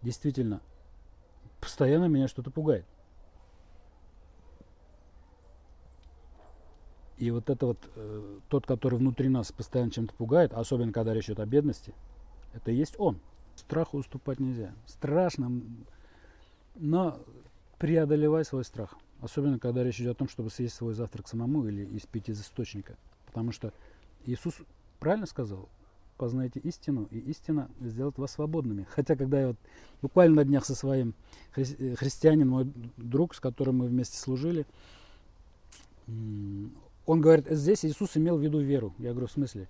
Действительно, 0.00 0.60
постоянно 1.64 2.06
меня 2.06 2.28
что-то 2.28 2.50
пугает. 2.50 2.86
И 7.16 7.30
вот 7.30 7.48
это 7.48 7.66
вот, 7.66 7.78
э, 7.94 8.38
тот, 8.48 8.66
который 8.66 8.98
внутри 8.98 9.28
нас 9.28 9.52
постоянно 9.52 9.90
чем-то 9.90 10.14
пугает, 10.14 10.52
особенно 10.52 10.92
когда 10.92 11.14
речь 11.14 11.26
идет 11.26 11.40
о 11.40 11.46
бедности, 11.46 11.94
это 12.52 12.70
и 12.70 12.74
есть 12.74 12.94
он. 12.98 13.20
Страху 13.56 13.98
уступать 13.98 14.40
нельзя. 14.40 14.74
Страшно, 14.86 15.62
но 16.74 17.20
преодолевай 17.78 18.44
свой 18.44 18.64
страх. 18.64 18.96
Особенно, 19.20 19.58
когда 19.58 19.84
речь 19.84 20.00
идет 20.00 20.16
о 20.16 20.18
том, 20.18 20.28
чтобы 20.28 20.50
съесть 20.50 20.74
свой 20.74 20.92
завтрак 20.92 21.28
самому 21.28 21.66
или 21.66 21.96
испить 21.96 22.28
из 22.28 22.40
источника. 22.40 22.96
Потому 23.26 23.52
что 23.52 23.72
Иисус 24.26 24.56
правильно 24.98 25.26
сказал, 25.26 25.68
познайте 26.16 26.60
истину, 26.60 27.08
и 27.10 27.18
истина 27.18 27.70
сделает 27.80 28.18
вас 28.18 28.32
свободными. 28.32 28.86
Хотя, 28.90 29.16
когда 29.16 29.40
я 29.40 29.46
вот 29.48 29.56
буквально 30.02 30.36
на 30.36 30.44
днях 30.44 30.64
со 30.64 30.74
своим 30.74 31.14
хри- 31.54 31.76
э, 31.78 31.96
христианин, 31.96 32.48
мой 32.48 32.72
друг, 32.96 33.34
с 33.34 33.40
которым 33.40 33.78
мы 33.78 33.86
вместе 33.86 34.16
служили, 34.18 34.66
он 36.06 37.20
говорит, 37.20 37.46
здесь 37.50 37.84
Иисус 37.84 38.16
имел 38.16 38.36
в 38.36 38.42
виду 38.42 38.60
веру. 38.60 38.94
Я 38.98 39.10
говорю, 39.10 39.26
в 39.26 39.32
смысле 39.32 39.68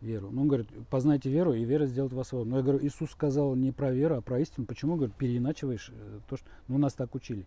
веру? 0.00 0.30
Ну, 0.30 0.42
он 0.42 0.48
говорит, 0.48 0.68
познайте 0.90 1.30
веру, 1.30 1.52
и 1.52 1.64
вера 1.64 1.86
сделает 1.86 2.12
вас 2.12 2.28
свободным. 2.28 2.52
Но 2.52 2.56
я 2.58 2.62
говорю, 2.62 2.86
Иисус 2.86 3.10
сказал 3.10 3.54
не 3.54 3.72
про 3.72 3.92
веру, 3.92 4.16
а 4.16 4.20
про 4.20 4.40
истину. 4.40 4.66
Почему? 4.66 4.96
Говорит, 4.96 5.16
переиначиваешь 5.16 5.90
э, 5.92 6.20
то, 6.28 6.36
что... 6.36 6.46
Ну, 6.68 6.78
нас 6.78 6.94
так 6.94 7.14
учили. 7.14 7.46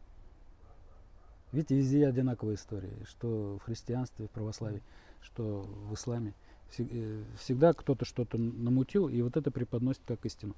Видите, 1.52 1.76
везде 1.76 2.08
одинаковая 2.08 2.56
история, 2.56 2.94
что 3.08 3.58
в 3.62 3.66
христианстве, 3.66 4.28
в 4.28 4.32
православии, 4.32 4.84
что 5.22 5.66
в 5.90 5.94
исламе. 5.94 6.34
Э, 6.78 7.24
всегда 7.38 7.74
кто-то 7.74 8.06
что-то 8.06 8.38
намутил, 8.38 9.10
и 9.10 9.22
вот 9.22 9.38
это 9.38 9.52
преподносит 9.52 10.02
как 10.06 10.26
истину. 10.26 10.56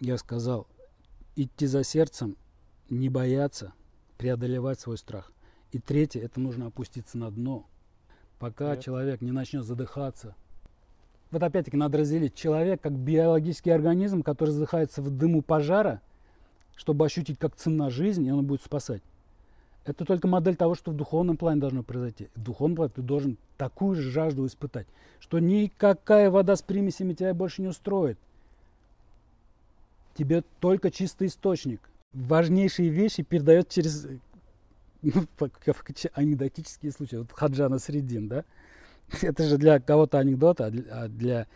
Я 0.00 0.18
сказал, 0.18 0.66
идти 1.36 1.66
за 1.66 1.84
сердцем, 1.84 2.36
не 2.90 3.08
бояться, 3.08 3.72
преодолевать 4.16 4.80
свой 4.80 4.98
страх. 4.98 5.32
И 5.72 5.78
третье, 5.78 6.20
это 6.20 6.40
нужно 6.40 6.66
опуститься 6.66 7.18
на 7.18 7.30
дно, 7.30 7.66
пока 8.38 8.74
Нет. 8.74 8.84
человек 8.84 9.20
не 9.20 9.32
начнет 9.32 9.64
задыхаться. 9.64 10.34
Вот 11.30 11.42
опять-таки 11.42 11.76
надо 11.76 11.98
разделить 11.98 12.34
человек 12.34 12.80
как 12.80 12.92
биологический 12.92 13.70
организм, 13.70 14.22
который 14.22 14.50
задыхается 14.50 15.02
в 15.02 15.10
дыму 15.10 15.42
пожара, 15.42 16.00
чтобы 16.74 17.04
ощутить, 17.04 17.38
как 17.38 17.54
цена 17.54 17.90
жизни, 17.90 18.28
и 18.28 18.32
он 18.32 18.46
будет 18.46 18.62
спасать. 18.62 19.02
Это 19.88 20.04
только 20.04 20.28
модель 20.28 20.56
того, 20.56 20.74
что 20.74 20.90
в 20.90 20.96
духовном 20.96 21.36
плане 21.36 21.60
должно 21.60 21.82
произойти. 21.82 22.28
В 22.34 22.42
духовном 22.42 22.76
плане 22.76 22.92
ты 22.94 23.02
должен 23.02 23.38
такую 23.56 23.96
же 23.96 24.10
жажду 24.10 24.46
испытать, 24.46 24.86
что 25.18 25.38
никакая 25.38 26.30
вода 26.30 26.56
с 26.56 26.62
примесями 26.62 27.14
тебя 27.14 27.32
больше 27.34 27.62
не 27.62 27.68
устроит. 27.68 28.18
Тебе 30.14 30.42
только 30.60 30.90
чистый 30.90 31.28
источник. 31.28 31.80
Важнейшие 32.12 32.88
вещи 32.88 33.22
передает 33.22 33.68
через 33.68 34.06
ну, 35.02 35.26
анекдотические 36.12 36.92
случаи. 36.92 37.16
Вот 37.16 37.32
Хаджана 37.32 37.78
Средин, 37.78 38.28
да? 38.28 38.44
Это 39.22 39.44
же 39.44 39.56
для 39.56 39.80
кого-то 39.80 40.18
анекдот, 40.18 40.60
а 40.60 40.70
для, 40.70 40.82
а 40.90 41.08
для 41.08 41.46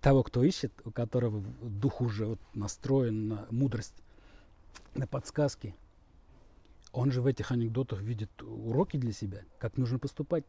того, 0.00 0.22
кто 0.22 0.42
ищет, 0.42 0.72
у 0.84 0.90
которого 0.90 1.42
дух 1.62 2.00
уже 2.00 2.26
вот 2.26 2.40
настроен 2.54 3.28
на 3.28 3.46
мудрость, 3.50 3.94
на 4.94 5.06
подсказки, 5.06 5.74
он 6.92 7.12
же 7.12 7.22
в 7.22 7.26
этих 7.26 7.52
анекдотах 7.52 8.00
видит 8.00 8.30
уроки 8.42 8.96
для 8.96 9.12
себя, 9.12 9.42
как 9.58 9.76
нужно 9.76 9.98
поступать. 9.98 10.44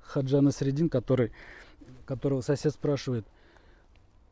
Хаджана 0.00 0.50
Средин, 0.50 0.88
который, 0.88 1.32
которого 2.06 2.40
сосед 2.40 2.72
спрашивает, 2.72 3.26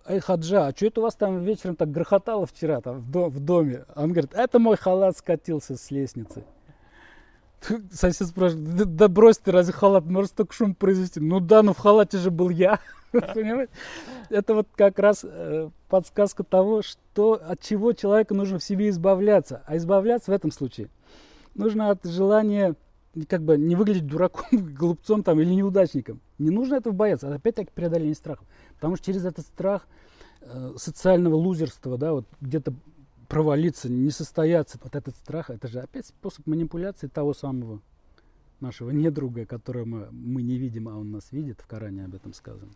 Эй, 0.08 0.20
Хаджа, 0.20 0.68
а 0.68 0.76
что 0.76 0.86
это 0.86 1.00
у 1.00 1.02
вас 1.02 1.16
там 1.16 1.42
вечером 1.42 1.74
так 1.74 1.90
грохотало 1.90 2.46
вчера 2.46 2.80
там 2.80 3.00
в, 3.00 3.10
дом, 3.10 3.28
в 3.28 3.40
доме? 3.40 3.84
Он 3.96 4.12
говорит, 4.12 4.32
это 4.34 4.60
мой 4.60 4.76
халат 4.76 5.16
скатился 5.16 5.76
с 5.76 5.90
лестницы. 5.90 6.44
Сосед 7.90 8.28
спрашивает, 8.28 8.94
да, 8.94 9.08
брось 9.08 9.38
ты, 9.38 9.50
разве 9.50 9.72
халат 9.72 10.04
может 10.04 10.30
столько 10.30 10.54
шум 10.54 10.74
произвести? 10.76 11.18
Ну 11.18 11.40
да, 11.40 11.62
но 11.62 11.74
в 11.74 11.78
халате 11.78 12.18
же 12.18 12.30
был 12.30 12.50
я. 12.50 12.78
Это 14.30 14.54
вот 14.54 14.68
как 14.76 14.98
раз 15.00 15.24
э, 15.24 15.70
подсказка 15.88 16.44
того, 16.44 16.82
что, 16.82 17.40
от 17.44 17.60
чего 17.60 17.92
человеку 17.92 18.34
нужно 18.34 18.60
в 18.60 18.64
себе 18.64 18.88
избавляться. 18.90 19.62
А 19.66 19.76
избавляться 19.76 20.30
в 20.30 20.34
этом 20.34 20.52
случае 20.52 20.88
нужно 21.56 21.90
от 21.90 22.04
желания 22.04 22.74
как 23.28 23.42
бы 23.42 23.56
не 23.56 23.76
выглядеть 23.76 24.06
дураком, 24.06 24.46
глупцом 24.74 25.22
там 25.22 25.40
или 25.40 25.54
неудачником. 25.54 26.20
Не 26.38 26.50
нужно 26.50 26.76
этого 26.76 26.92
бояться. 26.92 27.34
Опять-таки 27.34 27.70
преодоление 27.74 28.14
страха. 28.14 28.44
Потому 28.74 28.96
что 28.96 29.06
через 29.06 29.24
этот 29.24 29.46
страх 29.46 29.86
э, 30.42 30.74
социального 30.76 31.34
лузерства, 31.34 31.96
да, 31.96 32.12
вот 32.12 32.26
где-то 32.40 32.74
провалиться, 33.28 33.88
не 33.88 34.10
состояться. 34.10 34.78
Вот 34.82 34.94
этот 34.94 35.16
страх, 35.16 35.50
это 35.50 35.68
же 35.68 35.80
опять 35.80 36.06
способ 36.06 36.46
манипуляции 36.46 37.08
того 37.08 37.32
самого 37.32 37.80
нашего 38.60 38.90
недруга, 38.90 39.46
которого 39.46 39.84
мы, 39.84 40.08
мы 40.10 40.42
не 40.42 40.58
видим, 40.58 40.88
а 40.88 40.96
он 40.96 41.10
нас 41.10 41.32
видит, 41.32 41.60
в 41.60 41.66
Коране 41.66 42.04
об 42.04 42.14
этом 42.14 42.32
сказано. 42.32 42.72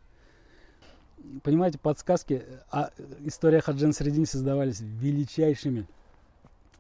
Понимаете, 1.43 1.79
подсказки, 1.79 2.43
а 2.71 2.91
история 3.25 3.61
Хаджан 3.61 3.93
Средин 3.93 4.25
создавались 4.25 4.81
величайшими 4.81 5.87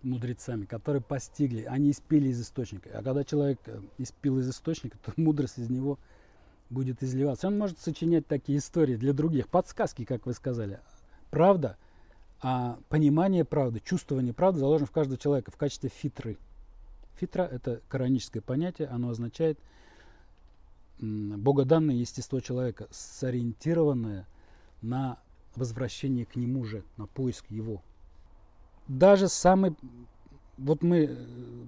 мудрецами, 0.03 0.65
которые 0.65 1.03
постигли, 1.03 1.63
они 1.63 1.91
испили 1.91 2.29
из 2.29 2.41
источника. 2.41 2.91
А 2.93 3.03
когда 3.03 3.25
человек 3.25 3.61
э, 3.67 3.81
испил 3.99 4.39
из 4.39 4.49
источника, 4.49 4.99
то 4.99 5.13
мудрость 5.21 5.59
из 5.59 5.71
него 5.71 5.99
будет 6.71 7.03
изливаться. 7.03 7.49
Он 7.49 7.59
может 7.59 7.79
сочинять 7.79 8.27
такие 8.27 8.59
истории 8.59 8.97
для 8.97 9.13
других, 9.13 9.49
подсказки, 9.49 10.05
как 10.05 10.27
вы 10.27 10.35
сказали. 10.35 10.81
Правда– 11.31 11.77
а 12.43 12.79
понимание 12.89 13.45
правды, 13.45 13.81
чувствование 13.81 14.33
правды 14.33 14.61
заложено 14.61 14.87
в 14.87 14.93
каждого 14.93 15.19
человека 15.19 15.51
в 15.51 15.57
качестве 15.57 15.91
фитры. 15.91 16.39
Фитра– 17.17 17.43
это 17.53 17.83
кораническое 17.89 18.41
понятие, 18.41 18.89
оно 18.89 19.11
означает 19.11 19.59
богоданное 20.99 21.95
естество 21.95 22.41
человека, 22.41 22.89
сориентированное 22.91 24.27
на 24.81 25.19
возвращение 25.55 26.25
к 26.25 26.37
нему 26.37 26.65
же, 26.65 26.83
на 26.97 27.07
поиск 27.07 27.45
его. 27.51 27.83
Даже 28.91 29.28
самый 29.28 29.76
вот 30.59 30.82
мы 30.82 31.05
э, 31.05 31.16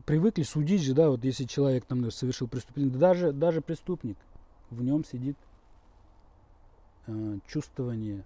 привыкли 0.06 0.42
судить 0.42 0.82
же, 0.82 0.92
да, 0.92 1.08
вот 1.08 1.24
если 1.24 1.44
человек 1.44 1.84
там 1.84 2.10
совершил 2.10 2.48
преступление, 2.48 2.92
даже, 2.92 3.32
даже 3.32 3.60
преступник, 3.60 4.16
в 4.70 4.82
нем 4.82 5.04
сидит 5.04 5.36
э, 7.06 7.38
чувствование 7.46 8.24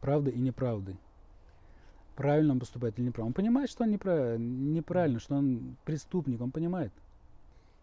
правды 0.00 0.30
и 0.30 0.40
неправды. 0.40 0.96
Правильно 2.16 2.54
он 2.54 2.60
поступает 2.60 2.98
или 2.98 3.08
неправильно. 3.08 3.28
Он 3.28 3.34
понимает, 3.34 3.68
что 3.68 3.84
он 3.84 3.90
неправильно, 4.72 5.20
что 5.20 5.34
он 5.34 5.76
преступник, 5.84 6.40
он 6.40 6.50
понимает. 6.50 6.92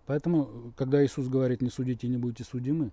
Поэтому, 0.07 0.73
когда 0.75 1.05
Иисус 1.05 1.27
говорит, 1.27 1.61
не 1.61 1.69
судите 1.69 2.07
и 2.07 2.09
не 2.09 2.17
будете 2.17 2.45
судимы, 2.45 2.89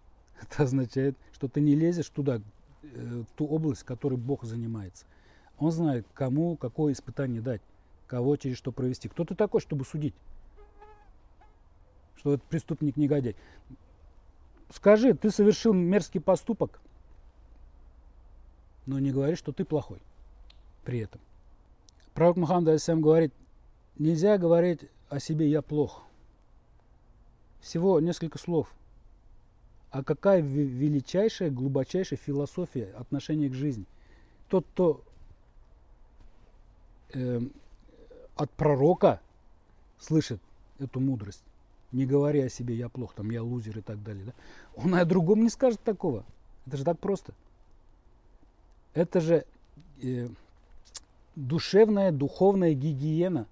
это 0.40 0.62
означает, 0.62 1.16
что 1.32 1.48
ты 1.48 1.60
не 1.60 1.74
лезешь 1.74 2.10
туда, 2.10 2.40
э, 2.84 3.24
в 3.28 3.36
ту 3.36 3.44
область, 3.48 3.82
которой 3.82 4.18
Бог 4.18 4.44
занимается. 4.44 5.04
Он 5.60 5.70
знает, 5.70 6.06
кому 6.14 6.56
какое 6.56 6.94
испытание 6.94 7.42
дать, 7.42 7.60
кого 8.06 8.36
через 8.36 8.56
что 8.56 8.72
провести. 8.72 9.08
Кто 9.08 9.26
ты 9.26 9.34
такой, 9.34 9.60
чтобы 9.60 9.84
судить? 9.84 10.14
Что 12.16 12.34
этот 12.34 12.46
преступник 12.48 12.96
негодяй. 12.96 13.36
Скажи, 14.70 15.14
ты 15.14 15.30
совершил 15.30 15.74
мерзкий 15.74 16.20
поступок, 16.20 16.80
но 18.86 18.98
не 18.98 19.12
говори, 19.12 19.36
что 19.36 19.52
ты 19.52 19.64
плохой 19.64 20.00
при 20.84 21.00
этом. 21.00 21.20
Пророк 22.14 22.36
Мухаммад 22.36 22.68
Алисам 22.68 23.02
говорит, 23.02 23.32
нельзя 23.98 24.38
говорить 24.38 24.80
о 25.08 25.20
себе 25.20 25.48
«я 25.48 25.60
плох». 25.60 26.04
Всего 27.60 28.00
несколько 28.00 28.38
слов. 28.38 28.72
А 29.90 30.02
какая 30.02 30.40
величайшая, 30.40 31.50
глубочайшая 31.50 32.18
философия 32.18 32.94
отношения 32.96 33.50
к 33.50 33.54
жизни. 33.54 33.84
Тот, 34.48 34.66
кто 34.72 35.04
э, 37.14 37.40
от 38.36 38.50
пророка 38.52 39.20
слышит 39.98 40.40
эту 40.78 41.00
мудрость, 41.00 41.42
не 41.92 42.06
говоря 42.06 42.44
о 42.44 42.48
себе 42.48 42.74
«я 42.74 42.88
плох», 42.88 43.14
там 43.14 43.30
«я 43.30 43.42
лузер» 43.42 43.78
и 43.78 43.82
так 43.82 44.02
далее, 44.02 44.24
да? 44.26 44.32
он 44.74 44.94
о 44.94 45.04
другом 45.04 45.42
не 45.42 45.50
скажет 45.50 45.80
такого. 45.82 46.24
Это 46.66 46.76
же 46.76 46.84
так 46.84 46.98
просто. 46.98 47.34
Это 48.94 49.20
же 49.20 49.44
э, 50.02 50.28
душевная, 51.36 52.12
духовная 52.12 52.74
гигиена. 52.74 53.46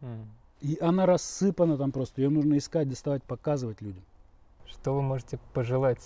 Mm. 0.00 0.26
И 0.60 0.78
она 0.80 1.06
рассыпана 1.06 1.76
там 1.76 1.92
просто. 1.92 2.20
Ее 2.20 2.30
нужно 2.30 2.58
искать, 2.58 2.88
доставать, 2.88 3.22
показывать 3.22 3.80
людям. 3.80 4.02
Что 4.66 4.94
вы 4.94 5.02
можете 5.02 5.38
пожелать 5.54 6.04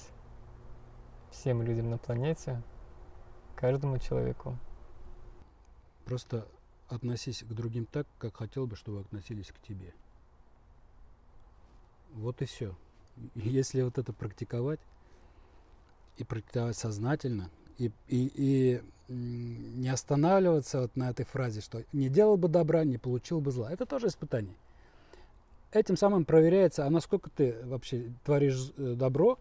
всем 1.30 1.62
людям 1.62 1.90
на 1.90 1.98
планете, 1.98 2.60
каждому 3.56 3.98
человеку? 3.98 4.56
Просто 6.04 6.46
относись 6.88 7.42
к 7.42 7.52
другим 7.52 7.86
так, 7.86 8.06
как 8.18 8.36
хотел 8.36 8.66
бы, 8.66 8.76
чтобы 8.76 9.00
относились 9.00 9.52
к 9.52 9.58
тебе. 9.66 9.94
Вот 12.14 12.42
и 12.42 12.44
все. 12.44 12.74
Если 13.34 13.82
вот 13.82 13.98
это 13.98 14.12
практиковать, 14.12 14.80
и 16.18 16.24
практиковать 16.24 16.76
сознательно, 16.76 17.50
и, 17.78 17.90
и, 18.08 18.30
и 18.34 18.82
не 19.08 19.88
останавливаться 19.88 20.82
вот 20.82 20.96
на 20.96 21.10
этой 21.10 21.24
фразе, 21.24 21.60
что 21.60 21.84
не 21.92 22.08
делал 22.08 22.36
бы 22.36 22.48
добра, 22.48 22.84
не 22.84 22.98
получил 22.98 23.40
бы 23.40 23.50
зла. 23.50 23.72
Это 23.72 23.86
тоже 23.86 24.08
испытание. 24.08 24.54
Этим 25.72 25.96
самым 25.96 26.24
проверяется, 26.24 26.86
а 26.86 26.90
насколько 26.90 27.30
ты 27.30 27.56
вообще 27.64 28.12
творишь 28.24 28.72
э, 28.76 28.94
добро, 28.94 29.38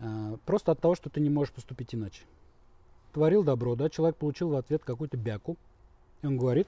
а, 0.00 0.38
просто 0.46 0.72
от 0.72 0.80
того, 0.80 0.94
что 0.94 1.10
ты 1.10 1.20
не 1.20 1.28
можешь 1.28 1.52
поступить 1.52 1.94
иначе. 1.94 2.22
Творил 3.14 3.44
добро, 3.44 3.76
да, 3.76 3.88
человек 3.88 4.16
получил 4.16 4.48
в 4.48 4.56
ответ 4.56 4.82
какую-то 4.84 5.16
бяку, 5.16 5.56
и 6.20 6.26
он 6.26 6.36
говорит, 6.36 6.66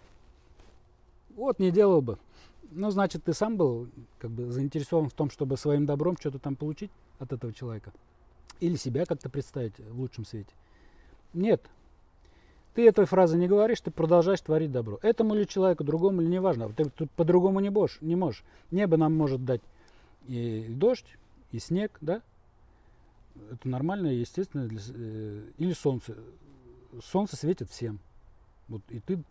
вот 1.35 1.59
не 1.59 1.73
делал 1.73 2.01
бы. 2.01 2.19
Ну, 2.71 2.91
значит, 2.91 3.25
ты 3.25 3.33
сам 3.33 3.57
был 3.57 3.89
как 4.21 4.31
бы 4.31 4.51
заинтересован 4.53 5.09
в 5.09 5.13
том, 5.13 5.29
чтобы 5.29 5.57
своим 5.57 5.87
добром 5.87 6.17
что-то 6.17 6.39
там 6.39 6.55
получить 6.55 6.93
от 7.19 7.33
этого 7.33 7.53
человека. 7.53 7.93
Или 8.61 8.77
себя 8.77 9.07
как-то 9.07 9.29
представить 9.29 9.77
в 9.79 10.01
лучшем 10.01 10.25
свете. 10.25 10.53
Нет. 11.35 11.63
Ты 12.75 12.87
этой 12.87 13.07
фразы 13.07 13.37
не 13.37 13.49
говоришь, 13.49 13.81
ты 13.81 13.91
продолжаешь 13.91 14.41
творить 14.41 14.71
добро. 14.71 15.01
Этому 15.03 15.35
ли 15.35 15.49
человеку, 15.49 15.83
другому 15.83 16.23
или 16.23 16.29
неважно. 16.29 16.73
Ты, 16.73 16.85
ты 16.91 17.09
по-другому 17.17 17.59
не 17.59 17.71
можешь, 17.71 17.99
не 18.01 18.15
можешь. 18.15 18.45
Небо 18.71 18.97
нам 18.97 19.17
может 19.17 19.45
дать 19.45 19.63
и 20.29 20.65
дождь, 20.69 21.07
и 21.51 21.59
снег, 21.59 21.99
да? 22.01 22.23
Это 23.51 23.69
нормально, 23.69 24.09
естественно. 24.09 24.67
Для, 24.67 24.81
э, 24.89 25.51
или 25.59 25.73
солнце. 25.73 26.17
Солнце 27.03 27.37
светит 27.37 27.71
всем. 27.71 27.99
Вот, 28.69 28.83
и 28.89 29.01
ты 29.01 29.23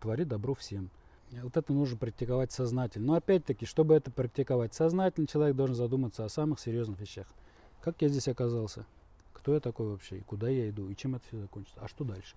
твори 0.00 0.24
добро 0.24 0.54
всем. 0.54 0.90
Вот 1.30 1.56
это 1.56 1.72
нужно 1.72 1.96
практиковать 1.96 2.50
сознательно. 2.50 3.06
Но 3.06 3.14
опять-таки, 3.14 3.64
чтобы 3.64 3.94
это 3.94 4.10
практиковать 4.10 4.74
сознательно, 4.74 5.26
человек 5.26 5.56
должен 5.56 5.76
задуматься 5.76 6.24
о 6.24 6.28
самых 6.28 6.58
серьезных 6.58 6.98
вещах. 6.98 7.26
Как 7.82 8.02
я 8.02 8.08
здесь 8.08 8.26
оказался? 8.26 8.84
Кто 9.32 9.54
я 9.54 9.60
такой 9.60 9.88
вообще? 9.88 10.18
И 10.18 10.22
куда 10.22 10.48
я 10.48 10.68
иду? 10.68 10.88
И 10.88 10.96
чем 10.96 11.14
это 11.14 11.24
все 11.28 11.38
закончится? 11.38 11.80
А 11.80 11.88
что 11.88 12.04
дальше? 12.04 12.34